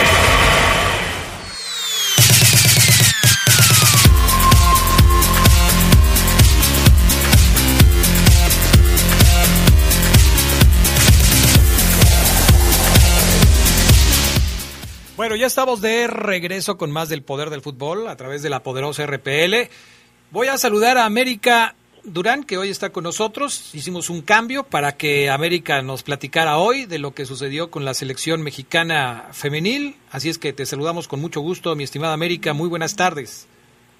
Bueno, 15.17 15.37
ya 15.37 15.47
estamos 15.47 15.81
de 15.81 16.09
regreso 16.09 16.77
con 16.77 16.91
más 16.91 17.09
del 17.09 17.23
poder 17.23 17.51
del 17.51 17.63
fútbol 17.63 18.09
a 18.09 18.17
través 18.17 18.43
de 18.43 18.51
la 18.51 18.65
poderosa 18.65 19.07
RPL. 19.07 19.71
Voy 20.33 20.49
a 20.49 20.59
saludar 20.59 20.99
a 20.99 21.05
América 21.05 21.77
Durán, 22.07 22.45
que 22.45 22.57
hoy 22.57 22.71
está 22.71 22.91
con 22.91 23.03
nosotros. 23.03 23.75
Hicimos 23.75 24.11
un 24.11 24.23
cambio 24.23 24.63
para 24.63 24.93
que 24.93 25.29
América 25.29 25.83
nos 25.83 26.05
platicara 26.05 26.57
hoy 26.57 26.87
de 26.87 27.01
lo 27.01 27.13
que 27.13 27.27
sucedió 27.27 27.71
con 27.71 27.85
la 27.85 27.95
selección 27.95 28.43
mexicana 28.43 29.25
femenil. 29.33 29.97
Así 30.13 30.29
es 30.29 30.39
que 30.39 30.53
te 30.53 30.67
saludamos 30.67 31.09
con 31.09 31.21
mucho 31.21 31.41
gusto, 31.41 31.75
mi 31.75 31.83
estimada 31.83 32.15
América. 32.15 32.53
Muy 32.53 32.69
buenas 32.69 32.95
tardes. 32.95 33.49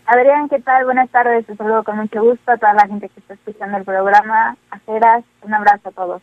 Adrián, 0.07 0.49
¿qué 0.49 0.61
tal? 0.61 0.85
Buenas 0.85 1.11
tardes. 1.11 1.45
Te 1.47 1.57
saludo 1.57 1.83
con 1.83 1.97
mucho 1.97 2.23
gusto 2.23 2.53
a 2.53 2.57
toda 2.57 2.75
la 2.75 2.87
gente 2.87 3.09
que 3.09 3.19
está 3.19 3.35
escuchando 3.35 3.77
el 3.77 3.85
programa. 3.85 4.57
Aceras, 4.71 5.25
un 5.43 5.53
abrazo 5.53 5.89
a 5.89 5.93
todos. 5.93 6.23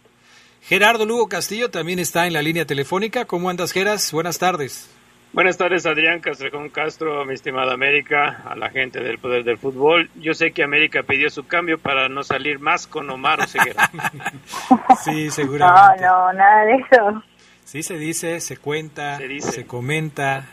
Gerardo 0.61 1.05
Lugo 1.05 1.27
Castillo 1.27 1.69
también 1.69 1.99
está 1.99 2.25
en 2.25 2.33
la 2.33 2.41
línea 2.41 2.65
telefónica. 2.65 3.25
¿Cómo 3.25 3.49
andas, 3.49 3.73
Geras? 3.73 4.13
Buenas 4.13 4.39
tardes. 4.39 4.89
Buenas 5.33 5.57
tardes, 5.57 5.87
Adrián 5.87 6.19
Castrejón 6.19 6.69
Castro, 6.69 7.25
mi 7.25 7.33
estimada 7.33 7.73
América, 7.73 8.43
a 8.45 8.55
la 8.55 8.69
gente 8.69 8.99
del 8.99 9.17
Poder 9.17 9.43
del 9.43 9.57
Fútbol. 9.57 10.11
Yo 10.13 10.35
sé 10.35 10.51
que 10.51 10.61
América 10.61 11.01
pidió 11.01 11.27
su 11.31 11.47
cambio 11.47 11.79
para 11.79 12.07
no 12.07 12.21
salir 12.21 12.59
más 12.59 12.85
con 12.85 13.09
Omar 13.09 13.39
Oseguera. 13.41 13.89
sí, 15.03 15.31
seguramente. 15.31 16.03
No, 16.03 16.27
no, 16.27 16.33
nada 16.33 16.65
de 16.65 16.75
eso. 16.75 17.23
Sí 17.65 17.81
se 17.81 17.97
dice, 17.97 18.41
se 18.41 18.57
cuenta, 18.57 19.17
se, 19.17 19.27
dice. 19.27 19.51
se 19.51 19.65
comenta, 19.65 20.45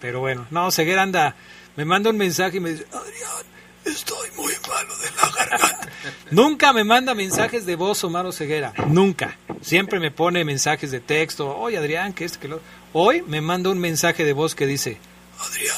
pero 0.00 0.20
bueno, 0.20 0.46
no, 0.52 0.70
Ceguera 0.70 1.02
anda, 1.02 1.34
me 1.74 1.84
manda 1.84 2.10
un 2.10 2.16
mensaje 2.16 2.58
y 2.58 2.60
me 2.60 2.70
dice, 2.70 2.86
Adrián, 2.92 3.44
estoy 3.84 4.30
muy 4.36 4.52
malo 4.68 4.96
de 4.98 5.10
la 5.16 5.36
garganta. 5.36 5.88
Nunca 6.30 6.72
me 6.72 6.84
manda 6.84 7.14
mensajes 7.14 7.66
de 7.66 7.74
voz 7.74 8.04
Omar 8.04 8.32
Ceguera, 8.32 8.72
nunca. 8.86 9.36
Siempre 9.62 9.98
me 9.98 10.12
pone 10.12 10.44
mensajes 10.44 10.92
de 10.92 11.00
texto, 11.00 11.56
oye 11.56 11.76
Adrián, 11.76 12.12
que 12.12 12.24
es 12.24 12.38
que 12.38 12.46
lo... 12.46 12.60
Hoy 12.92 13.22
me 13.26 13.40
manda 13.40 13.70
un 13.70 13.78
mensaje 13.78 14.24
de 14.24 14.32
voz 14.34 14.54
que 14.54 14.66
dice, 14.66 14.98
Adrián, 15.38 15.76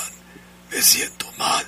me 0.70 0.82
siento 0.82 1.26
mal. 1.38 1.64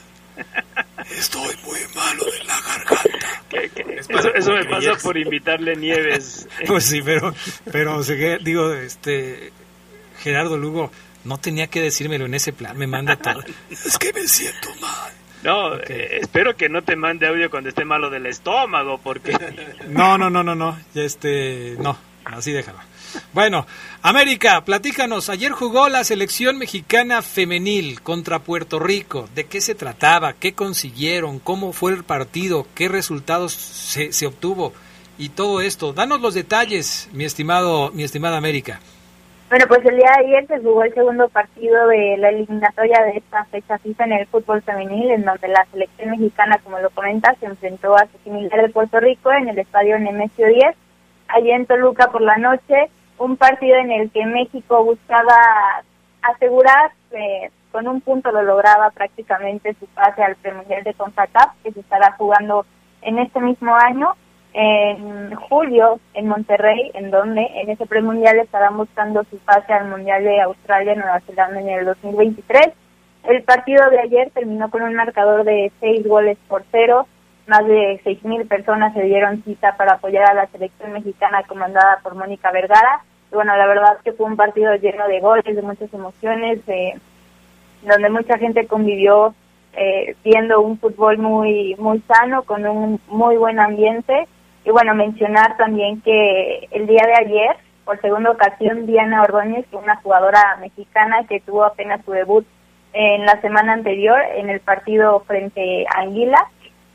Estoy 1.17 1.57
muy 1.65 1.79
malo 1.95 2.25
de 2.25 2.45
la 2.45 2.61
garganta. 2.61 3.37
Eso, 4.37 4.53
me 4.53 4.65
pasa 4.65 4.95
por 5.03 5.17
invitarle 5.17 5.77
nieves. 5.77 6.49
Pues 6.67 6.85
sí, 6.85 7.01
pero, 7.03 7.33
pero 7.71 8.03
digo, 8.43 8.73
este, 8.73 9.53
Gerardo 10.19 10.57
Lugo 10.57 10.91
no 11.25 11.39
tenía 11.39 11.69
que 11.69 11.81
decírmelo 11.81 12.27
en 12.27 12.35
ese 12.35 12.53
plan, 12.53 12.77
me 12.77 12.87
manda 12.87 13.17
todo. 13.17 13.43
Es 13.71 13.99
que 13.99 14.13
me 14.13 14.27
siento 14.27 14.75
mal. 14.81 15.13
No, 15.43 15.77
eh, 15.77 16.19
espero 16.23 16.57
que 16.57 16.69
no 16.69 16.83
te 16.83 16.97
mande 16.97 17.29
audio 17.29 17.51
cuando 17.51 17.69
esté 17.69 17.85
malo 17.85 18.11
del 18.11 18.27
estómago, 18.27 18.99
porque... 18.99 19.33
No, 19.89 20.19
no, 20.19 20.29
no, 20.29 20.43
no, 20.43 20.57
no, 20.57 20.77
este, 20.95 21.77
no, 21.79 21.97
así 22.25 22.51
déjalo. 22.51 22.81
Bueno, 23.33 23.67
América, 24.03 24.63
platícanos, 24.65 25.29
ayer 25.29 25.53
jugó 25.53 25.89
la 25.89 26.05
selección 26.05 26.59
mexicana 26.59 27.23
femenil 27.23 28.01
contra 28.01 28.39
Puerto 28.39 28.79
Rico. 28.79 29.29
¿De 29.35 29.45
qué 29.45 29.61
se 29.61 29.75
trataba? 29.75 30.33
¿Qué 30.33 30.55
consiguieron? 30.55 31.39
¿Cómo 31.39 31.73
fue 31.73 31.93
el 31.93 32.05
partido? 32.05 32.67
¿Qué 32.75 32.89
resultados 32.89 33.53
se, 33.53 34.13
se 34.13 34.27
obtuvo? 34.27 34.73
Y 35.19 35.31
todo 35.31 35.61
esto. 35.61 35.93
Danos 35.93 36.21
los 36.21 36.35
detalles, 36.35 37.09
mi 37.13 37.25
estimado, 37.25 37.91
mi 37.93 38.05
estimada 38.05 38.37
América. 38.37 38.81
Bueno, 39.49 39.65
pues 39.69 39.85
el 39.85 39.97
día 39.97 40.11
de 40.19 40.27
ayer 40.27 40.47
se 40.49 40.59
jugó 40.59 40.83
el 40.83 40.93
segundo 40.93 41.29
partido 41.29 41.87
de 41.87 42.17
la 42.17 42.31
eliminatoria 42.31 43.01
de 43.05 43.19
esta 43.19 43.45
fecha 43.45 43.79
FIFA 43.79 44.05
en 44.07 44.13
el 44.13 44.27
fútbol 44.27 44.61
femenil, 44.63 45.13
en 45.13 45.25
donde 45.25 45.47
la 45.47 45.65
selección 45.71 46.11
mexicana, 46.11 46.59
como 46.65 46.81
lo 46.81 46.91
comentas, 46.91 47.39
se 47.39 47.47
enfrentó 47.47 47.97
a 47.97 48.07
su 48.07 48.19
similar 48.25 48.61
de 48.61 48.71
Puerto 48.71 48.99
Rico 48.99 49.31
en 49.31 49.49
el 49.49 49.59
estadio 49.61 50.01
Nemesio 50.01 50.49
10, 50.49 50.75
allí 51.29 51.53
en 51.53 51.65
Toluca 51.65 52.11
por 52.11 52.23
la 52.23 52.39
noche, 52.39 52.91
un 53.19 53.37
partido 53.37 53.77
en 53.77 53.91
el 53.91 54.11
que 54.11 54.25
México 54.27 54.85
buscaba 54.85 55.83
asegurar, 56.23 56.93
con 57.73 57.89
un 57.89 58.01
punto 58.01 58.33
lo 58.33 58.43
lograba 58.43 58.91
prácticamente 58.91 59.75
su 59.79 59.87
pase 59.89 60.23
al 60.23 60.37
premundial 60.37 60.83
de 60.83 60.95
CONCACAF, 60.95 61.55
que 61.63 61.73
se 61.73 61.81
estará 61.81 62.13
jugando 62.13 62.65
en 63.03 63.19
este 63.19 63.41
mismo 63.41 63.75
año, 63.75 64.15
en 64.53 65.35
julio 65.35 66.01
en 66.15 66.29
Monterrey, 66.29 66.91
en 66.95 67.11
donde 67.11 67.43
en 67.43 67.71
ese 67.71 67.87
premundial 67.87 68.39
estarán 68.39 68.77
buscando 68.79 69.25
su 69.25 69.37
pase 69.39 69.73
al 69.73 69.89
Mundial 69.89 70.25
de 70.25 70.41
Australia 70.41 70.95
Nueva 70.95 71.21
Zelanda 71.21 71.61
en 71.61 71.69
el 71.69 71.85
2023. 71.85 72.69
El 73.25 73.43
partido 73.43 73.91
de 73.91 74.01
ayer 74.01 74.31
terminó 74.31 74.71
con 74.71 74.83
un 74.83 74.95
marcador 74.95 75.45
de 75.45 75.71
seis 75.81 76.07
goles 76.07 76.39
por 76.49 76.65
cero. 76.71 77.07
Más 77.47 77.67
de 77.67 78.01
seis 78.03 78.23
mil 78.25 78.47
personas 78.47 78.93
se 78.95 79.03
dieron 79.03 79.43
cita 79.45 79.77
para 79.77 79.95
apoyar 79.95 80.31
a 80.31 80.35
la 80.35 80.47
selección 80.49 80.93
mexicana 80.93 81.43
comandada 81.47 82.01
por 82.03 82.15
Mónica 82.15 82.51
Vergara. 82.51 83.03
Y 83.31 83.35
bueno, 83.35 83.57
la 83.57 83.67
verdad 83.67 83.97
es 83.97 84.03
que 84.03 84.13
fue 84.13 84.27
un 84.27 84.37
partido 84.37 84.75
lleno 84.77 85.07
de 85.07 85.21
goles, 85.21 85.57
de 85.57 85.63
muchas 85.63 85.93
emociones, 85.93 86.61
donde 87.83 88.11
mucha 88.11 88.39
gente 88.39 88.67
convivió 88.67 89.35
eh, 89.75 90.17
viendo 90.25 90.61
un 90.61 90.79
fútbol 90.79 91.19
muy 91.19 91.77
muy 91.79 92.01
sano, 92.09 92.43
con 92.43 92.67
un 92.67 93.01
muy 93.09 93.37
buen 93.37 93.61
ambiente 93.61 94.27
y 94.67 94.71
bueno, 94.71 94.97
mencionar 94.97 95.57
también 95.57 96.01
que 96.01 96.67
el 96.73 96.89
día 96.89 97.05
de 97.07 97.15
ayer, 97.25 97.57
por 97.85 98.01
segunda 98.01 98.33
ocasión, 98.33 98.85
Diana 98.85 99.23
Ordóñez, 99.23 99.65
una 99.71 99.95
jugadora 100.03 100.57
mexicana 100.61 101.25
que 101.29 101.39
tuvo 101.39 101.65
apenas 101.65 102.05
su 102.05 102.11
debut 102.11 102.45
en 102.93 103.25
la 103.25 103.41
semana 103.41 103.75
anterior 103.75 104.19
en 104.35 104.51
el 104.51 104.59
partido 104.59 105.21
frente 105.21 105.87
a 105.87 106.01
Anguila, 106.01 106.49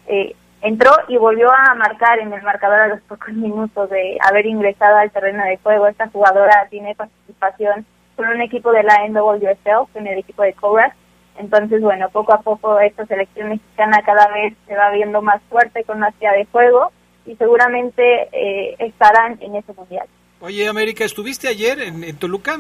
eh, 0.08 0.36
entró 0.62 0.91
y 1.07 1.18
volvió 1.18 1.51
a 1.51 1.76
marcar 1.76 2.20
en 2.20 2.32
el 2.34 2.41
marcador 2.43 2.80
a 2.80 2.88
los 2.88 3.01
pocos 3.01 3.34
minutos 3.34 3.89
de 3.89 4.18
haber 4.22 4.45
ingresado 4.45 4.97
al 4.97 5.12
terreno 5.12 5.43
de 5.43 5.57
juego. 5.57 5.88
Esta 5.88 6.07
jugadora 6.09 6.68
tiene 6.70 6.95
participación 6.95 7.86
con 8.16 8.28
un 8.28 8.41
equipo 8.41 8.72
de 8.72 8.84
la 8.84 9.07
NWSL, 9.07 9.97
en 9.97 10.07
el 10.07 10.20
equipo 10.20 10.43
de 10.43 10.53
Cobras. 10.53 10.93
Entonces, 11.38 11.82
bueno, 11.82 12.09
poco 12.09 12.34
a 12.34 12.41
poco 12.41 12.80
esta 12.80 13.05
selección 13.05 13.49
mexicana 13.49 14.01
cada 14.05 14.28
vez 14.28 14.53
se 14.68 14.76
va 14.76 14.91
viendo 14.91 15.22
más 15.22 15.41
fuerte 15.49 15.84
con 15.84 15.99
más 15.99 16.14
de 16.20 16.45
juego 16.51 16.91
y 17.26 17.36
seguramente 17.36 18.30
eh, 18.32 18.76
estarán 18.80 19.38
en 19.41 19.55
ese 19.55 19.74
mundial. 19.74 20.07
Oye, 20.41 20.68
América, 20.68 21.05
¿estuviste 21.05 21.47
ayer 21.47 21.80
en, 21.80 22.16
Toluca? 22.18 22.57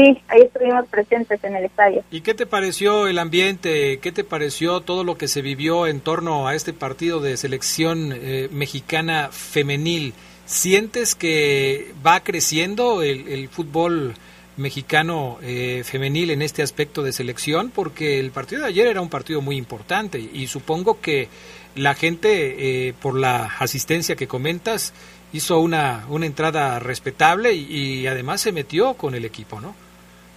Sí, 0.00 0.18
ahí 0.28 0.42
estuvimos 0.42 0.86
presentes 0.88 1.44
en 1.44 1.56
el 1.56 1.66
estadio. 1.66 2.02
¿Y 2.10 2.22
qué 2.22 2.32
te 2.32 2.46
pareció 2.46 3.06
el 3.06 3.18
ambiente? 3.18 3.98
¿Qué 3.98 4.12
te 4.12 4.24
pareció 4.24 4.80
todo 4.80 5.04
lo 5.04 5.18
que 5.18 5.28
se 5.28 5.42
vivió 5.42 5.86
en 5.86 6.00
torno 6.00 6.48
a 6.48 6.54
este 6.54 6.72
partido 6.72 7.20
de 7.20 7.36
selección 7.36 8.14
eh, 8.14 8.48
mexicana 8.50 9.28
femenil? 9.30 10.14
¿Sientes 10.46 11.14
que 11.14 11.92
va 12.04 12.20
creciendo 12.20 13.02
el, 13.02 13.48
fútbol 13.50 14.14
mexicano 14.56 15.38
eh, 15.42 15.82
femenil 15.84 16.30
en 16.30 16.40
este 16.40 16.62
aspecto 16.62 17.02
de 17.02 17.12
selección? 17.12 17.70
Porque 17.70 18.18
el 18.20 18.30
partido 18.30 18.62
de 18.62 18.68
ayer 18.68 18.86
era 18.86 19.02
un 19.02 19.10
partido 19.10 19.42
muy 19.42 19.56
importante 19.56 20.18
y 20.18 20.46
supongo 20.46 21.02
que 21.02 21.28
la 21.74 21.94
gente, 21.94 22.88
eh, 22.88 22.94
por 23.02 23.18
la 23.18 23.44
asistencia 23.58 24.16
que 24.16 24.26
comentas, 24.26 24.94
hizo 25.32 25.60
una, 25.60 26.06
una 26.08 26.26
entrada 26.26 26.78
respetable 26.78 27.52
y, 27.52 28.06
además 28.06 28.40
se 28.40 28.52
metió 28.52 28.94
con 28.94 29.14
el 29.14 29.24
equipo, 29.24 29.60
¿no? 29.60 29.74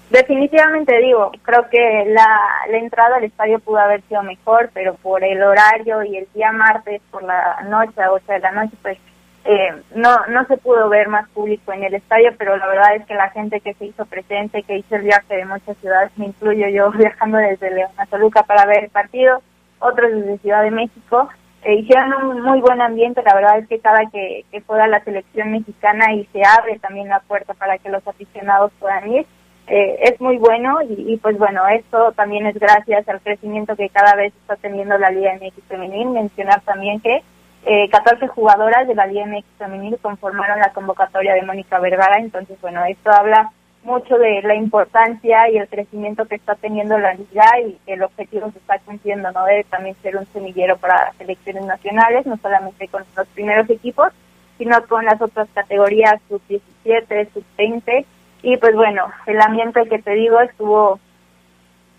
Definitivamente 0.10 1.00
digo, 1.00 1.32
creo 1.42 1.68
que 1.70 2.06
la, 2.08 2.40
la 2.70 2.78
entrada 2.78 3.18
al 3.18 3.24
estadio 3.24 3.60
pudo 3.60 3.80
haber 3.80 4.02
sido 4.04 4.22
mejor, 4.22 4.70
pero 4.74 4.94
por 4.96 5.24
el 5.24 5.42
horario 5.42 6.04
y 6.04 6.18
el 6.18 6.28
día 6.34 6.52
martes 6.52 7.02
por 7.10 7.24
la 7.24 7.62
noche, 7.68 8.02
a 8.02 8.12
8 8.12 8.26
de 8.28 8.40
la 8.40 8.52
noche, 8.52 8.76
pues 8.82 8.98
eh, 9.46 9.74
no, 9.96 10.26
no 10.28 10.46
se 10.46 10.58
pudo 10.58 10.88
ver 10.88 11.10
más 11.10 11.28
público 11.30 11.74
en 11.74 11.84
el 11.84 11.94
estadio, 11.96 12.32
pero 12.38 12.56
la 12.56 12.68
verdad 12.68 12.96
es 12.96 13.06
que 13.06 13.14
la 13.14 13.30
gente 13.32 13.60
que 13.60 13.74
se 13.74 13.86
hizo 13.88 14.06
presente, 14.06 14.64
que 14.64 14.78
hizo 14.78 14.96
el 14.96 15.02
viaje 15.02 15.36
de 15.36 15.46
muchas 15.46 15.76
ciudades, 15.78 16.12
me 16.18 16.28
incluyo 16.28 16.68
yo 16.70 16.92
viajando 16.98 17.38
desde 17.38 17.72
León 17.72 17.92
a 17.98 18.06
Toluca 18.06 18.44
para 18.44 18.66
ver 18.66 18.86
el 18.86 18.90
partido, 18.90 19.42
otros 19.80 20.12
desde 20.12 20.38
Ciudad 20.38 20.64
de 20.64 20.72
México. 20.72 21.30
Eh, 21.64 21.76
hicieron 21.76 22.14
un 22.14 22.42
muy 22.42 22.62
buen 22.62 22.82
ambiente, 22.82 23.22
la 23.24 23.36
verdad 23.36 23.60
es 23.60 23.68
que 23.68 23.80
cada 23.80 24.06
que, 24.10 24.46
que 24.52 24.62
juega 24.62 24.88
la 24.88 25.04
selección 25.04 25.52
mexicana 25.52 26.14
y 26.14 26.26
se 26.32 26.42
abre 26.46 26.80
también 26.80 27.10
la 27.10 27.20
puerta 27.22 27.54
para 27.54 27.78
que 27.78 27.90
los 27.90 28.06
aficionados 28.08 28.72
puedan 28.80 29.12
ir, 29.12 29.26
eh, 29.68 29.98
es 30.02 30.20
muy 30.20 30.38
bueno 30.38 30.80
y, 30.82 31.18
pues 31.18 31.38
bueno, 31.38 31.66
esto 31.68 32.12
también 32.14 32.46
es 32.48 32.56
gracias 32.56 33.08
al 33.08 33.22
crecimiento 33.22 33.76
que 33.76 33.90
cada 33.90 34.16
vez 34.16 34.34
está 34.36 34.56
teniendo 34.58 34.98
la 34.98 35.10
Liga 35.10 35.34
MX 35.36 35.64
Femenil. 35.68 36.10
Mencionar 36.10 36.62
también 36.62 37.00
que 37.00 37.24
eh, 37.66 37.90
14 37.90 38.28
jugadoras 38.28 38.88
de 38.88 38.96
la 38.96 39.08
Liga 39.08 39.26
MX 39.26 39.46
Femenil 39.58 39.98
conformaron 40.02 40.60
la 40.60 40.74
convocatoria 40.74 41.34
de 41.34 41.44
Mónica 41.44 41.80
Vergara, 41.80 42.18
entonces 42.20 42.60
bueno, 42.60 42.84
esto 42.86 43.10
habla 43.10 43.52
mucho 43.84 44.18
de 44.18 44.42
la 44.42 44.56
importancia 44.56 45.50
y 45.50 45.58
el 45.58 45.68
crecimiento 45.68 46.26
que 46.26 46.36
está 46.36 46.56
teniendo 46.56 46.98
la 46.98 47.14
liga 47.14 47.46
y 47.66 47.78
el 47.88 48.04
objetivo 48.04 48.50
se 48.52 48.60
está 48.60 48.80
cumpliendo, 48.80 49.32
¿no? 49.32 49.46
Debe 49.46 49.66
también 49.66 49.96
ser 50.02 50.16
un 50.18 50.26
semillero 50.28 50.78
para 50.78 51.12
selecciones 51.18 51.66
nacionales, 51.66 52.26
no 52.26 52.38
solamente 52.38 52.88
con 52.88 53.04
los 53.16 53.28
primeros 53.30 53.70
equipos, 53.70 54.10
sino 54.58 54.82
con 54.88 55.06
las 55.06 55.22
otras 55.22 55.48
categorías 55.54 56.22
sub-17, 56.30 57.30
sub-20. 57.34 58.06
Y 58.44 58.58
pues 58.58 58.76
bueno, 58.76 59.12
el 59.26 59.42
ambiente 59.42 59.88
que 59.90 60.00
te 60.00 60.12
digo 60.12 60.40
estuvo 60.42 61.00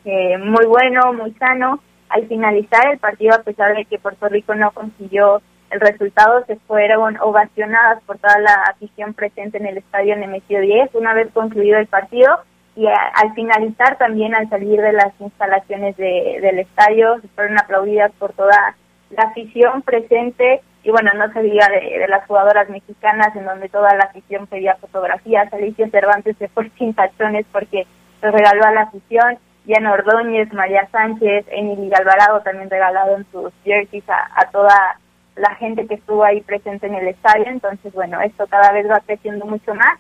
eh, 0.04 0.38
muy 0.38 0.66
bueno, 0.66 1.12
muy 1.12 1.32
sano. 1.32 1.80
Al 2.08 2.28
finalizar 2.28 2.92
el 2.92 2.98
partido, 2.98 3.34
a 3.34 3.42
pesar 3.42 3.74
de 3.74 3.86
que 3.86 3.98
Puerto 3.98 4.28
Rico 4.28 4.54
no 4.54 4.70
consiguió 4.70 5.42
el 5.70 5.80
resultado 5.80 6.44
se 6.46 6.56
fueron 6.68 7.16
ovacionadas 7.20 8.00
por 8.04 8.18
toda 8.18 8.38
la 8.38 8.54
afición 8.70 9.12
presente 9.12 9.58
en 9.58 9.66
el 9.66 9.78
estadio 9.78 10.14
Nemesio 10.14 10.60
10. 10.60 10.94
Una 10.94 11.14
vez 11.14 11.32
concluido 11.32 11.78
el 11.78 11.88
partido, 11.88 12.38
y 12.76 12.86
al 12.86 13.34
finalizar 13.34 13.98
también 13.98 14.34
al 14.34 14.48
salir 14.48 14.80
de 14.80 14.92
las 14.92 15.12
instalaciones 15.20 15.96
de, 15.96 16.38
del 16.40 16.58
estadio 16.60 17.20
fueron 17.34 17.58
aplaudidas 17.58 18.12
por 18.18 18.32
toda 18.32 18.76
la 19.10 19.22
afición 19.24 19.82
presente 19.82 20.60
y 20.84 20.90
bueno, 20.90 21.10
no 21.16 21.32
se 21.32 21.42
diga 21.42 21.66
de, 21.68 22.06
las 22.08 22.26
jugadoras 22.26 22.68
mexicanas 22.68 23.34
en 23.34 23.46
donde 23.46 23.70
toda 23.70 23.94
la 23.96 24.04
afición 24.04 24.46
pedía 24.46 24.76
fotografías, 24.76 25.50
Alicia 25.52 25.88
Cervantes 25.88 26.36
se 26.38 26.48
fue 26.48 26.70
sin 26.78 26.94
tachones 26.94 27.46
porque 27.50 27.86
se 28.20 28.30
regaló 28.30 28.64
a 28.64 28.72
la 28.72 28.82
afición, 28.82 29.38
Diana 29.64 29.92
Ordóñez, 29.92 30.52
María 30.52 30.86
Sánchez, 30.92 31.46
Emily 31.50 31.90
Alvarado 31.94 32.42
también 32.42 32.68
regalaron 32.68 33.26
sus 33.32 33.50
jerseys 33.64 34.04
a, 34.08 34.50
toda 34.52 34.98
la 35.36 35.54
gente 35.54 35.86
que 35.86 35.94
estuvo 35.94 36.22
ahí 36.22 36.42
presente 36.42 36.86
en 36.86 36.94
el 36.94 37.08
estadio, 37.08 37.46
entonces 37.46 37.92
bueno, 37.94 38.20
esto 38.20 38.46
cada 38.46 38.70
vez 38.72 38.88
va 38.88 39.00
creciendo 39.06 39.46
mucho 39.46 39.74
más. 39.74 39.98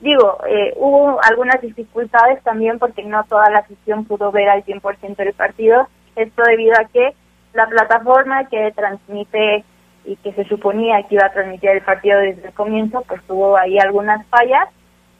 Digo, 0.00 0.36
eh, 0.46 0.74
hubo 0.76 1.18
algunas 1.22 1.62
dificultades 1.62 2.42
también 2.42 2.78
porque 2.78 3.02
no 3.02 3.24
toda 3.24 3.48
la 3.48 3.60
afición 3.60 4.04
pudo 4.04 4.30
ver 4.30 4.50
al 4.50 4.62
100% 4.66 5.16
del 5.16 5.32
partido. 5.32 5.88
Esto 6.14 6.42
debido 6.42 6.74
a 6.78 6.84
que 6.84 7.14
la 7.54 7.66
plataforma 7.66 8.44
que 8.48 8.70
transmite 8.72 9.64
y 10.06 10.16
que 10.16 10.32
se 10.32 10.44
suponía 10.44 11.02
que 11.08 11.16
iba 11.16 11.26
a 11.26 11.32
transmitir 11.32 11.70
el 11.70 11.82
partido 11.82 12.20
desde 12.20 12.48
el 12.48 12.54
comienzo, 12.54 13.02
pues 13.06 13.20
tuvo 13.26 13.56
ahí 13.56 13.78
algunas 13.78 14.26
fallas. 14.28 14.68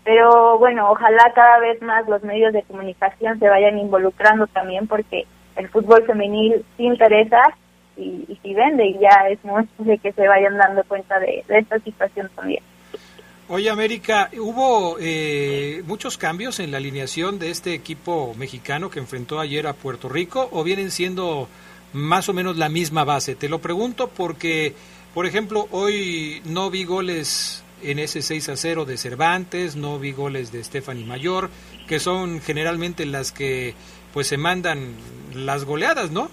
Pero 0.04 0.58
bueno, 0.58 0.90
ojalá 0.90 1.32
cada 1.34 1.58
vez 1.58 1.82
más 1.82 2.06
los 2.08 2.22
medios 2.22 2.52
de 2.52 2.62
comunicación 2.62 3.38
se 3.38 3.48
vayan 3.48 3.78
involucrando 3.78 4.46
también 4.46 4.86
porque 4.86 5.26
el 5.56 5.68
fútbol 5.68 6.04
femenil 6.06 6.64
sí 6.76 6.84
interesa 6.84 7.42
y, 7.96 8.24
y 8.28 8.38
sí 8.42 8.54
vende 8.54 8.86
y 8.86 8.98
ya 8.98 9.28
es 9.28 9.44
momento 9.44 9.82
de 9.82 9.98
que 9.98 10.12
se 10.12 10.28
vayan 10.28 10.56
dando 10.56 10.84
cuenta 10.84 11.18
de 11.18 11.44
esta 11.48 11.78
situación 11.80 12.30
también. 12.36 12.62
Oye, 13.48 13.70
América, 13.70 14.28
¿hubo 14.40 14.96
eh, 14.98 15.80
muchos 15.86 16.18
cambios 16.18 16.58
en 16.58 16.72
la 16.72 16.78
alineación 16.78 17.38
de 17.38 17.50
este 17.50 17.74
equipo 17.74 18.34
mexicano 18.36 18.90
que 18.90 18.98
enfrentó 18.98 19.38
ayer 19.38 19.68
a 19.68 19.72
Puerto 19.72 20.08
Rico 20.08 20.48
o 20.50 20.64
vienen 20.64 20.90
siendo 20.90 21.48
más 21.96 22.28
o 22.28 22.32
menos 22.32 22.56
la 22.56 22.68
misma 22.68 23.04
base? 23.04 23.34
Te 23.34 23.48
lo 23.48 23.60
pregunto 23.60 24.08
porque, 24.08 24.74
por 25.14 25.26
ejemplo, 25.26 25.66
hoy 25.70 26.42
no 26.44 26.70
vi 26.70 26.84
goles 26.84 27.64
en 27.82 27.98
ese 27.98 28.22
6 28.22 28.48
a 28.50 28.56
0 28.56 28.84
de 28.84 28.96
Cervantes, 28.96 29.76
no 29.76 29.98
vi 29.98 30.12
goles 30.12 30.52
de 30.52 30.62
Stephanie 30.62 31.04
Mayor, 31.04 31.50
que 31.88 31.98
son 31.98 32.40
generalmente 32.40 33.06
las 33.06 33.32
que 33.32 33.74
pues 34.12 34.28
se 34.28 34.36
mandan 34.38 34.94
las 35.34 35.64
goleadas, 35.64 36.10
¿no? 36.10 36.28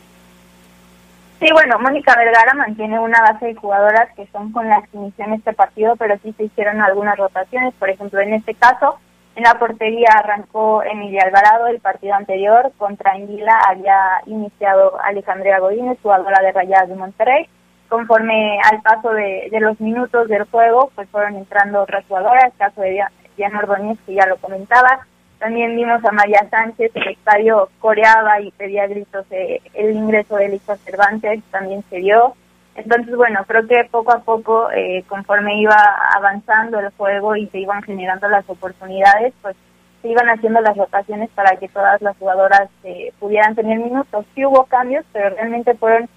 Sí, 1.40 1.50
bueno, 1.52 1.78
Mónica 1.80 2.16
Vergara 2.16 2.54
mantiene 2.54 2.98
una 3.00 3.20
base 3.20 3.48
de 3.48 3.56
jugadoras 3.56 4.10
que 4.16 4.26
son 4.32 4.54
con 4.54 4.70
las 4.70 4.88
que 4.88 4.98
inició 4.98 5.26
en 5.26 5.34
este 5.34 5.52
partido, 5.52 5.96
pero 5.98 6.18
sí 6.24 6.34
se 6.38 6.46
hicieron 6.46 6.82
algunas 6.82 7.18
rotaciones. 7.18 7.74
Por 7.74 7.90
ejemplo, 7.90 8.22
en 8.22 8.34
este 8.34 8.54
caso, 8.54 8.98
en 9.36 9.44
la 9.44 9.58
portería 9.58 10.10
arrancó 10.16 10.84
Emilia 10.84 11.24
Alvarado 11.26 11.68
el 11.68 11.80
partido 11.80 12.14
anterior. 12.14 12.72
Contra 12.78 13.14
Anguila 13.14 13.60
había 13.68 14.22
iniciado 14.26 15.00
Alejandría 15.04 15.60
Godínez, 15.60 15.98
jugadora 16.02 16.42
de 16.42 16.52
Rayadas 16.52 16.90
de 16.90 16.96
Monterrey. 16.96 17.48
Conforme 17.90 18.60
al 18.72 18.82
paso 18.82 19.12
de, 19.12 19.50
los 19.60 19.80
minutos 19.80 20.28
del 20.28 20.44
juego, 20.46 20.92
pues 20.96 21.10
fueron 21.10 21.36
entrando 21.36 21.82
otras 21.82 22.06
jugadoras, 22.08 22.54
caso 22.58 22.82
de 22.82 23.04
Diana 23.38 23.60
Ordóñez, 23.60 24.00
que 24.06 24.16
ya 24.16 24.26
lo 24.26 24.38
comentaba, 24.38 25.06
también 25.44 25.76
vimos 25.76 26.04
a 26.06 26.12
María 26.14 26.48
Sánchez, 26.50 26.92
el 26.96 27.10
estadio 27.10 27.68
coreaba 27.80 28.40
y 28.40 28.52
pedía 28.52 28.88
gritos 28.88 29.26
eh, 29.30 29.60
el 29.74 29.94
ingreso 29.94 30.38
de 30.38 30.46
Elisa 30.46 30.78
Cervantes, 30.78 31.44
también 31.52 31.84
se 31.90 31.98
dio. 31.98 32.34
Entonces, 32.76 33.16
bueno, 33.16 33.40
creo 33.48 33.68
que 33.68 33.88
poco 33.92 34.14
a 34.14 34.20
poco, 34.20 34.72
eh, 34.72 35.04
conforme 35.08 35.60
iba 35.60 35.76
avanzando 36.16 36.80
el 36.80 36.90
juego 36.92 37.36
y 37.36 37.48
se 37.48 37.60
iban 37.60 37.84
generando 37.84 38.28
las 38.30 38.50
oportunidades, 38.50 39.34
pues 39.42 39.56
se 40.02 40.10
iban 40.10 40.28
haciendo 40.30 40.60
las 40.62 40.76
rotaciones 40.76 41.30
para 41.36 41.56
que 41.58 41.70
todas 41.70 42.02
las 42.02 42.18
jugadoras 42.18 42.70
eh, 42.84 43.14
pudieran 43.20 43.56
tener 43.56 43.80
minutos. 43.80 44.26
Sí 44.34 44.46
hubo 44.46 44.66
cambios, 44.66 45.06
pero 45.14 45.30
realmente 45.30 45.76
fueron 45.76 46.10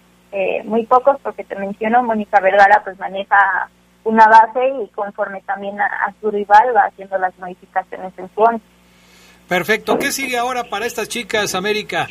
muy 0.64 0.84
pocos 0.84 1.16
porque 1.22 1.44
te 1.44 1.57
menciono, 1.57 2.02
Mónica 2.02 2.40
Vergara 2.40 2.82
pues 2.84 2.98
maneja 2.98 3.70
una 4.07 4.28
base 4.28 4.61
y 4.82 4.88
conforme 4.88 5.42
también 5.42 5.80
a, 5.80 6.14
su 6.20 6.30
rival 6.30 6.74
va 6.74 6.86
haciendo 6.86 7.18
las 7.18 7.36
modificaciones 7.38 8.12
en 8.16 8.30
su 8.34 8.40
once. 8.40 8.64
Perfecto. 9.48 9.98
¿Qué 9.98 10.12
sigue 10.12 10.38
ahora 10.38 10.64
para 10.64 10.86
estas 10.86 11.09
chicas, 11.09 11.54
América? 11.54 12.07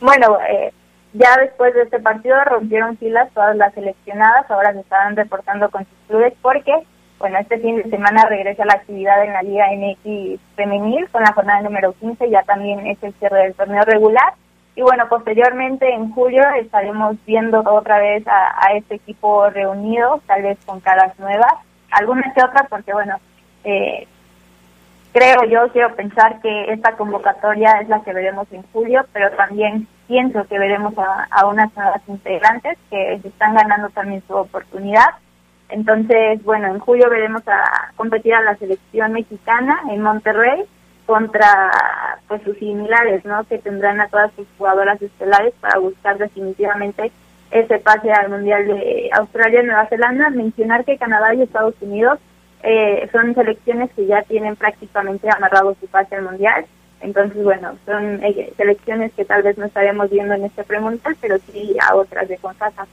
Bueno, 0.00 0.38
eh, 0.48 0.72
ya 1.12 1.36
después 1.38 1.74
de 1.74 1.82
este 1.82 2.00
partido 2.00 2.36
rompieron 2.44 2.96
filas 2.98 3.30
todas 3.32 3.56
las 3.56 3.72
seleccionadas, 3.74 4.50
ahora 4.50 4.72
se 4.72 4.80
estaban 4.80 5.16
reportando 5.16 5.70
con 5.70 5.84
sus 5.84 5.98
clubes 6.08 6.34
porque, 6.42 6.72
bueno, 7.18 7.38
este 7.38 7.58
fin 7.58 7.76
de 7.76 7.90
semana 7.90 8.26
regresa 8.28 8.64
la 8.64 8.74
actividad 8.74 9.24
en 9.24 9.32
la 9.32 9.42
Liga 9.42 9.66
MX 9.72 10.40
femenil 10.56 11.08
con 11.10 11.22
la 11.22 11.32
jornada 11.32 11.62
número 11.62 11.92
15, 11.94 12.28
ya 12.30 12.42
también 12.42 12.86
es 12.86 13.02
el 13.02 13.14
cierre 13.14 13.44
del 13.44 13.54
torneo 13.54 13.82
regular. 13.84 14.34
Y 14.74 14.82
bueno, 14.82 15.08
posteriormente 15.08 15.90
en 15.90 16.12
julio 16.12 16.42
estaremos 16.60 17.16
viendo 17.24 17.60
otra 17.60 17.98
vez 17.98 18.26
a, 18.28 18.66
a 18.66 18.74
este 18.74 18.96
equipo 18.96 19.48
reunido, 19.48 20.20
tal 20.26 20.42
vez 20.42 20.58
con 20.66 20.80
caras 20.80 21.18
nuevas, 21.18 21.54
algunas 21.90 22.34
que 22.34 22.44
otras, 22.44 22.68
porque 22.68 22.92
bueno, 22.92 23.16
eh, 23.64 24.06
creo 25.12 25.44
yo, 25.44 25.72
quiero 25.72 25.94
pensar 25.96 26.40
que 26.42 26.72
esta 26.72 26.92
convocatoria 26.92 27.80
es 27.80 27.88
la 27.88 28.02
que 28.02 28.12
veremos 28.12 28.46
en 28.52 28.62
julio, 28.72 29.06
pero 29.14 29.30
también 29.30 29.88
pienso 30.06 30.46
que 30.46 30.58
veremos 30.58 30.94
a, 30.98 31.46
unas 31.46 31.74
nuevas 31.76 32.02
integrantes 32.06 32.78
que 32.90 33.14
están 33.24 33.54
ganando 33.54 33.88
también 33.90 34.22
su 34.26 34.34
oportunidad. 34.34 35.14
Entonces, 35.68 36.42
bueno, 36.44 36.68
en 36.68 36.78
julio 36.78 37.10
veremos 37.10 37.42
a 37.48 37.92
competir 37.96 38.34
a 38.34 38.42
la 38.42 38.56
selección 38.56 39.12
mexicana 39.12 39.80
en 39.90 40.00
Monterrey 40.02 40.64
contra 41.06 41.70
pues 42.28 42.42
sus 42.42 42.56
similares, 42.58 43.24
¿no? 43.24 43.44
Que 43.44 43.58
tendrán 43.58 44.00
a 44.00 44.08
todas 44.08 44.32
sus 44.32 44.46
jugadoras 44.58 45.00
estelares 45.00 45.54
para 45.60 45.78
buscar 45.78 46.18
definitivamente 46.18 47.12
ese 47.50 47.78
pase 47.78 48.10
al 48.12 48.28
Mundial 48.28 48.66
de 48.66 49.10
Australia 49.12 49.62
y 49.62 49.66
Nueva 49.66 49.86
Zelanda. 49.86 50.30
Mencionar 50.30 50.84
que 50.84 50.98
Canadá 50.98 51.34
y 51.34 51.42
Estados 51.42 51.74
Unidos 51.80 52.18
eh, 52.62 53.08
son 53.12 53.34
selecciones 53.34 53.90
que 53.94 54.06
ya 54.06 54.22
tienen 54.22 54.56
prácticamente 54.56 55.28
amarrado 55.30 55.76
su 55.80 55.86
pase 55.86 56.16
al 56.16 56.24
mundial. 56.24 56.66
Entonces, 57.00 57.42
bueno, 57.42 57.76
son 57.84 58.22
eh, 58.24 58.52
selecciones 58.56 59.12
que 59.14 59.24
tal 59.24 59.42
vez 59.42 59.58
no 59.58 59.66
estaremos 59.66 60.10
viendo 60.10 60.34
en 60.34 60.44
este 60.44 60.64
premundial, 60.64 61.16
pero 61.20 61.36
sí 61.52 61.76
a 61.80 61.94
otras 61.94 62.28
de 62.28 62.38
CONCACAF. 62.38 62.88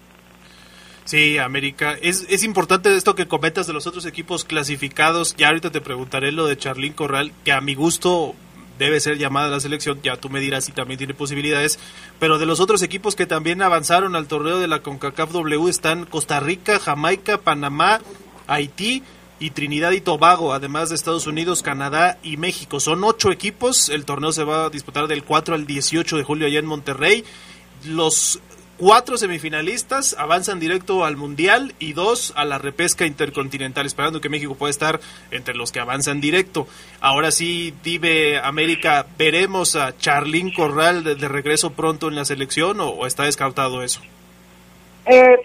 Sí, 1.06 1.38
América. 1.38 1.98
Es, 2.02 2.26
es 2.30 2.44
importante 2.44 2.96
esto 2.96 3.16
que 3.16 3.28
comentas 3.28 3.68
de 3.68 3.74
los 3.74 3.88
otros 3.88 4.06
equipos 4.06 4.46
clasificados. 4.46 5.36
Ya 5.36 5.48
ahorita 5.50 5.72
te 5.72 5.82
preguntaré 5.82 6.32
lo 6.32 6.48
de 6.48 6.58
Charlín 6.58 6.94
Corral, 6.94 7.32
que 7.44 7.52
a 7.52 7.62
mi 7.62 7.76
gusto 7.76 8.36
debe 8.80 9.00
ser 9.00 9.18
llamada 9.18 9.48
a 9.48 9.52
la 9.52 9.60
selección. 9.60 10.02
Ya 10.02 10.18
tú 10.18 10.30
me 10.30 10.40
dirás 10.40 10.66
si 10.66 10.72
también 10.72 10.98
tiene 10.98 11.14
posibilidades. 11.14 11.80
Pero 12.20 12.40
de 12.40 12.46
los 12.46 12.60
otros 12.60 12.82
equipos 12.84 13.16
que 13.16 13.26
también 13.26 13.62
avanzaron 13.62 14.16
al 14.16 14.28
torneo 14.28 14.60
de 14.60 14.68
la 14.68 14.80
CONCACAF 14.80 15.32
W 15.32 15.70
están 15.70 16.06
Costa 16.06 16.40
Rica, 16.40 16.80
Jamaica, 16.80 17.38
Panamá, 17.38 18.00
Haití 18.48 19.04
y 19.44 19.50
Trinidad 19.50 19.92
y 19.92 20.00
Tobago, 20.00 20.54
además 20.54 20.88
de 20.88 20.96
Estados 20.96 21.28
Unidos, 21.28 21.64
Canadá 21.64 22.18
y 22.24 22.38
México. 22.38 22.80
Son 22.80 23.04
ocho 23.04 23.30
equipos. 23.30 23.90
El 23.90 24.06
torneo 24.06 24.32
se 24.32 24.46
va 24.46 24.68
a 24.68 24.70
disputar 24.70 25.08
del 25.08 25.26
4 25.26 25.54
al 25.54 25.68
18 25.68 26.16
de 26.16 26.24
julio 26.24 26.48
allá 26.48 26.60
en 26.60 26.66
Monterrey. 26.66 27.26
Los 27.86 28.40
cuatro 28.78 29.18
semifinalistas 29.18 30.16
avanzan 30.18 30.62
directo 30.62 31.04
al 31.04 31.18
Mundial 31.18 31.76
y 31.78 31.92
dos 31.92 32.32
a 32.38 32.46
la 32.46 32.58
repesca 32.58 33.06
intercontinental, 33.06 33.86
esperando 33.86 34.22
que 34.22 34.30
México 34.30 34.56
pueda 34.56 34.72
estar 34.72 35.02
entre 35.30 35.56
los 35.56 35.74
que 35.74 35.82
avanzan 35.82 36.22
directo. 36.22 36.66
Ahora 37.02 37.30
sí, 37.30 37.74
Dive 37.84 38.40
América, 38.40 39.06
¿veremos 39.18 39.76
a 39.76 39.98
Charlín 39.98 40.54
Corral 40.54 41.04
de, 41.04 41.28
regreso 41.28 41.74
pronto 41.74 42.08
en 42.08 42.16
la 42.16 42.24
selección 42.24 42.80
o, 42.80 43.06
está 43.06 43.24
descartado 43.24 43.84
eso? 43.84 44.00
Eh, 45.06 45.36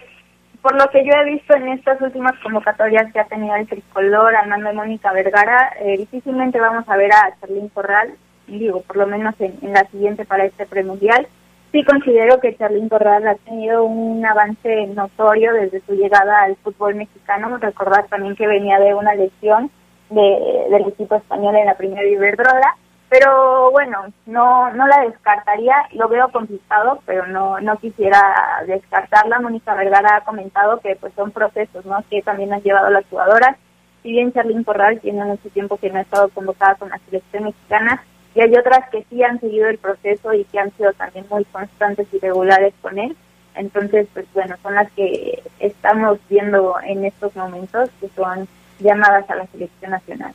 por 0.61 0.75
lo 0.75 0.89
que 0.89 1.05
yo 1.05 1.11
he 1.13 1.25
visto 1.25 1.55
en 1.55 1.69
estas 1.69 2.01
últimas 2.01 2.33
convocatorias 2.43 3.11
que 3.13 3.19
ha 3.19 3.25
tenido 3.25 3.55
el 3.55 3.67
tricolor 3.67 4.35
al 4.35 4.49
mando 4.49 4.67
de 4.69 4.75
Mónica 4.75 5.13
Vergara, 5.13 5.73
eh, 5.79 5.97
difícilmente 5.97 6.59
vamos 6.59 6.87
a 6.87 6.97
ver 6.97 7.11
a 7.13 7.33
Charlín 7.39 7.69
Corral, 7.69 8.13
digo, 8.47 8.81
por 8.81 8.97
lo 8.97 9.07
menos 9.07 9.35
en, 9.39 9.57
la 9.73 9.85
siguiente 9.85 10.25
para 10.25 10.45
este 10.45 10.65
premundial. 10.65 11.27
Sí 11.71 11.83
considero 11.83 12.39
que 12.39 12.57
Charlín 12.57 12.89
Corral 12.89 13.27
ha 13.27 13.35
tenido 13.35 13.83
un 13.83 14.25
avance 14.25 14.87
notorio 14.87 15.53
desde 15.53 15.81
su 15.81 15.93
llegada 15.93 16.41
al 16.41 16.55
fútbol 16.57 16.95
mexicano. 16.95 17.57
Recordar 17.57 18.07
también 18.07 18.35
que 18.35 18.47
venía 18.47 18.79
de 18.79 18.95
una 18.95 19.13
lesión 19.13 19.69
de, 20.09 20.65
del 20.71 20.87
equipo 20.87 21.15
español 21.15 21.55
en 21.55 21.67
la 21.67 21.77
primera 21.77 22.07
Iberdrola 22.07 22.75
pero 23.09 23.71
bueno, 23.71 24.05
no 24.25 24.71
no 24.71 24.87
la 24.87 25.01
descartaría, 25.01 25.75
lo 25.93 26.07
veo 26.07 26.31
complicado, 26.31 27.01
pero 27.05 27.27
no 27.27 27.59
no 27.59 27.77
quisiera 27.77 28.63
descartarla. 28.67 29.39
Mónica 29.39 29.73
Vergara 29.73 30.17
ha 30.17 30.23
comentado 30.25 30.79
que 30.79 30.95
pues 30.95 31.13
son 31.15 31.31
procesos, 31.31 31.85
¿no? 31.85 32.03
Que 32.09 32.21
también 32.21 32.53
han 32.53 32.61
llevado 32.61 32.89
las 32.89 33.05
jugadoras. 33.09 33.57
Si 34.03 34.11
bien 34.11 34.31
Charlene 34.31 34.63
Corral 34.63 34.99
tiene 35.01 35.25
mucho 35.25 35.49
tiempo 35.49 35.77
que 35.77 35.89
no 35.89 35.99
ha 35.99 36.03
estado 36.03 36.29
convocada 36.29 36.75
con 36.75 36.89
la 36.89 36.99
selección 36.99 37.45
mexicana, 37.45 38.03
y 38.35 38.41
hay 38.41 38.55
otras 38.55 38.89
que 38.89 39.03
sí 39.09 39.23
han 39.23 39.39
seguido 39.39 39.67
el 39.67 39.77
proceso 39.77 40.33
y 40.33 40.45
que 40.45 40.59
han 40.59 40.71
sido 40.77 40.93
también 40.93 41.25
muy 41.29 41.43
constantes 41.45 42.07
y 42.13 42.19
regulares 42.19 42.73
con 42.81 42.97
él. 42.99 43.15
Entonces, 43.55 44.07
pues 44.13 44.25
bueno, 44.33 44.55
son 44.61 44.75
las 44.75 44.89
que 44.91 45.43
estamos 45.59 46.19
viendo 46.29 46.75
en 46.83 47.05
estos 47.05 47.35
momentos, 47.35 47.89
que 47.99 48.07
son 48.09 48.47
llamadas 48.79 49.29
a 49.29 49.35
la 49.35 49.47
selección 49.47 49.91
nacional. 49.91 50.33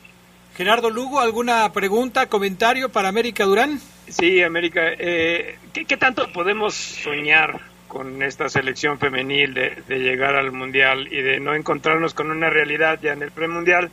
Gerardo 0.55 0.89
Lugo, 0.89 1.19
¿alguna 1.19 1.69
pregunta, 1.73 2.27
comentario 2.27 2.89
para 2.89 3.09
América 3.09 3.43
Durán? 3.43 3.77
Sí, 4.07 4.41
América, 4.41 4.81
eh, 4.97 5.57
¿qué, 5.73 5.83
¿qué, 5.83 5.97
tanto 5.97 6.31
podemos 6.31 6.73
soñar 6.73 7.59
con 7.89 8.23
esta 8.23 8.47
selección 8.47 8.97
femenil 8.97 9.53
de, 9.53 9.83
de, 9.85 9.99
llegar 9.99 10.35
al 10.35 10.53
Mundial 10.53 11.11
y 11.11 11.21
de 11.21 11.41
no 11.41 11.55
encontrarnos 11.55 12.13
con 12.13 12.31
una 12.31 12.49
realidad 12.49 12.99
ya 13.01 13.11
en 13.11 13.23
el 13.23 13.31
premundial 13.31 13.89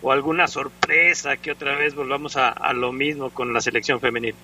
o 0.00 0.10
alguna 0.10 0.46
sorpresa 0.46 1.36
que 1.36 1.52
otra 1.52 1.76
vez 1.76 1.94
volvamos 1.94 2.38
a, 2.38 2.48
a 2.48 2.72
lo 2.72 2.92
mismo 2.92 3.28
con 3.28 3.52
la 3.52 3.60
selección 3.60 4.00
femenil? 4.00 4.34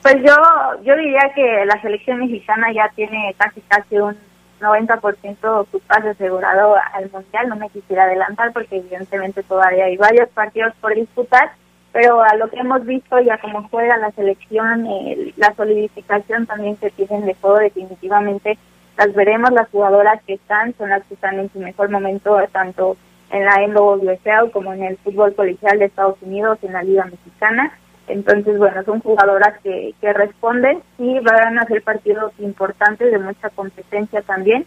Pues 0.00 0.16
yo, 0.24 0.36
yo 0.84 0.96
diría 0.96 1.32
que 1.34 1.66
la 1.66 1.80
selección 1.82 2.20
mexicana 2.20 2.72
ya 2.72 2.88
tiene 2.94 3.34
casi 3.36 3.60
casi 3.62 3.96
un 3.96 4.16
90% 4.60 5.66
su 5.70 5.80
pase 5.80 6.10
asegurado 6.10 6.76
al 6.92 7.10
Mundial. 7.10 7.48
No 7.48 7.56
me 7.56 7.70
quisiera 7.70 8.04
adelantar 8.04 8.52
porque 8.52 8.76
evidentemente 8.78 9.42
todavía 9.42 9.86
hay 9.86 9.96
varios 9.96 10.28
partidos 10.30 10.74
por 10.80 10.94
disputar, 10.94 11.52
pero 11.92 12.22
a 12.22 12.34
lo 12.36 12.48
que 12.48 12.60
hemos 12.60 12.84
visto 12.84 13.18
ya 13.20 13.38
como 13.38 13.68
juega 13.68 13.96
la 13.96 14.10
selección, 14.12 14.86
eh, 14.86 15.32
la 15.36 15.54
solidificación 15.54 16.46
también 16.46 16.76
que 16.76 16.90
tienen 16.90 17.26
de 17.26 17.34
juego 17.34 17.58
definitivamente 17.58 18.58
las 18.98 19.14
veremos, 19.14 19.52
las 19.52 19.68
jugadoras 19.68 20.20
que 20.24 20.34
están 20.34 20.74
son 20.76 20.90
las 20.90 21.04
que 21.04 21.14
están 21.14 21.38
en 21.38 21.50
su 21.52 21.60
mejor 21.60 21.88
momento 21.88 22.36
tanto 22.50 22.96
en 23.30 23.44
la 23.44 23.64
NWSL 23.66 24.50
como 24.52 24.72
en 24.72 24.82
el 24.82 24.96
fútbol 24.98 25.34
colegial 25.34 25.78
de 25.78 25.84
Estados 25.84 26.16
Unidos, 26.20 26.58
en 26.62 26.72
la 26.72 26.82
Liga 26.82 27.04
Mexicana. 27.04 27.72
Entonces, 28.08 28.58
bueno, 28.58 28.82
son 28.84 29.00
jugadoras 29.00 29.58
que, 29.62 29.94
que 30.00 30.12
responden 30.12 30.82
y 30.98 31.18
van 31.20 31.58
a 31.58 31.66
ser 31.66 31.82
partidos 31.82 32.32
importantes 32.38 33.10
de 33.10 33.18
mucha 33.18 33.50
competencia 33.50 34.22
también. 34.22 34.66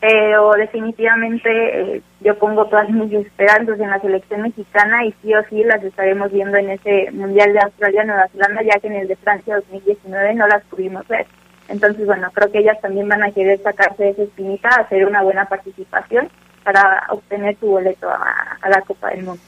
Pero 0.00 0.52
definitivamente 0.52 1.96
eh, 1.96 2.02
yo 2.20 2.38
pongo 2.38 2.66
todas 2.66 2.88
mis 2.90 3.12
esperanzas 3.12 3.80
en 3.80 3.90
la 3.90 4.00
selección 4.00 4.42
mexicana 4.42 5.04
y 5.04 5.12
sí 5.22 5.34
o 5.34 5.42
sí 5.48 5.64
las 5.64 5.82
estaremos 5.82 6.30
viendo 6.30 6.58
en 6.58 6.70
ese 6.70 7.10
Mundial 7.12 7.52
de 7.52 7.60
Australia-Nueva 7.60 8.28
Zelanda, 8.28 8.62
ya 8.62 8.78
que 8.78 8.88
en 8.88 8.96
el 8.96 9.08
de 9.08 9.16
Francia 9.16 9.56
2019 9.56 10.34
no 10.34 10.46
las 10.48 10.62
pudimos 10.64 11.08
ver. 11.08 11.26
Entonces, 11.68 12.04
bueno, 12.06 12.30
creo 12.32 12.52
que 12.52 12.58
ellas 12.58 12.80
también 12.80 13.08
van 13.08 13.22
a 13.22 13.32
querer 13.32 13.58
sacarse 13.62 14.04
de 14.04 14.10
esa 14.10 14.22
espinita, 14.22 14.68
hacer 14.68 15.06
una 15.06 15.22
buena 15.22 15.46
participación 15.46 16.28
para 16.62 17.04
obtener 17.08 17.56
su 17.58 17.66
boleto 17.66 18.08
a, 18.08 18.58
a 18.60 18.68
la 18.68 18.82
Copa 18.82 19.10
del 19.10 19.24
Mundo. 19.24 19.42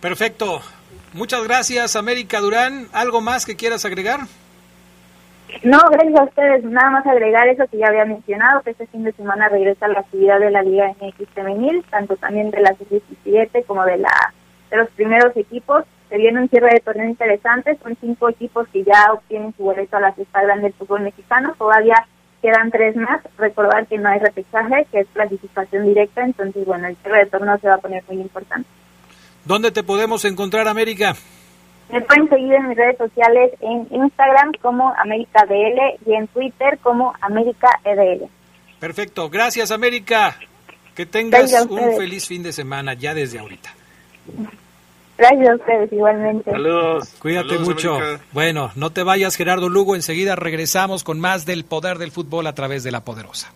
Perfecto. 0.00 0.60
Muchas 1.14 1.44
gracias, 1.44 1.94
América 1.94 2.40
Durán. 2.40 2.88
¿Algo 2.92 3.20
más 3.20 3.44
que 3.44 3.54
quieras 3.54 3.84
agregar? 3.84 4.20
No, 5.62 5.78
gracias 5.90 6.18
a 6.18 6.24
ustedes. 6.24 6.64
Nada 6.64 6.90
más 6.90 7.06
agregar 7.06 7.46
eso 7.48 7.66
que 7.70 7.76
ya 7.76 7.88
había 7.88 8.06
mencionado, 8.06 8.62
que 8.62 8.70
este 8.70 8.86
fin 8.86 9.04
de 9.04 9.12
semana 9.12 9.50
regresa 9.50 9.88
la 9.88 10.00
actividad 10.00 10.40
de 10.40 10.50
la 10.50 10.62
Liga 10.62 10.88
MX 11.00 11.28
femenil, 11.34 11.84
tanto 11.90 12.16
también 12.16 12.50
de 12.50 12.60
la 12.60 12.72
17 12.72 13.62
como 13.64 13.84
de 13.84 13.98
la 13.98 14.32
de 14.70 14.78
los 14.78 14.88
primeros 14.90 15.36
equipos. 15.36 15.84
Se 16.08 16.16
viene 16.16 16.40
un 16.40 16.48
cierre 16.48 16.70
de 16.72 16.80
torneo 16.80 17.06
interesante, 17.06 17.78
son 17.82 17.96
cinco 18.00 18.30
equipos 18.30 18.66
que 18.68 18.82
ya 18.82 19.12
obtienen 19.12 19.54
su 19.54 19.64
boleto 19.64 19.98
a 19.98 20.00
la 20.00 20.12
fiesta 20.12 20.42
grande 20.42 20.64
del 20.64 20.72
fútbol 20.72 21.02
mexicano. 21.02 21.54
Todavía 21.58 22.06
quedan 22.40 22.70
tres 22.70 22.96
más. 22.96 23.20
Recordar 23.36 23.86
que 23.86 23.98
no 23.98 24.08
hay 24.08 24.18
repechaje, 24.18 24.86
que 24.90 25.00
es 25.00 25.06
clasificación 25.12 25.84
directa, 25.84 26.24
entonces, 26.24 26.64
bueno, 26.64 26.88
el 26.88 26.96
cierre 26.96 27.18
de 27.18 27.26
torneo 27.26 27.58
se 27.58 27.68
va 27.68 27.74
a 27.74 27.78
poner 27.78 28.02
muy 28.08 28.20
importante. 28.20 28.68
¿Dónde 29.44 29.70
te 29.70 29.82
podemos 29.82 30.24
encontrar, 30.24 30.68
América? 30.68 31.16
Me 31.90 32.00
pueden 32.00 32.28
seguir 32.28 32.54
en 32.54 32.68
mis 32.68 32.78
redes 32.78 32.96
sociales 32.96 33.52
en 33.60 33.86
Instagram 33.90 34.52
como 34.62 34.94
América 34.96 35.44
DL 35.46 35.98
y 36.06 36.14
en 36.14 36.26
Twitter 36.28 36.78
como 36.82 37.12
América 37.20 37.68
EDL. 37.84 38.28
Perfecto, 38.80 39.28
gracias 39.28 39.70
América. 39.70 40.36
Que 40.94 41.06
tengas 41.06 41.52
un 41.68 41.96
feliz 41.96 42.26
fin 42.26 42.42
de 42.42 42.52
semana 42.52 42.94
ya 42.94 43.14
desde 43.14 43.38
ahorita. 43.38 43.74
Gracias 45.18 45.48
a 45.48 45.54
ustedes 45.54 45.92
igualmente. 45.92 46.50
Saludos. 46.50 47.14
Cuídate 47.18 47.48
Saludos, 47.50 47.68
mucho. 47.68 47.94
América. 47.96 48.24
Bueno, 48.32 48.70
no 48.74 48.90
te 48.90 49.02
vayas 49.02 49.36
Gerardo 49.36 49.68
Lugo, 49.68 49.94
enseguida 49.94 50.36
regresamos 50.36 51.04
con 51.04 51.20
más 51.20 51.46
del 51.46 51.64
poder 51.64 51.98
del 51.98 52.10
fútbol 52.10 52.46
a 52.46 52.54
través 52.54 52.82
de 52.84 52.90
la 52.90 53.04
poderosa. 53.04 53.52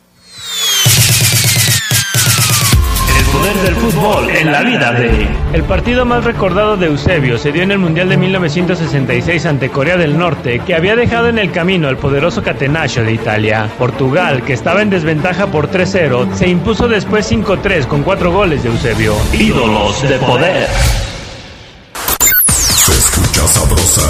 Poder 3.36 3.56
del 3.56 3.76
fútbol 3.76 4.30
en 4.30 4.50
la 4.50 4.62
vida 4.62 4.92
de... 4.92 5.28
El 5.52 5.62
partido 5.64 6.04
más 6.04 6.24
recordado 6.24 6.76
de 6.76 6.86
Eusebio 6.86 7.38
se 7.38 7.52
dio 7.52 7.62
en 7.62 7.70
el 7.70 7.78
Mundial 7.78 8.08
de 8.08 8.16
1966 8.16 9.46
ante 9.46 9.68
Corea 9.68 9.96
del 9.96 10.16
Norte, 10.16 10.60
que 10.60 10.74
había 10.74 10.96
dejado 10.96 11.28
en 11.28 11.38
el 11.38 11.52
camino 11.52 11.88
al 11.88 11.98
poderoso 11.98 12.42
Catenaccio 12.42 13.04
de 13.04 13.12
Italia. 13.12 13.68
Portugal, 13.78 14.42
que 14.42 14.54
estaba 14.54 14.80
en 14.80 14.90
desventaja 14.90 15.48
por 15.48 15.70
3-0, 15.70 16.34
se 16.34 16.48
impuso 16.48 16.88
después 16.88 17.30
5-3 17.30 17.86
con 17.86 18.02
cuatro 18.02 18.32
goles 18.32 18.62
de 18.62 18.70
Eusebio. 18.70 19.14
Ídolos 19.32 20.00
de 20.02 20.18
poder. 20.18 20.68
Se 22.56 22.92
escucha 22.92 23.46
sabrosa, 23.48 24.02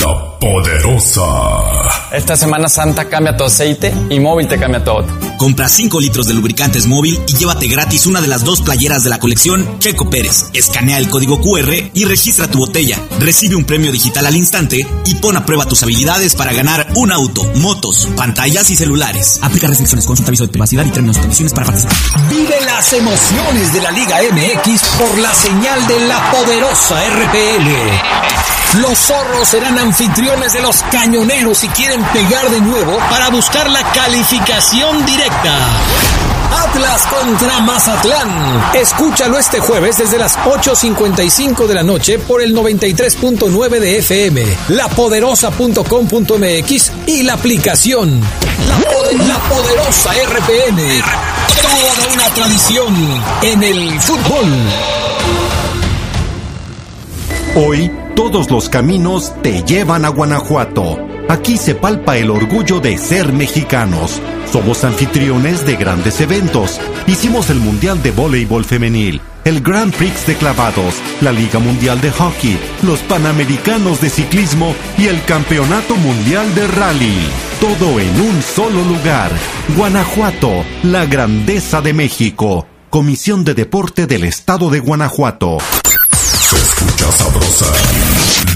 la 0.00 0.38
poderosa. 0.40 2.10
Esta 2.12 2.36
Semana 2.36 2.68
Santa 2.68 3.04
cambia 3.08 3.36
tu 3.36 3.44
aceite 3.44 3.92
y 4.10 4.18
móvil 4.18 4.48
te 4.48 4.58
cambia 4.58 4.82
todo. 4.82 5.06
Compra 5.42 5.68
5 5.68 5.98
litros 5.98 6.28
de 6.28 6.34
lubricantes 6.34 6.86
móvil 6.86 7.20
y 7.26 7.34
llévate 7.34 7.66
gratis 7.66 8.06
una 8.06 8.20
de 8.20 8.28
las 8.28 8.44
dos 8.44 8.60
playeras 8.60 9.02
de 9.02 9.10
la 9.10 9.18
colección 9.18 9.80
Checo 9.80 10.08
Pérez. 10.08 10.44
Escanea 10.52 10.98
el 10.98 11.08
código 11.08 11.40
QR 11.40 11.90
y 11.92 12.04
registra 12.04 12.46
tu 12.46 12.58
botella. 12.58 12.96
Recibe 13.18 13.56
un 13.56 13.64
premio 13.64 13.90
digital 13.90 14.24
al 14.26 14.36
instante 14.36 14.86
y 15.04 15.14
pon 15.16 15.36
a 15.36 15.44
prueba 15.44 15.66
tus 15.66 15.82
habilidades 15.82 16.36
para 16.36 16.52
ganar 16.52 16.86
un 16.94 17.10
auto, 17.10 17.42
motos, 17.56 18.08
pantallas 18.16 18.70
y 18.70 18.76
celulares. 18.76 19.40
Aplica 19.42 19.66
restricciones, 19.66 20.06
consulta 20.06 20.30
aviso 20.30 20.44
de 20.44 20.52
privacidad 20.52 20.86
y 20.86 20.90
términos 20.90 21.16
y 21.16 21.20
condiciones 21.22 21.52
para 21.52 21.66
participar. 21.66 21.96
Vive 22.30 22.60
las 22.64 22.92
emociones 22.92 23.72
de 23.72 23.82
la 23.82 23.90
Liga 23.90 24.20
MX 24.22 24.80
por 24.96 25.18
la 25.18 25.34
señal 25.34 25.84
de 25.88 26.06
la 26.06 26.30
poderosa 26.30 27.02
RPL. 27.04 28.32
Los 28.80 28.98
zorros 28.98 29.48
serán 29.48 29.78
anfitriones 29.78 30.54
de 30.54 30.62
los 30.62 30.82
cañoneros 30.84 31.62
y 31.62 31.68
quieren 31.68 32.02
pegar 32.04 32.48
de 32.48 32.62
nuevo 32.62 32.96
para 33.10 33.28
buscar 33.28 33.68
la 33.68 33.82
calificación 33.92 35.04
directa. 35.04 35.31
Atlas 36.50 37.06
contra 37.06 37.60
Mazatlán. 37.60 38.74
Escúchalo 38.74 39.38
este 39.38 39.60
jueves 39.60 39.98
desde 39.98 40.18
las 40.18 40.36
8.55 40.38 41.66
de 41.66 41.74
la 41.74 41.82
noche 41.82 42.18
por 42.18 42.40
el 42.42 42.54
93.9 42.54 43.78
de 43.78 43.98
FM, 43.98 44.42
lapoderosa.com.mx 44.68 46.92
y 47.06 47.22
la 47.22 47.34
aplicación. 47.34 48.20
La, 48.68 48.78
poder, 48.78 49.20
la 49.26 49.38
poderosa 49.38 50.10
RPN. 50.12 51.02
Toda 51.62 52.14
una 52.14 52.24
tradición 52.34 52.94
en 53.42 53.62
el 53.62 54.00
fútbol. 54.00 54.46
Hoy, 57.54 57.92
todos 58.16 58.50
los 58.50 58.68
caminos 58.68 59.32
te 59.42 59.62
llevan 59.62 60.04
a 60.04 60.08
Guanajuato. 60.08 61.11
Aquí 61.32 61.56
se 61.56 61.74
palpa 61.74 62.18
el 62.18 62.28
orgullo 62.28 62.78
de 62.78 62.98
ser 62.98 63.32
mexicanos. 63.32 64.20
Somos 64.52 64.84
anfitriones 64.84 65.64
de 65.64 65.76
grandes 65.76 66.20
eventos. 66.20 66.78
Hicimos 67.06 67.48
el 67.48 67.58
Mundial 67.58 68.02
de 68.02 68.10
Voleibol 68.10 68.66
Femenil, 68.66 69.18
el 69.46 69.62
Grand 69.62 69.94
Prix 69.94 70.26
de 70.26 70.36
Clavados, 70.36 70.96
la 71.22 71.32
Liga 71.32 71.58
Mundial 71.58 72.02
de 72.02 72.10
Hockey, 72.10 72.58
los 72.82 73.00
Panamericanos 73.00 74.02
de 74.02 74.10
Ciclismo 74.10 74.74
y 74.98 75.06
el 75.06 75.24
Campeonato 75.24 75.96
Mundial 75.96 76.54
de 76.54 76.66
Rally. 76.66 77.16
Todo 77.62 77.98
en 77.98 78.20
un 78.20 78.42
solo 78.42 78.84
lugar. 78.84 79.30
Guanajuato, 79.74 80.66
la 80.82 81.06
grandeza 81.06 81.80
de 81.80 81.94
México. 81.94 82.66
Comisión 82.90 83.42
de 83.42 83.54
Deporte 83.54 84.06
del 84.06 84.24
Estado 84.24 84.68
de 84.68 84.80
Guanajuato. 84.80 85.56
Se 86.12 86.56
escucha 86.56 87.10
sabrosa, 87.10 87.72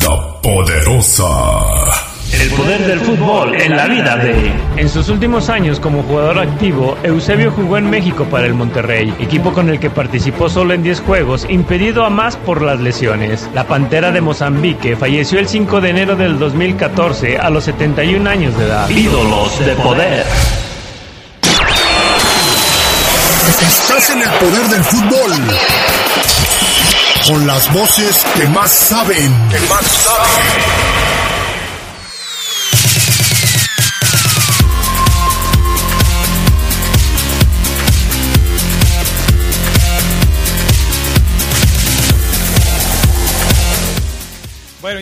la 0.03 0.43
poderosa. 0.43 2.06
El 2.33 2.51
poder 2.51 2.87
del 2.87 3.01
fútbol 3.01 3.55
en 3.55 3.77
la 3.77 3.87
vida 3.87 4.17
de... 4.17 4.53
En 4.77 4.89
sus 4.89 5.09
últimos 5.09 5.49
años 5.49 5.79
como 5.81 6.03
jugador 6.03 6.39
activo, 6.39 6.97
Eusebio 7.03 7.51
jugó 7.53 7.79
en 7.79 7.89
México 7.89 8.25
para 8.25 8.47
el 8.47 8.55
Monterrey, 8.55 9.15
equipo 9.19 9.53
con 9.53 9.69
el 9.69 9.79
que 9.79 9.91
participó 9.91 10.49
solo 10.49 10.75
en 10.75 10.83
10 10.83 11.01
juegos, 11.01 11.47
impedido 11.49 12.05
a 12.05 12.11
más 12.11 12.37
por 12.37 12.63
las 12.63 12.81
lesiones. 12.81 13.49
La 13.55 13.65
Pantera 13.65 14.11
de 14.11 14.21
Mozambique 14.21 14.97
falleció 14.97 15.39
el 15.39 15.49
5 15.49 15.81
de 15.81 15.91
enero 15.91 16.17
del 16.17 16.39
2014 16.39 17.39
a 17.39 17.49
los 17.51 17.65
71 17.65 18.29
años 18.29 18.57
de 18.59 18.65
edad. 18.65 18.89
Ídolos 18.91 19.59
de 19.65 19.75
poder. 19.77 20.27
Estás 23.67 24.11
en 24.11 24.23
el 24.23 24.31
poder 24.31 24.69
del 24.69 24.85
fútbol. 24.85 25.33
Con 27.27 27.47
las 27.47 27.73
voces 27.73 28.25
que 28.37 28.47
más 28.49 28.71
saben. 28.71 29.33
Que 29.51 29.61
más 29.69 29.87
saben. 29.87 31.26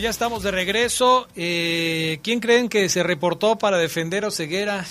Ya 0.04 0.10
estamos 0.10 0.42
de 0.42 0.50
regreso. 0.50 1.28
Eh, 1.34 2.20
¿Quién 2.22 2.38
creen 2.38 2.68
que 2.68 2.90
se 2.90 3.02
reportó 3.02 3.56
para 3.56 3.78
defender 3.78 4.26
a 4.26 4.30
Ceguera? 4.30 4.84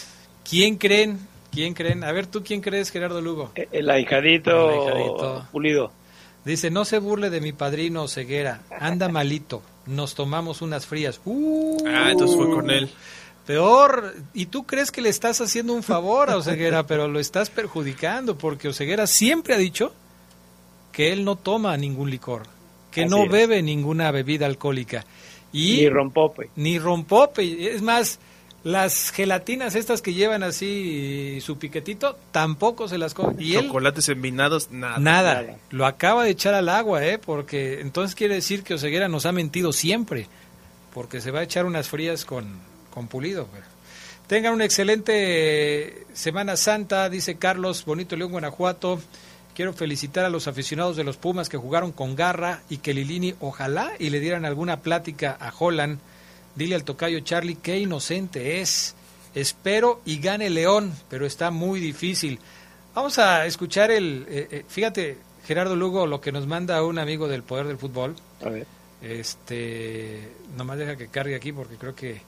¿Quién 0.44 0.78
creen? 0.78 1.20
¿Quién 1.52 1.76
creen? 1.76 2.04
A 2.04 2.12
ver, 2.12 2.26
¿tú 2.26 2.44
quién 2.44 2.62
crees, 2.62 2.90
Gerardo 2.90 3.22
Lugo? 3.22 3.52
El 3.72 3.92
ahijadito, 3.92 4.72
El 4.72 4.80
ahijadito. 4.80 5.48
pulido. 5.52 5.92
Dice, 6.46 6.72
no 6.72 6.84
se 6.84 6.98
burle 6.98 7.30
de 7.30 7.42
mi 7.42 7.54
padrino 7.54 8.08
Ceguera, 8.08 8.64
anda 8.80 9.08
malito, 9.08 9.62
nos 9.86 10.16
tomamos 10.16 10.64
unas 10.64 10.88
frías. 10.88 11.22
Uh, 11.26 11.78
ah, 11.88 12.10
entonces 12.10 12.36
fue 12.36 12.50
con 12.50 12.72
él. 12.72 12.90
Peor, 13.46 14.16
y 14.34 14.48
tú 14.48 14.64
crees 14.64 14.90
que 14.90 15.04
le 15.04 15.10
estás 15.10 15.42
haciendo 15.42 15.74
un 15.74 15.84
favor 15.84 16.32
a 16.32 16.38
Oseguera, 16.38 16.84
pero 16.88 17.08
lo 17.08 17.20
estás 17.20 17.52
perjudicando, 17.52 18.36
porque 18.36 18.70
Oseguera 18.70 19.06
siempre 19.06 19.54
ha 19.54 19.58
dicho 19.58 19.94
que 20.92 21.14
él 21.14 21.24
no 21.24 21.36
toma 21.36 21.78
ningún 21.78 22.10
licor, 22.10 22.48
que 22.94 23.06
no 23.06 23.28
bebe 23.28 23.62
ninguna 23.62 24.12
bebida 24.12 24.46
alcohólica. 24.46 25.06
Y 25.52 25.78
ni 25.78 25.90
rompope. 25.90 26.50
Ni 26.56 26.80
rompope. 26.80 27.74
Es 27.74 27.82
más, 27.82 28.20
las 28.64 29.12
gelatinas 29.12 29.76
estas 29.76 30.02
que 30.02 30.14
llevan 30.14 30.42
así 30.42 31.40
su 31.42 31.58
piquetito, 31.58 32.18
tampoco 32.32 32.88
se 32.88 32.98
las 32.98 33.14
come. 33.14 33.36
Y 33.38 33.54
Chocolates 33.54 34.08
envinados, 34.10 34.72
nada. 34.72 35.00
nada. 35.00 35.58
Lo 35.70 35.86
acaba 35.86 36.24
de 36.24 36.32
echar 36.32 36.54
al 36.54 36.70
agua, 36.70 37.06
¿eh? 37.06 37.20
Porque 37.20 37.82
entonces 37.82 38.16
quiere 38.16 38.36
decir 38.36 38.64
que 38.64 38.76
Oseguera 38.76 39.10
nos 39.10 39.26
ha 39.26 39.32
mentido 39.32 39.74
siempre. 39.74 40.28
Porque 40.94 41.22
se 41.22 41.32
va 41.32 41.40
a 41.40 41.44
echar 41.44 41.66
unas 41.66 41.90
frías 41.90 42.24
con, 42.24 42.60
con 42.92 43.08
Pulido. 43.08 43.48
Tengan 44.28 44.54
una 44.54 44.66
excelente 44.66 46.06
Semana 46.14 46.56
Santa, 46.56 47.10
dice 47.10 47.36
Carlos, 47.36 47.84
Bonito 47.84 48.16
León, 48.16 48.32
Guanajuato. 48.32 49.02
Quiero 49.56 49.74
felicitar 49.74 50.26
a 50.26 50.30
los 50.30 50.48
aficionados 50.48 50.96
de 50.96 51.04
los 51.04 51.18
Pumas 51.18 51.50
que 51.50 51.58
jugaron 51.58 51.92
con 51.92 52.16
garra 52.16 52.62
y 52.70 52.78
que 52.78 52.94
Lilini 52.94 53.36
ojalá 53.40 53.92
y 54.00 54.10
le 54.10 54.20
dieran 54.20 54.46
alguna 54.46 54.82
plática 54.82 55.38
a 55.40 55.54
Holland 55.58 56.00
Dile 56.56 56.76
al 56.76 56.84
tocayo 56.84 57.20
Charlie 57.22 57.56
qué 57.56 57.80
inocente 57.80 58.62
es. 58.62 58.96
Espero 59.34 60.02
y 60.06 60.20
gane 60.20 60.50
León, 60.50 60.94
pero 61.10 61.26
está 61.26 61.50
muy 61.50 61.80
difícil. 61.80 62.40
Vamos 62.94 63.18
a 63.18 63.46
escuchar 63.48 63.90
el... 63.90 64.26
Eh, 64.30 64.48
eh, 64.52 64.66
fíjate, 64.68 65.18
Gerardo 65.46 65.76
Lugo, 65.76 66.06
lo 66.06 66.22
que 66.22 66.32
nos 66.32 66.46
manda 66.46 66.84
un 66.84 67.00
amigo 67.00 67.28
del 67.28 67.42
Poder 67.42 67.66
del 67.66 67.78
Fútbol. 67.78 68.16
A 68.46 68.50
ver. 68.50 68.68
Este, 69.02 70.30
nomás 70.56 70.78
deja 70.78 70.96
que 70.96 71.08
cargue 71.08 71.36
aquí 71.36 71.52
porque 71.52 71.76
creo 71.76 71.96
que 71.96 72.22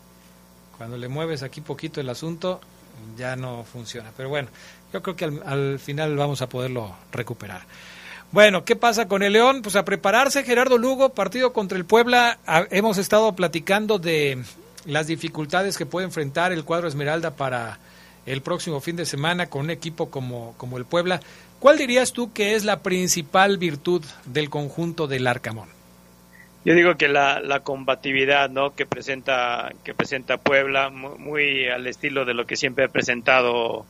cuando 0.77 0.97
le 0.97 1.07
mueves 1.07 1.43
aquí 1.43 1.61
poquito 1.61 2.01
el 2.01 2.09
asunto 2.09 2.59
ya 3.15 3.35
no 3.35 3.63
funciona. 3.63 4.11
Pero 4.17 4.29
bueno, 4.29 4.49
yo 4.95 5.01
creo 5.01 5.15
que 5.17 5.25
al, 5.25 5.43
al 5.45 5.79
final 5.79 6.15
vamos 6.15 6.41
a 6.41 6.47
poderlo 6.47 6.95
recuperar. 7.11 7.63
Bueno, 8.31 8.63
¿qué 8.63 8.77
pasa 8.77 9.09
con 9.09 9.23
el 9.23 9.33
León? 9.33 9.61
Pues 9.61 9.75
a 9.75 9.83
prepararse, 9.83 10.43
Gerardo 10.43 10.77
Lugo, 10.77 11.09
partido 11.09 11.51
contra 11.51 11.77
el 11.77 11.83
Puebla. 11.83 12.37
hemos 12.71 12.97
estado 12.97 13.33
platicando 13.35 13.99
de 13.99 14.41
las 14.85 15.07
dificultades 15.07 15.77
que 15.77 15.85
puede 15.85 16.05
enfrentar 16.05 16.53
el 16.53 16.63
cuadro 16.63 16.87
Esmeralda 16.87 17.31
para 17.31 17.77
el 18.25 18.41
próximo 18.41 18.79
fin 18.79 18.95
de 18.95 19.05
semana 19.05 19.47
con 19.47 19.65
un 19.65 19.69
equipo 19.69 20.09
como, 20.09 20.53
como 20.57 20.77
el 20.77 20.85
Puebla. 20.85 21.19
¿Cuál 21.59 21.77
dirías 21.77 22.13
tú 22.13 22.31
que 22.31 22.55
es 22.55 22.63
la 22.63 22.79
principal 22.79 23.57
virtud 23.57 24.03
del 24.25 24.49
conjunto 24.49 25.07
del 25.07 25.27
Arcamón? 25.27 25.67
Yo 26.63 26.73
digo 26.73 26.95
que 26.95 27.09
la, 27.09 27.41
la 27.41 27.59
combatividad 27.59 28.49
¿no? 28.49 28.73
que, 28.73 28.85
presenta, 28.85 29.71
que 29.83 29.93
presenta 29.93 30.37
Puebla, 30.37 30.89
muy, 30.89 31.67
al 31.67 31.85
estilo 31.85 32.23
de 32.25 32.33
lo 32.33 32.45
que 32.45 32.55
siempre 32.55 32.85
ha 32.85 32.87
presentado 32.87 33.85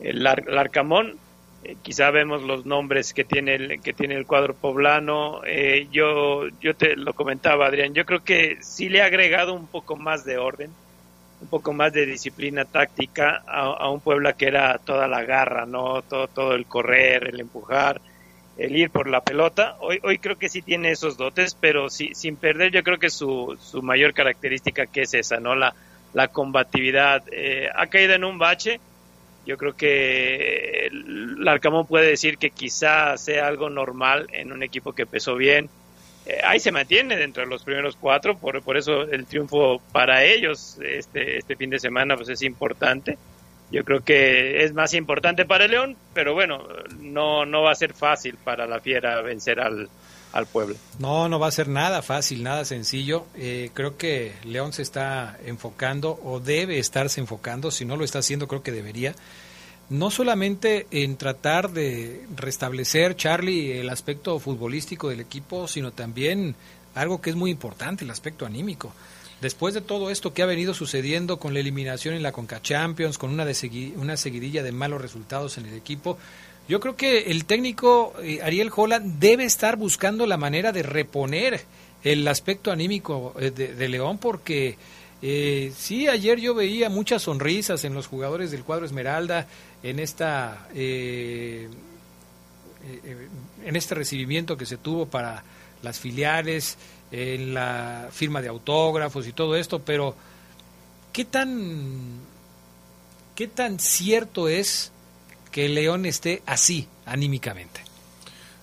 el, 0.00 0.26
el 0.26 0.58
Arcamón 0.58 1.18
eh, 1.64 1.76
quizá 1.80 2.10
vemos 2.10 2.42
los 2.42 2.66
nombres 2.66 3.14
que 3.14 3.24
tiene 3.24 3.54
el, 3.54 3.80
que 3.80 3.92
tiene 3.92 4.16
el 4.16 4.26
cuadro 4.26 4.54
poblano. 4.54 5.42
Eh, 5.46 5.86
yo, 5.92 6.48
yo 6.60 6.74
te 6.74 6.96
lo 6.96 7.14
comentaba, 7.14 7.66
Adrián, 7.66 7.94
yo 7.94 8.04
creo 8.04 8.24
que 8.24 8.58
sí 8.60 8.88
le 8.88 9.02
ha 9.02 9.06
agregado 9.06 9.54
un 9.54 9.68
poco 9.68 9.96
más 9.96 10.24
de 10.24 10.38
orden, 10.38 10.70
un 11.40 11.48
poco 11.48 11.72
más 11.72 11.92
de 11.92 12.06
disciplina 12.06 12.64
táctica 12.64 13.42
a, 13.46 13.88
un 13.90 14.00
Puebla 14.00 14.32
que 14.32 14.46
era 14.46 14.78
toda 14.78 15.06
la 15.06 15.22
garra, 15.22 15.64
¿no? 15.66 16.02
Todo, 16.02 16.26
todo 16.26 16.54
el 16.54 16.66
correr, 16.66 17.28
el 17.28 17.40
empujar, 17.40 18.00
el 18.56 18.76
ir 18.76 18.90
por 18.90 19.08
la 19.08 19.20
pelota. 19.20 19.76
Hoy, 19.80 20.00
hoy 20.02 20.18
creo 20.18 20.36
que 20.36 20.48
sí 20.48 20.62
tiene 20.62 20.90
esos 20.90 21.16
dotes, 21.16 21.56
pero 21.60 21.90
sí, 21.90 22.10
sin 22.14 22.36
perder 22.36 22.72
yo 22.72 22.82
creo 22.82 22.98
que 22.98 23.10
su, 23.10 23.56
su 23.60 23.82
mayor 23.82 24.14
característica 24.14 24.86
que 24.86 25.02
es 25.02 25.14
esa, 25.14 25.38
¿no? 25.38 25.54
La, 25.54 25.74
la 26.12 26.28
combatividad. 26.28 27.22
Eh, 27.30 27.68
ha 27.72 27.86
caído 27.86 28.14
en 28.14 28.24
un 28.24 28.38
bache, 28.38 28.80
yo 29.46 29.56
creo 29.56 29.74
que 29.74 30.86
el 30.86 31.46
Arcamón 31.46 31.86
puede 31.86 32.08
decir 32.08 32.38
que 32.38 32.50
quizá 32.50 33.16
sea 33.16 33.46
algo 33.46 33.70
normal 33.70 34.28
en 34.32 34.52
un 34.52 34.62
equipo 34.62 34.92
que 34.92 35.02
empezó 35.02 35.34
bien. 35.36 35.68
Eh, 36.26 36.40
ahí 36.44 36.60
se 36.60 36.70
mantiene 36.70 37.16
dentro 37.16 37.42
de 37.42 37.48
los 37.48 37.64
primeros 37.64 37.96
cuatro, 37.96 38.38
por, 38.38 38.62
por 38.62 38.76
eso 38.76 39.02
el 39.02 39.26
triunfo 39.26 39.82
para 39.90 40.22
ellos 40.24 40.78
este, 40.84 41.38
este 41.38 41.56
fin 41.56 41.70
de 41.70 41.80
semana 41.80 42.16
pues 42.16 42.28
es 42.28 42.42
importante. 42.42 43.18
Yo 43.72 43.84
creo 43.84 44.04
que 44.04 44.62
es 44.64 44.74
más 44.74 44.92
importante 44.94 45.46
para 45.46 45.64
el 45.64 45.70
León, 45.70 45.96
pero 46.12 46.34
bueno, 46.34 46.66
no, 47.00 47.46
no 47.46 47.62
va 47.62 47.72
a 47.72 47.74
ser 47.74 47.94
fácil 47.94 48.36
para 48.44 48.66
la 48.66 48.80
Fiera 48.80 49.22
vencer 49.22 49.60
al, 49.60 49.88
al 50.32 50.46
pueblo. 50.46 50.76
No, 50.98 51.28
no 51.28 51.38
va 51.38 51.48
a 51.48 51.52
ser 51.52 51.68
nada 51.68 52.02
fácil, 52.02 52.42
nada 52.42 52.64
sencillo. 52.64 53.26
Eh, 53.36 53.70
creo 53.74 53.96
que 53.96 54.32
León 54.44 54.72
se 54.72 54.82
está 54.82 55.38
enfocando 55.44 56.18
o 56.24 56.40
debe 56.40 56.78
estarse 56.78 57.20
enfocando, 57.20 57.70
si 57.70 57.84
no 57.84 57.96
lo 57.96 58.04
está 58.04 58.20
haciendo 58.20 58.48
creo 58.48 58.62
que 58.62 58.72
debería, 58.72 59.14
no 59.90 60.10
solamente 60.10 60.86
en 60.90 61.16
tratar 61.16 61.70
de 61.70 62.24
restablecer, 62.34 63.14
Charlie, 63.14 63.78
el 63.78 63.90
aspecto 63.90 64.38
futbolístico 64.38 65.08
del 65.08 65.20
equipo, 65.20 65.68
sino 65.68 65.92
también 65.92 66.54
algo 66.94 67.20
que 67.20 67.30
es 67.30 67.36
muy 67.36 67.50
importante, 67.50 68.04
el 68.04 68.10
aspecto 68.10 68.46
anímico. 68.46 68.92
Después 69.42 69.74
de 69.74 69.80
todo 69.80 70.10
esto 70.10 70.32
que 70.32 70.42
ha 70.42 70.46
venido 70.46 70.72
sucediendo 70.72 71.38
con 71.38 71.52
la 71.52 71.60
eliminación 71.60 72.14
en 72.14 72.22
la 72.22 72.32
Conca 72.32 72.62
Champions, 72.62 73.18
con 73.18 73.30
una, 73.30 73.44
una 73.96 74.16
seguidilla 74.16 74.62
de 74.62 74.72
malos 74.72 75.02
resultados 75.02 75.58
en 75.58 75.66
el 75.66 75.74
equipo, 75.74 76.16
yo 76.68 76.80
creo 76.80 76.96
que 76.96 77.30
el 77.30 77.44
técnico 77.44 78.14
eh, 78.22 78.40
Ariel 78.42 78.70
Holland 78.74 79.18
debe 79.18 79.44
estar 79.44 79.76
buscando 79.76 80.26
la 80.26 80.36
manera 80.36 80.72
de 80.72 80.82
reponer 80.82 81.64
el 82.04 82.26
aspecto 82.28 82.70
anímico 82.70 83.34
eh, 83.38 83.50
de, 83.50 83.88
León 83.88 84.18
porque 84.18 84.76
eh, 85.20 85.72
sí, 85.76 86.08
ayer 86.08 86.38
yo 86.40 86.54
veía 86.54 86.88
muchas 86.88 87.22
sonrisas 87.22 87.84
en 87.84 87.94
los 87.94 88.06
jugadores 88.06 88.50
del 88.50 88.64
cuadro 88.64 88.86
Esmeralda 88.86 89.46
en 89.82 89.98
esta 89.98 90.68
en 90.74 91.70
este 93.64 93.94
recibimiento 93.94 94.56
que 94.56 94.66
se 94.66 94.76
tuvo 94.76 95.06
para 95.06 95.44
las 95.82 96.00
filiales, 96.00 96.76
en 97.12 97.54
la 97.54 98.08
firma 98.10 98.40
de 98.40 98.48
autógrafos 98.48 99.26
y 99.26 99.32
todo 99.32 99.54
esto, 99.54 99.80
pero 99.80 100.16
¿qué 101.12 101.24
tan 101.24 102.20
qué 103.34 103.46
tan 103.46 103.78
cierto 103.78 104.48
es 104.48 104.92
que 105.52 105.68
León 105.68 106.06
esté 106.06 106.42
así 106.46 106.88
anímicamente? 107.06 107.80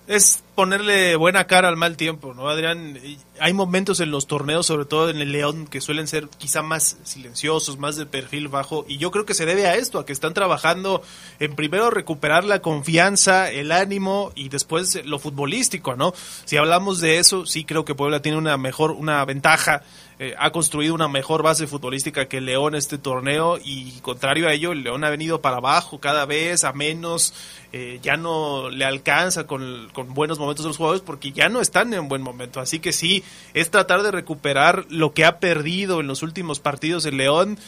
Es 0.06 0.42
ponerle 0.56 1.14
buena 1.14 1.46
cara 1.46 1.68
al 1.68 1.76
mal 1.76 1.96
tiempo, 1.96 2.34
¿no, 2.34 2.48
Adrián? 2.48 2.98
Hay 3.38 3.52
momentos 3.52 4.00
en 4.00 4.10
los 4.10 4.26
torneos, 4.26 4.66
sobre 4.66 4.84
todo 4.84 5.08
en 5.08 5.18
el 5.18 5.30
León, 5.30 5.68
que 5.68 5.80
suelen 5.80 6.08
ser 6.08 6.26
quizá 6.36 6.62
más 6.62 6.96
silenciosos, 7.04 7.78
más 7.78 7.94
de 7.94 8.06
perfil 8.06 8.48
bajo, 8.48 8.84
y 8.88 8.98
yo 8.98 9.12
creo 9.12 9.24
que 9.24 9.34
se 9.34 9.46
debe 9.46 9.68
a 9.68 9.76
esto, 9.76 10.00
a 10.00 10.04
que 10.04 10.12
están 10.12 10.34
trabajando 10.34 11.00
en 11.38 11.54
primero 11.54 11.90
recuperar 11.90 12.42
la 12.42 12.60
confianza, 12.60 13.52
el 13.52 13.70
ánimo 13.70 14.32
y 14.34 14.48
después 14.48 15.04
lo 15.06 15.20
futbolístico, 15.20 15.94
¿no? 15.94 16.12
Si 16.44 16.56
hablamos 16.56 17.00
de 17.00 17.18
eso, 17.18 17.46
sí 17.46 17.64
creo 17.64 17.84
que 17.84 17.94
Puebla 17.94 18.20
tiene 18.20 18.36
una 18.36 18.56
mejor, 18.56 18.90
una 18.90 19.24
ventaja 19.24 19.84
eh, 20.22 20.34
ha 20.38 20.50
construido 20.50 20.94
una 20.94 21.08
mejor 21.08 21.42
base 21.42 21.66
futbolística 21.66 22.28
que 22.28 22.42
León 22.42 22.74
este 22.74 22.98
torneo 22.98 23.58
y 23.64 23.98
contrario 24.02 24.48
a 24.48 24.52
ello, 24.52 24.74
León 24.74 25.02
ha 25.02 25.08
venido 25.08 25.40
para 25.40 25.56
abajo 25.56 25.98
cada 25.98 26.26
vez, 26.26 26.64
a 26.64 26.74
menos, 26.74 27.32
eh, 27.72 28.00
ya 28.02 28.18
no 28.18 28.68
le 28.68 28.84
alcanza 28.84 29.46
con, 29.46 29.88
con, 29.94 30.12
buenos 30.12 30.38
momentos 30.38 30.66
a 30.66 30.68
los 30.68 30.76
jugadores 30.76 31.00
porque 31.00 31.32
ya 31.32 31.48
no 31.48 31.62
están 31.62 31.94
en 31.94 32.06
buen 32.08 32.20
momento. 32.20 32.60
Así 32.60 32.80
que 32.80 32.92
sí, 32.92 33.24
es 33.54 33.70
tratar 33.70 34.02
de 34.02 34.10
recuperar 34.10 34.84
lo 34.90 35.14
que 35.14 35.24
ha 35.24 35.38
perdido 35.38 36.00
en 36.00 36.06
los 36.06 36.22
últimos 36.22 36.60
partidos 36.60 37.06
el 37.06 37.16
León. 37.16 37.58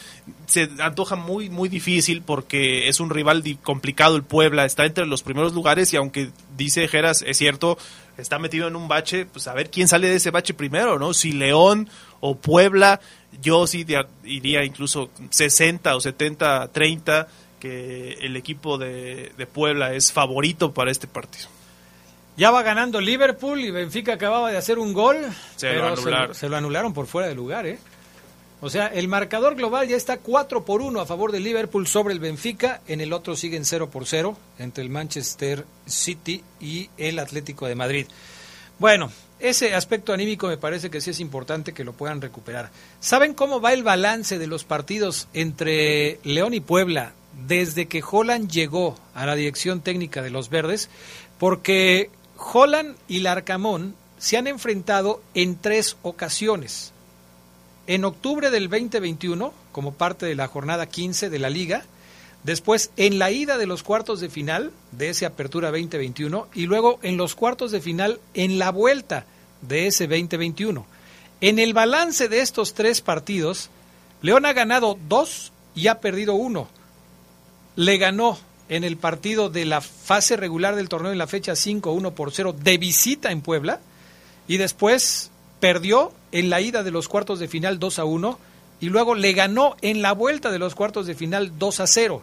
Se 0.45 0.69
antoja 0.77 1.15
muy, 1.15 1.49
muy 1.49 1.69
difícil 1.69 2.21
porque 2.21 2.87
es 2.87 2.99
un 2.99 3.09
rival 3.09 3.43
complicado 3.63 4.15
el 4.15 4.21
Puebla, 4.21 4.65
está 4.65 4.85
entre 4.85 5.07
los 5.07 5.23
primeros 5.23 5.53
lugares 5.53 5.91
y 5.91 5.97
aunque 5.97 6.29
dice 6.55 6.87
Geras, 6.87 7.23
es 7.25 7.35
cierto, 7.35 7.79
está 8.17 8.37
metido 8.37 8.67
en 8.67 8.75
un 8.75 8.87
bache, 8.87 9.25
pues 9.25 9.47
a 9.47 9.53
ver 9.53 9.71
quién 9.71 9.87
sale 9.87 10.07
de 10.07 10.17
ese 10.17 10.29
bache 10.29 10.53
primero, 10.53 10.99
¿no? 10.99 11.15
Si 11.15 11.31
León 11.31 11.89
o 12.25 12.35
Puebla, 12.35 13.01
yo 13.41 13.67
sí 13.67 13.85
iría 14.23 14.63
incluso 14.63 15.09
60 15.29 15.93
o 15.93 15.99
70, 15.99 16.69
30, 16.71 17.27
que 17.59 18.13
el 18.21 18.37
equipo 18.37 18.77
de, 18.77 19.33
Puebla 19.51 19.93
es 19.93 20.13
favorito 20.13 20.73
para 20.73 20.89
este 20.89 21.05
partido. 21.05 21.49
Ya 22.37 22.49
va 22.49 22.63
ganando 22.63 23.01
Liverpool 23.01 23.59
y 23.59 23.71
Benfica 23.71 24.13
acababa 24.13 24.49
de 24.51 24.57
hacer 24.57 24.79
un 24.79 24.93
gol, 24.93 25.17
se, 25.57 25.67
pero 25.67 25.97
lo 25.97 26.33
se, 26.33 26.47
lo 26.47 26.55
anularon 26.55 26.93
por 26.93 27.07
fuera 27.07 27.27
de 27.27 27.35
lugar, 27.35 27.67
¿eh? 27.67 27.77
O 28.61 28.69
sea, 28.69 28.87
el 28.87 29.09
marcador 29.09 29.55
global 29.55 29.89
ya 29.89 29.97
está 29.97 30.15
4 30.15 30.63
por 30.63 30.81
1 30.81 31.01
a 31.01 31.05
favor 31.05 31.33
de 31.33 31.41
Liverpool 31.41 31.85
sobre 31.87 32.13
el 32.13 32.21
Benfica. 32.21 32.79
En 32.87 33.01
el 33.01 33.11
otro 33.11 33.35
siguen 33.35 33.65
0 33.65 33.89
por 33.89 34.05
0 34.05 34.37
entre 34.59 34.81
el 34.81 34.89
Manchester 34.89 35.65
City 35.85 36.41
y 36.61 36.89
el 36.97 37.19
Atlético 37.19 37.67
de 37.67 37.75
Madrid. 37.75 38.07
Bueno, 38.79 39.11
ese 39.43 39.75
aspecto 39.75 40.13
anímico 40.13 40.47
me 40.47 40.57
parece 40.57 40.89
que 40.89 41.01
sí 41.01 41.09
es 41.09 41.19
importante 41.19 41.73
que 41.73 41.83
lo 41.83 41.91
puedan 41.91 42.21
recuperar. 42.21 42.71
¿Saben 43.01 43.33
cómo 43.33 43.59
va 43.59 43.73
el 43.73 43.83
balance 43.83 44.39
de 44.39 44.47
los 44.47 44.63
partidos 44.63 45.27
entre 45.33 46.17
León 46.23 46.53
y 46.53 46.61
Puebla 46.61 47.11
desde 47.45 47.87
que 47.87 48.01
Holland 48.09 48.49
llegó 48.49 48.97
a 49.13 49.25
la 49.25 49.35
dirección 49.35 49.81
técnica 49.81 50.21
de 50.21 50.29
los 50.29 50.49
Verdes? 50.49 50.89
Porque 51.39 52.09
Holland 52.37 52.95
y 53.09 53.19
Larcamón 53.19 53.95
se 54.17 54.37
han 54.37 54.47
enfrentado 54.47 55.21
en 55.33 55.57
tres 55.57 55.97
ocasiones. 56.03 56.93
En 57.85 58.05
octubre 58.05 58.49
del 58.49 58.69
2021, 58.69 59.53
como 59.73 59.93
parte 59.93 60.25
de 60.25 60.35
la 60.35 60.47
jornada 60.47 60.85
15 60.85 61.29
de 61.29 61.39
la 61.39 61.49
liga, 61.49 61.83
después 62.43 62.91
en 62.97 63.19
la 63.19 63.31
ida 63.31 63.57
de 63.57 63.65
los 63.65 63.83
cuartos 63.83 64.19
de 64.19 64.29
final 64.29 64.71
de 64.91 65.09
ese 65.09 65.25
Apertura 65.25 65.71
2021 65.71 66.47
y 66.53 66.65
luego 66.65 66.99
en 67.01 67.17
los 67.17 67.35
cuartos 67.35 67.71
de 67.71 67.81
final 67.81 68.19
en 68.33 68.59
la 68.59 68.71
vuelta 68.71 69.25
de 69.61 69.87
ese 69.87 70.07
2021. 70.07 70.85
En 71.41 71.59
el 71.59 71.73
balance 71.73 72.29
de 72.29 72.41
estos 72.41 72.73
tres 72.73 73.01
partidos, 73.01 73.69
León 74.21 74.45
ha 74.45 74.53
ganado 74.53 74.97
dos 75.07 75.51
y 75.75 75.87
ha 75.87 75.99
perdido 75.99 76.35
uno. 76.35 76.67
Le 77.75 77.97
ganó 77.97 78.37
en 78.69 78.83
el 78.83 78.97
partido 78.97 79.49
de 79.49 79.65
la 79.65 79.81
fase 79.81 80.37
regular 80.37 80.75
del 80.75 80.89
torneo 80.89 81.11
en 81.11 81.17
la 81.17 81.27
fecha 81.27 81.53
5-1 81.53 82.13
por 82.13 82.31
0 82.31 82.55
de 82.57 82.77
visita 82.77 83.31
en 83.31 83.41
Puebla 83.41 83.79
y 84.47 84.57
después 84.57 85.31
perdió 85.59 86.11
en 86.31 86.49
la 86.49 86.61
ida 86.61 86.83
de 86.83 86.91
los 86.91 87.07
cuartos 87.07 87.39
de 87.39 87.47
final 87.47 87.79
2 87.79 87.99
a 87.99 88.05
1 88.05 88.39
y 88.83 88.89
luego 88.89 89.15
le 89.15 89.31
ganó 89.31 89.77
en 89.81 90.01
la 90.01 90.11
vuelta 90.11 90.51
de 90.51 90.59
los 90.59 90.75
cuartos 90.75 91.07
de 91.07 91.15
final 91.15 91.57
2 91.57 91.79
a 91.79 91.87
0. 91.87 92.21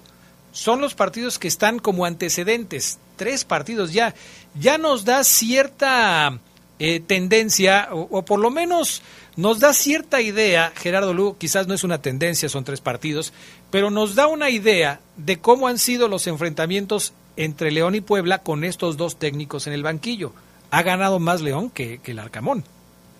Son 0.52 0.82
los 0.82 0.92
partidos 0.92 1.38
que 1.38 1.48
están 1.48 1.78
como 1.78 2.04
antecedentes, 2.04 2.98
tres 3.16 3.46
partidos 3.46 3.94
ya. 3.94 4.14
Ya 4.60 4.76
nos 4.76 5.06
da 5.06 5.24
cierta 5.24 6.38
eh, 6.78 7.00
tendencia, 7.00 7.88
o, 7.92 8.26
por 8.26 8.40
lo 8.40 8.50
menos 8.50 9.00
nos 9.36 9.58
da 9.60 9.72
cierta 9.72 10.20
idea, 10.20 10.70
Gerardo 10.76 11.14
Lugo, 11.14 11.38
quizás 11.38 11.66
no 11.66 11.72
es 11.72 11.82
una 11.82 12.02
tendencia, 12.02 12.50
son 12.50 12.64
tres 12.64 12.82
partidos, 12.82 13.32
pero 13.70 13.90
nos 13.90 14.14
da 14.14 14.26
una 14.26 14.50
idea 14.50 15.00
de 15.16 15.40
cómo 15.40 15.66
han 15.66 15.78
sido 15.78 16.08
los 16.08 16.26
enfrentamientos 16.26 17.14
entre 17.38 17.70
León 17.70 17.94
y 17.94 18.02
Puebla 18.02 18.42
con 18.42 18.64
estos 18.64 18.98
dos 18.98 19.18
técnicos 19.18 19.66
en 19.66 19.72
el 19.72 19.82
banquillo. 19.82 20.34
Ha 20.70 20.82
ganado 20.82 21.20
más 21.20 21.40
León 21.40 21.70
que, 21.70 22.00
que 22.02 22.10
el 22.10 22.18
Arcamón. 22.18 22.64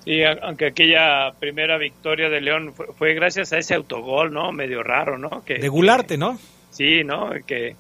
Sí, 0.05 0.23
aunque 0.25 0.67
aquella 0.67 1.33
primera 1.39 1.77
victoria 1.77 2.29
de 2.29 2.41
León 2.41 2.73
fue, 2.75 2.87
fue, 2.97 3.15
gracias 3.15 3.53
a 3.53 3.59
ese 3.59 3.75
autogol, 3.75 4.33
¿no? 4.33 4.51
Medio 4.53 4.83
raro, 4.83 5.19
¿no? 5.19 5.45
Que, 5.45 5.59
de 5.59 5.69
Gularte, 5.69 6.17
¿no? 6.17 6.39
Sí, 6.71 7.05
¿no? 7.05 7.31
Que, 7.47 7.77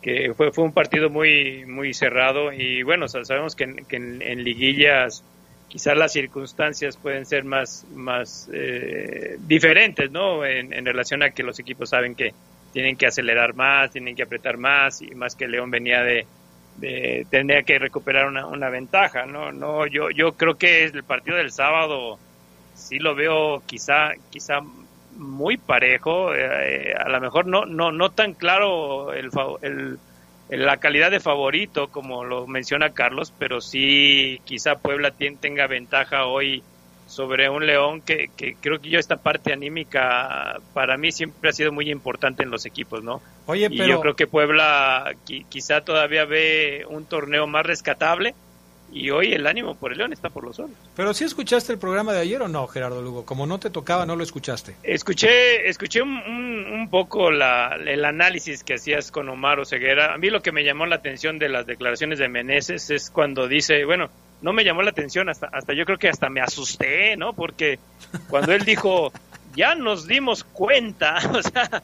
que 0.00 0.32
fue, 0.34 0.52
fue 0.52 0.64
un 0.64 0.72
partido 0.72 1.10
muy, 1.10 1.64
muy 1.66 1.94
cerrado 1.94 2.52
y 2.52 2.82
bueno, 2.82 3.08
sabemos 3.08 3.56
que, 3.56 3.64
en, 3.64 3.84
que 3.86 3.96
en, 3.96 4.22
en 4.22 4.44
liguillas 4.44 5.24
quizás 5.68 5.96
las 5.96 6.12
circunstancias 6.12 6.96
pueden 6.96 7.26
ser 7.26 7.44
más, 7.44 7.86
más 7.94 8.48
eh, 8.52 9.36
diferentes, 9.40 10.10
¿no? 10.10 10.44
En, 10.44 10.72
en, 10.72 10.84
relación 10.84 11.22
a 11.22 11.30
que 11.30 11.42
los 11.42 11.58
equipos 11.58 11.90
saben 11.90 12.14
que 12.14 12.32
tienen 12.72 12.96
que 12.96 13.06
acelerar 13.06 13.54
más, 13.54 13.90
tienen 13.90 14.16
que 14.16 14.22
apretar 14.22 14.56
más, 14.56 15.02
y 15.02 15.14
más 15.14 15.34
que 15.34 15.46
León 15.46 15.70
venía 15.70 16.02
de, 16.02 16.26
de 16.78 17.26
tendría 17.30 17.62
que 17.62 17.78
recuperar 17.78 18.26
una, 18.26 18.46
una, 18.46 18.70
ventaja, 18.70 19.26
¿no? 19.26 19.52
No, 19.52 19.86
yo, 19.86 20.10
yo 20.10 20.32
creo 20.32 20.56
que 20.56 20.84
el 20.84 21.04
partido 21.04 21.36
del 21.36 21.52
sábado 21.52 22.18
sí 22.74 22.98
lo 22.98 23.14
veo 23.14 23.62
quizá, 23.66 24.12
quizá 24.30 24.60
muy 25.16 25.56
parejo, 25.56 26.34
eh, 26.34 26.94
a 26.94 27.08
lo 27.08 27.20
mejor 27.20 27.46
no, 27.46 27.66
no, 27.66 27.90
no 27.90 28.10
tan 28.10 28.34
claro 28.34 29.12
el, 29.12 29.30
el 29.62 29.98
la 30.48 30.78
calidad 30.78 31.10
de 31.10 31.20
favorito, 31.20 31.88
como 31.88 32.24
lo 32.24 32.46
menciona 32.46 32.94
Carlos, 32.94 33.34
pero 33.38 33.60
sí 33.60 34.40
quizá 34.44 34.78
Puebla 34.78 35.10
tenga 35.10 35.66
ventaja 35.66 36.24
hoy 36.24 36.62
sobre 37.08 37.48
un 37.48 37.66
León 37.66 38.02
que, 38.02 38.30
que, 38.36 38.54
creo 38.54 38.80
que 38.80 38.90
yo 38.90 38.98
esta 38.98 39.16
parte 39.16 39.52
anímica 39.52 40.60
para 40.74 40.96
mí 40.98 41.10
siempre 41.10 41.50
ha 41.50 41.52
sido 41.52 41.72
muy 41.72 41.90
importante 41.90 42.42
en 42.42 42.50
los 42.50 42.66
equipos, 42.66 43.02
¿no? 43.02 43.22
Oye, 43.46 43.68
pero... 43.70 43.84
Y 43.84 43.88
yo 43.88 44.00
creo 44.00 44.14
que 44.14 44.26
Puebla 44.26 45.14
quizá 45.48 45.80
todavía 45.80 46.26
ve 46.26 46.84
un 46.88 47.06
torneo 47.06 47.46
más 47.46 47.64
rescatable 47.64 48.34
y 48.92 49.10
hoy 49.10 49.32
el 49.32 49.46
ánimo 49.46 49.74
por 49.74 49.92
el 49.92 49.98
León 49.98 50.12
está 50.12 50.28
por 50.28 50.44
los 50.44 50.56
suelos. 50.56 50.76
Pero 50.96 51.14
sí 51.14 51.24
escuchaste 51.24 51.72
el 51.72 51.78
programa 51.78 52.12
de 52.12 52.20
ayer 52.20 52.40
o 52.42 52.48
no, 52.48 52.66
Gerardo 52.66 53.00
Lugo, 53.00 53.24
como 53.24 53.46
no 53.46 53.58
te 53.58 53.70
tocaba, 53.70 54.04
no 54.04 54.14
lo 54.14 54.22
escuchaste. 54.22 54.76
Escuché, 54.82 55.68
escuché 55.68 56.02
un, 56.02 56.10
un, 56.10 56.72
un 56.72 56.90
poco 56.90 57.30
la, 57.30 57.76
el 57.86 58.04
análisis 58.04 58.64
que 58.64 58.74
hacías 58.74 59.10
con 59.10 59.28
Omar 59.30 59.60
Oseguera. 59.60 60.14
A 60.14 60.18
mí 60.18 60.28
lo 60.28 60.42
que 60.42 60.52
me 60.52 60.64
llamó 60.64 60.84
la 60.84 60.96
atención 60.96 61.38
de 61.38 61.48
las 61.48 61.66
declaraciones 61.66 62.18
de 62.18 62.28
Meneses 62.28 62.90
es 62.90 63.10
cuando 63.10 63.48
dice, 63.48 63.84
bueno, 63.84 64.10
no 64.40 64.52
me 64.52 64.64
llamó 64.64 64.82
la 64.82 64.90
atención 64.90 65.28
hasta, 65.28 65.46
hasta 65.46 65.72
yo 65.72 65.84
creo 65.84 65.98
que 65.98 66.08
hasta 66.08 66.28
me 66.28 66.40
asusté, 66.40 67.16
¿no? 67.16 67.32
Porque 67.32 67.78
cuando 68.28 68.52
él 68.52 68.64
dijo 68.64 69.12
ya 69.54 69.74
nos 69.74 70.06
dimos 70.06 70.44
cuenta, 70.44 71.16
o 71.34 71.42
sea, 71.42 71.82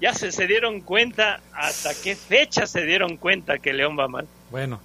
ya 0.00 0.12
se, 0.12 0.30
se 0.32 0.46
dieron 0.46 0.80
cuenta 0.82 1.40
hasta 1.54 1.90
qué 2.02 2.16
fecha 2.16 2.66
se 2.66 2.84
dieron 2.84 3.16
cuenta 3.16 3.58
que 3.58 3.72
León 3.72 3.96
va 3.98 4.08
mal. 4.08 4.26
Bueno, 4.50 4.80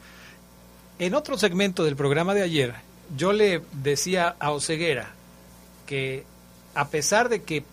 en 0.99 1.13
otro 1.15 1.37
segmento 1.37 1.83
del 1.83 1.95
programa 1.95 2.33
de 2.33 2.43
ayer, 2.43 2.73
yo 3.17 3.33
le 3.33 3.61
decía 3.73 4.35
a 4.39 4.51
Oceguera 4.51 5.11
que 5.85 6.23
a 6.73 6.87
pesar 6.89 7.29
de 7.29 7.43
que 7.43 7.63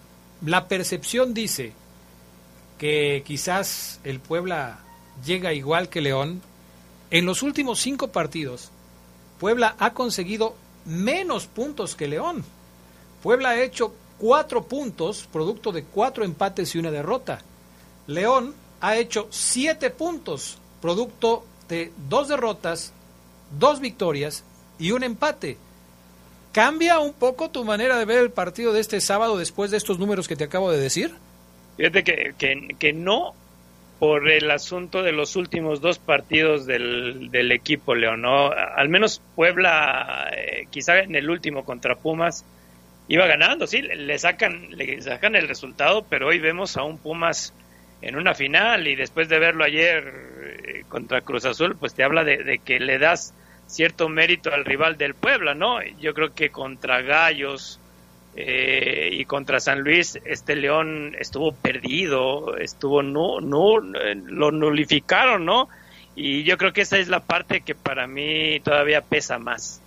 la 0.45 0.67
percepción 0.67 1.35
dice 1.35 1.73
que 2.79 3.23
quizás 3.25 4.01
el 4.03 4.19
Puebla 4.19 4.81
llega 5.25 5.53
igual 5.53 5.89
que 5.89 6.01
León, 6.01 6.43
en 7.13 7.25
los 7.27 7.43
últimos 7.43 7.81
cinco 7.81 8.09
partidos, 8.09 8.71
Puebla 9.39 9.77
ha 9.79 9.93
conseguido 9.93 10.57
menos 10.85 11.47
puntos 11.47 11.95
que 11.95 12.09
León. 12.09 12.45
Puebla 13.23 13.51
ha 13.51 13.63
hecho 13.63 13.95
cuatro 14.19 14.65
puntos, 14.65 15.29
producto 15.33 15.71
de 15.71 15.85
cuatro 15.85 16.25
empates 16.25 16.75
y 16.75 16.79
una 16.79 16.91
derrota. 16.91 17.41
León 18.09 18.55
ha 18.81 18.97
hecho 18.97 19.29
siete 19.31 19.91
puntos, 19.91 20.59
producto 20.81 21.45
de 21.69 21.93
dos 22.09 22.29
derrotas 22.29 22.93
dos 23.59 23.81
victorias 23.81 24.45
y 24.79 24.93
un 24.93 25.03
empate. 25.03 25.59
¿Cambia 26.53 26.99
un 26.99 27.13
poco 27.13 27.51
tu 27.51 27.65
manera 27.65 27.99
de 27.99 28.05
ver 28.05 28.19
el 28.19 28.31
partido 28.31 28.73
de 28.73 28.81
este 28.81 29.01
sábado 29.01 29.37
después 29.37 29.71
de 29.71 29.77
estos 29.77 29.99
números 29.99 30.29
que 30.29 30.37
te 30.37 30.45
acabo 30.45 30.71
de 30.71 30.81
decir? 30.81 31.15
Fíjate 31.77 32.05
que, 32.05 32.35
que, 32.37 32.77
que 32.79 32.93
no 32.93 33.35
por 34.03 34.29
el 34.29 34.51
asunto 34.51 35.05
de 35.05 35.13
los 35.13 35.37
últimos 35.37 35.81
dos 35.81 36.01
partidos 36.01 36.67
del, 36.67 37.31
del 37.31 37.53
equipo, 37.53 37.95
León. 37.95 38.23
¿no? 38.23 38.51
Al 38.51 38.89
menos 38.89 39.23
Puebla, 39.37 40.29
eh, 40.37 40.67
quizá 40.71 40.99
en 40.99 41.15
el 41.15 41.31
último 41.31 41.65
contra 41.65 41.95
Pumas, 41.95 42.45
iba 43.07 43.29
ganando, 43.29 43.69
sí, 43.69 43.81
le 43.81 44.19
sacan, 44.19 44.71
le 44.73 45.01
sacan 45.03 45.37
el 45.37 45.47
resultado, 45.47 46.05
pero 46.11 46.27
hoy 46.27 46.41
vemos 46.41 46.77
a 46.77 46.83
un 46.83 46.99
Pumas 46.99 47.55
en 48.01 48.17
una 48.17 48.35
final 48.35 48.89
y 48.89 48.97
después 48.97 49.29
de 49.29 49.39
verlo 49.39 49.63
ayer 49.63 50.13
eh, 50.65 50.85
contra 50.89 51.21
Cruz 51.21 51.45
Azul, 51.45 51.77
pues 51.79 51.95
te 51.95 52.03
habla 52.03 52.25
de, 52.25 52.39
de 52.39 52.59
que 52.59 52.81
le 52.81 52.99
das 52.99 53.33
cierto 53.69 54.09
mérito 54.09 54.53
al 54.53 54.65
rival 54.65 54.99
del 54.99 55.15
Puebla, 55.15 55.55
¿no? 55.55 55.81
Yo 56.01 56.13
creo 56.13 56.35
que 56.35 56.51
contra 56.51 57.03
Gallos 57.03 57.79
eh, 58.35 59.11
y 59.13 59.25
contra 59.27 59.61
San 59.61 59.81
Luis, 59.81 60.19
este 60.25 60.57
León 60.57 61.15
estuvo 61.19 61.53
perdido, 61.53 62.57
estuvo 62.57 63.03
no, 63.03 63.41
no, 63.41 63.79
lo 63.79 64.51
nulificaron, 64.51 65.45
¿no? 65.45 65.69
Y 66.15 66.43
yo 66.45 66.57
creo 66.57 66.73
que 66.73 66.83
esa 66.83 66.99
es 66.99 67.09
la 67.09 67.21
parte 67.21 67.61
que 67.61 67.75
para 67.75 68.07
mí 68.07 68.61
todavía 68.61 69.03
pesa 69.03 69.39
más. 69.39 69.81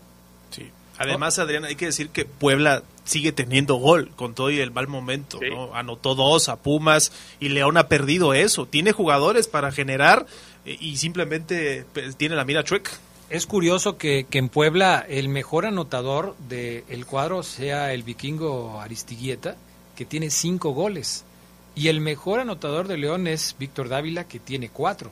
Sí. 0.52 0.70
Además, 0.98 1.40
Adrián, 1.40 1.66
hay 1.66 1.76
que 1.76 1.86
decir 1.86 2.10
que 2.10 2.26
Puebla 2.26 2.84
sigue 3.04 3.32
teniendo 3.32 3.76
gol 3.76 4.10
con 4.16 4.34
todo 4.34 4.50
y 4.50 4.60
el 4.60 4.72
mal 4.72 4.88
momento, 4.88 5.40
sí. 5.40 5.50
¿no? 5.50 5.74
Anotó 5.76 6.16
dos 6.16 6.48
a 6.50 6.56
Pumas 6.58 7.12
y 7.40 7.50
León 7.50 7.78
ha 7.78 7.88
perdido 7.88 8.34
eso. 8.34 8.66
Tiene 8.66 8.92
jugadores 8.92 9.48
para 9.48 9.72
generar 9.72 10.26
eh, 10.66 10.78
y 10.80 10.98
simplemente 10.98 11.86
pues, 11.94 12.16
tiene 12.16 12.36
la 12.36 12.46
mira 12.46 12.64
chueca. 12.64 12.92
Es 13.30 13.48
curioso 13.48 13.98
que, 13.98 14.28
que, 14.30 14.38
en 14.38 14.50
Puebla 14.50 15.04
el 15.08 15.30
mejor 15.30 15.66
anotador 15.66 16.36
del 16.48 16.84
el 16.90 17.06
cuadro 17.06 17.42
sea 17.42 17.92
el 17.94 18.04
vikingo 18.04 18.80
Aristiguieta, 18.80 19.56
que 19.96 20.06
tiene 20.06 20.30
cinco 20.30 20.72
goles. 20.72 21.26
Y 21.74 21.88
el 21.88 22.02
mejor 22.02 22.40
anotador 22.40 22.88
de 22.88 22.98
León 22.98 23.28
es 23.28 23.56
Víctor 23.58 23.90
Dávila, 23.90 24.26
que 24.26 24.40
tiene 24.40 24.70
cuatro. 24.70 25.12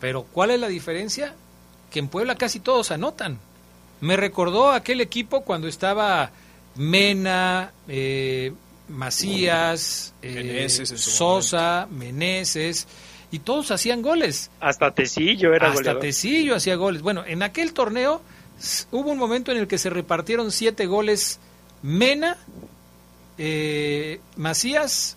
Pero 0.00 0.22
¿cuál 0.24 0.50
es 0.50 0.60
la 0.60 0.68
diferencia? 0.68 1.34
Que 1.90 1.98
en 1.98 2.08
Puebla 2.08 2.36
casi 2.36 2.60
todos 2.60 2.90
anotan. 2.90 3.38
Me 4.00 4.16
recordó 4.16 4.70
aquel 4.70 5.00
equipo 5.00 5.42
cuando 5.42 5.66
estaba 5.66 6.30
Mena, 6.76 7.72
eh, 7.88 8.52
Macías, 8.88 10.14
eh, 10.22 10.34
Meneses 10.34 10.88
Sosa, 11.00 11.88
Meneses 11.90 12.86
y 13.34 13.40
todos 13.40 13.72
hacían 13.72 14.00
goles. 14.00 14.48
Hasta 14.60 14.92
Tecillo 14.92 15.54
era 15.54 15.66
Hasta 15.66 15.78
goleador. 15.80 16.02
Tecillo 16.02 16.54
hacía 16.54 16.76
goles. 16.76 17.02
Bueno, 17.02 17.24
en 17.26 17.42
aquel 17.42 17.72
torneo 17.72 18.22
hubo 18.92 19.10
un 19.10 19.18
momento 19.18 19.50
en 19.50 19.58
el 19.58 19.66
que 19.66 19.76
se 19.76 19.90
repartieron 19.90 20.52
siete 20.52 20.86
goles 20.86 21.40
Mena, 21.82 22.36
eh, 23.36 24.20
Macías 24.36 25.16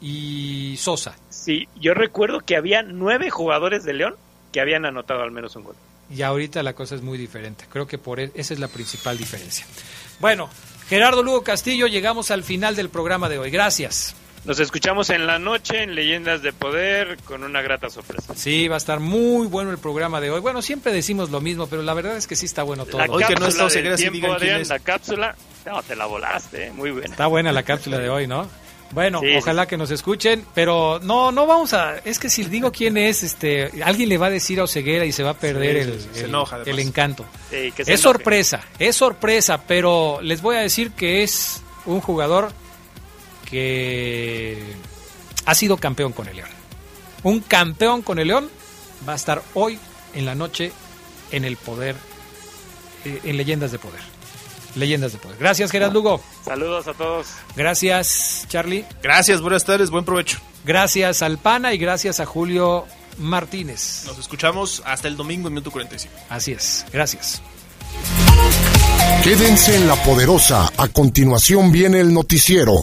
y 0.00 0.74
Sosa. 0.78 1.18
Sí, 1.28 1.68
yo 1.78 1.92
recuerdo 1.92 2.40
que 2.40 2.56
había 2.56 2.82
nueve 2.82 3.28
jugadores 3.28 3.84
de 3.84 3.92
León 3.92 4.16
que 4.52 4.62
habían 4.62 4.86
anotado 4.86 5.20
al 5.20 5.30
menos 5.30 5.54
un 5.54 5.64
gol. 5.64 5.76
Y 6.08 6.22
ahorita 6.22 6.62
la 6.62 6.72
cosa 6.72 6.94
es 6.94 7.02
muy 7.02 7.18
diferente. 7.18 7.66
Creo 7.70 7.86
que 7.86 7.98
por 7.98 8.20
e, 8.20 8.32
esa 8.34 8.54
es 8.54 8.58
la 8.58 8.68
principal 8.68 9.18
diferencia. 9.18 9.66
Bueno, 10.18 10.48
Gerardo 10.88 11.22
Lugo 11.22 11.44
Castillo, 11.44 11.88
llegamos 11.88 12.30
al 12.30 12.42
final 12.42 12.74
del 12.74 12.88
programa 12.88 13.28
de 13.28 13.38
hoy. 13.38 13.50
Gracias. 13.50 14.16
Nos 14.44 14.58
escuchamos 14.58 15.10
en 15.10 15.26
la 15.26 15.38
noche 15.38 15.82
en 15.82 15.94
Leyendas 15.94 16.42
de 16.42 16.52
Poder 16.52 17.18
con 17.24 17.44
una 17.44 17.60
grata 17.60 17.90
sorpresa. 17.90 18.34
Sí, 18.34 18.68
va 18.68 18.76
a 18.76 18.78
estar 18.78 18.98
muy 18.98 19.46
bueno 19.46 19.70
el 19.70 19.76
programa 19.78 20.20
de 20.20 20.30
hoy. 20.30 20.40
Bueno, 20.40 20.62
siempre 20.62 20.92
decimos 20.92 21.30
lo 21.30 21.40
mismo, 21.42 21.66
pero 21.66 21.82
la 21.82 21.92
verdad 21.92 22.16
es 22.16 22.26
que 22.26 22.36
sí 22.36 22.46
está 22.46 22.62
bueno 22.62 22.86
todo. 22.86 22.98
La 23.04 23.12
hoy 23.12 23.22
que 23.24 23.34
no 23.34 23.46
está 23.46 23.66
Oseguera, 23.66 23.98
sí 23.98 24.08
digan 24.08 24.36
quién 24.38 24.56
es. 24.56 24.68
La 24.70 24.78
cápsula, 24.78 25.36
no, 25.66 25.82
te 25.82 25.94
la 25.94 26.06
volaste, 26.06 26.68
¿eh? 26.68 26.72
muy 26.72 26.90
buena. 26.90 27.08
Está 27.08 27.26
buena 27.26 27.52
la 27.52 27.62
cápsula 27.64 27.98
de 27.98 28.08
hoy, 28.08 28.26
¿no? 28.26 28.48
Bueno, 28.92 29.20
Sí, 29.20 29.36
ojalá 29.36 29.68
que 29.68 29.76
nos 29.76 29.92
escuchen, 29.92 30.44
pero 30.52 30.98
no, 31.00 31.30
no 31.30 31.46
vamos 31.46 31.74
a, 31.74 31.98
es 31.98 32.18
que 32.18 32.28
si 32.28 32.42
digo 32.44 32.72
quién 32.72 32.96
es, 32.96 33.22
este, 33.22 33.70
alguien 33.84 34.08
le 34.08 34.18
va 34.18 34.26
a 34.26 34.30
decir 34.30 34.58
a 34.58 34.64
Oseguera 34.64 35.04
y 35.04 35.12
se 35.12 35.22
va 35.22 35.30
a 35.30 35.34
perder 35.38 35.84
Sí, 35.84 36.08
el, 36.20 36.24
enoja, 36.24 36.58
el 36.66 36.78
encanto. 36.80 37.24
Sí, 37.50 37.70
que 37.70 37.84
se 37.84 37.92
Es 37.92 38.00
enoje. 38.00 38.02
sorpresa, 38.02 38.62
es 38.80 38.96
sorpresa, 38.96 39.60
pero 39.64 40.18
les 40.22 40.42
voy 40.42 40.56
a 40.56 40.60
decir 40.60 40.90
que 40.92 41.22
es 41.22 41.62
un 41.86 42.00
jugador 42.00 42.50
que 43.50 44.74
ha 45.46 45.54
sido 45.54 45.76
campeón 45.76 46.12
con 46.12 46.28
el 46.28 46.36
León. 46.36 46.50
Un 47.22 47.40
campeón 47.40 48.02
con 48.02 48.18
el 48.18 48.28
León 48.28 48.50
va 49.08 49.14
a 49.14 49.16
estar 49.16 49.42
hoy 49.54 49.78
en 50.14 50.26
la 50.26 50.34
noche 50.34 50.72
en 51.32 51.44
el 51.44 51.56
poder, 51.56 51.96
eh, 53.04 53.20
en 53.24 53.36
Leyendas 53.36 53.72
de 53.72 53.78
Poder. 53.78 54.00
Leyendas 54.76 55.12
de 55.12 55.18
Poder. 55.18 55.36
Gracias, 55.38 55.70
Gerard 55.70 55.92
Lugo. 55.92 56.20
Saludos 56.44 56.86
a 56.86 56.94
todos. 56.94 57.26
Gracias, 57.56 58.46
Charlie. 58.48 58.84
Gracias, 59.02 59.40
buenas 59.40 59.64
tardes, 59.64 59.90
buen 59.90 60.04
provecho. 60.04 60.38
Gracias 60.64 61.22
al 61.22 61.38
Pana 61.38 61.72
y 61.72 61.78
gracias 61.78 62.20
a 62.20 62.26
Julio 62.26 62.86
Martínez. 63.18 64.04
Nos 64.06 64.18
escuchamos 64.18 64.82
hasta 64.84 65.08
el 65.08 65.16
domingo 65.16 65.48
en 65.48 65.54
minuto 65.54 65.70
45. 65.70 66.14
Así 66.28 66.52
es. 66.52 66.84
Gracias. 66.92 67.42
Quédense 69.22 69.76
en 69.76 69.86
la 69.86 69.96
poderosa. 69.96 70.70
A 70.76 70.88
continuación 70.88 71.72
viene 71.72 72.00
el 72.00 72.12
noticiero. 72.12 72.76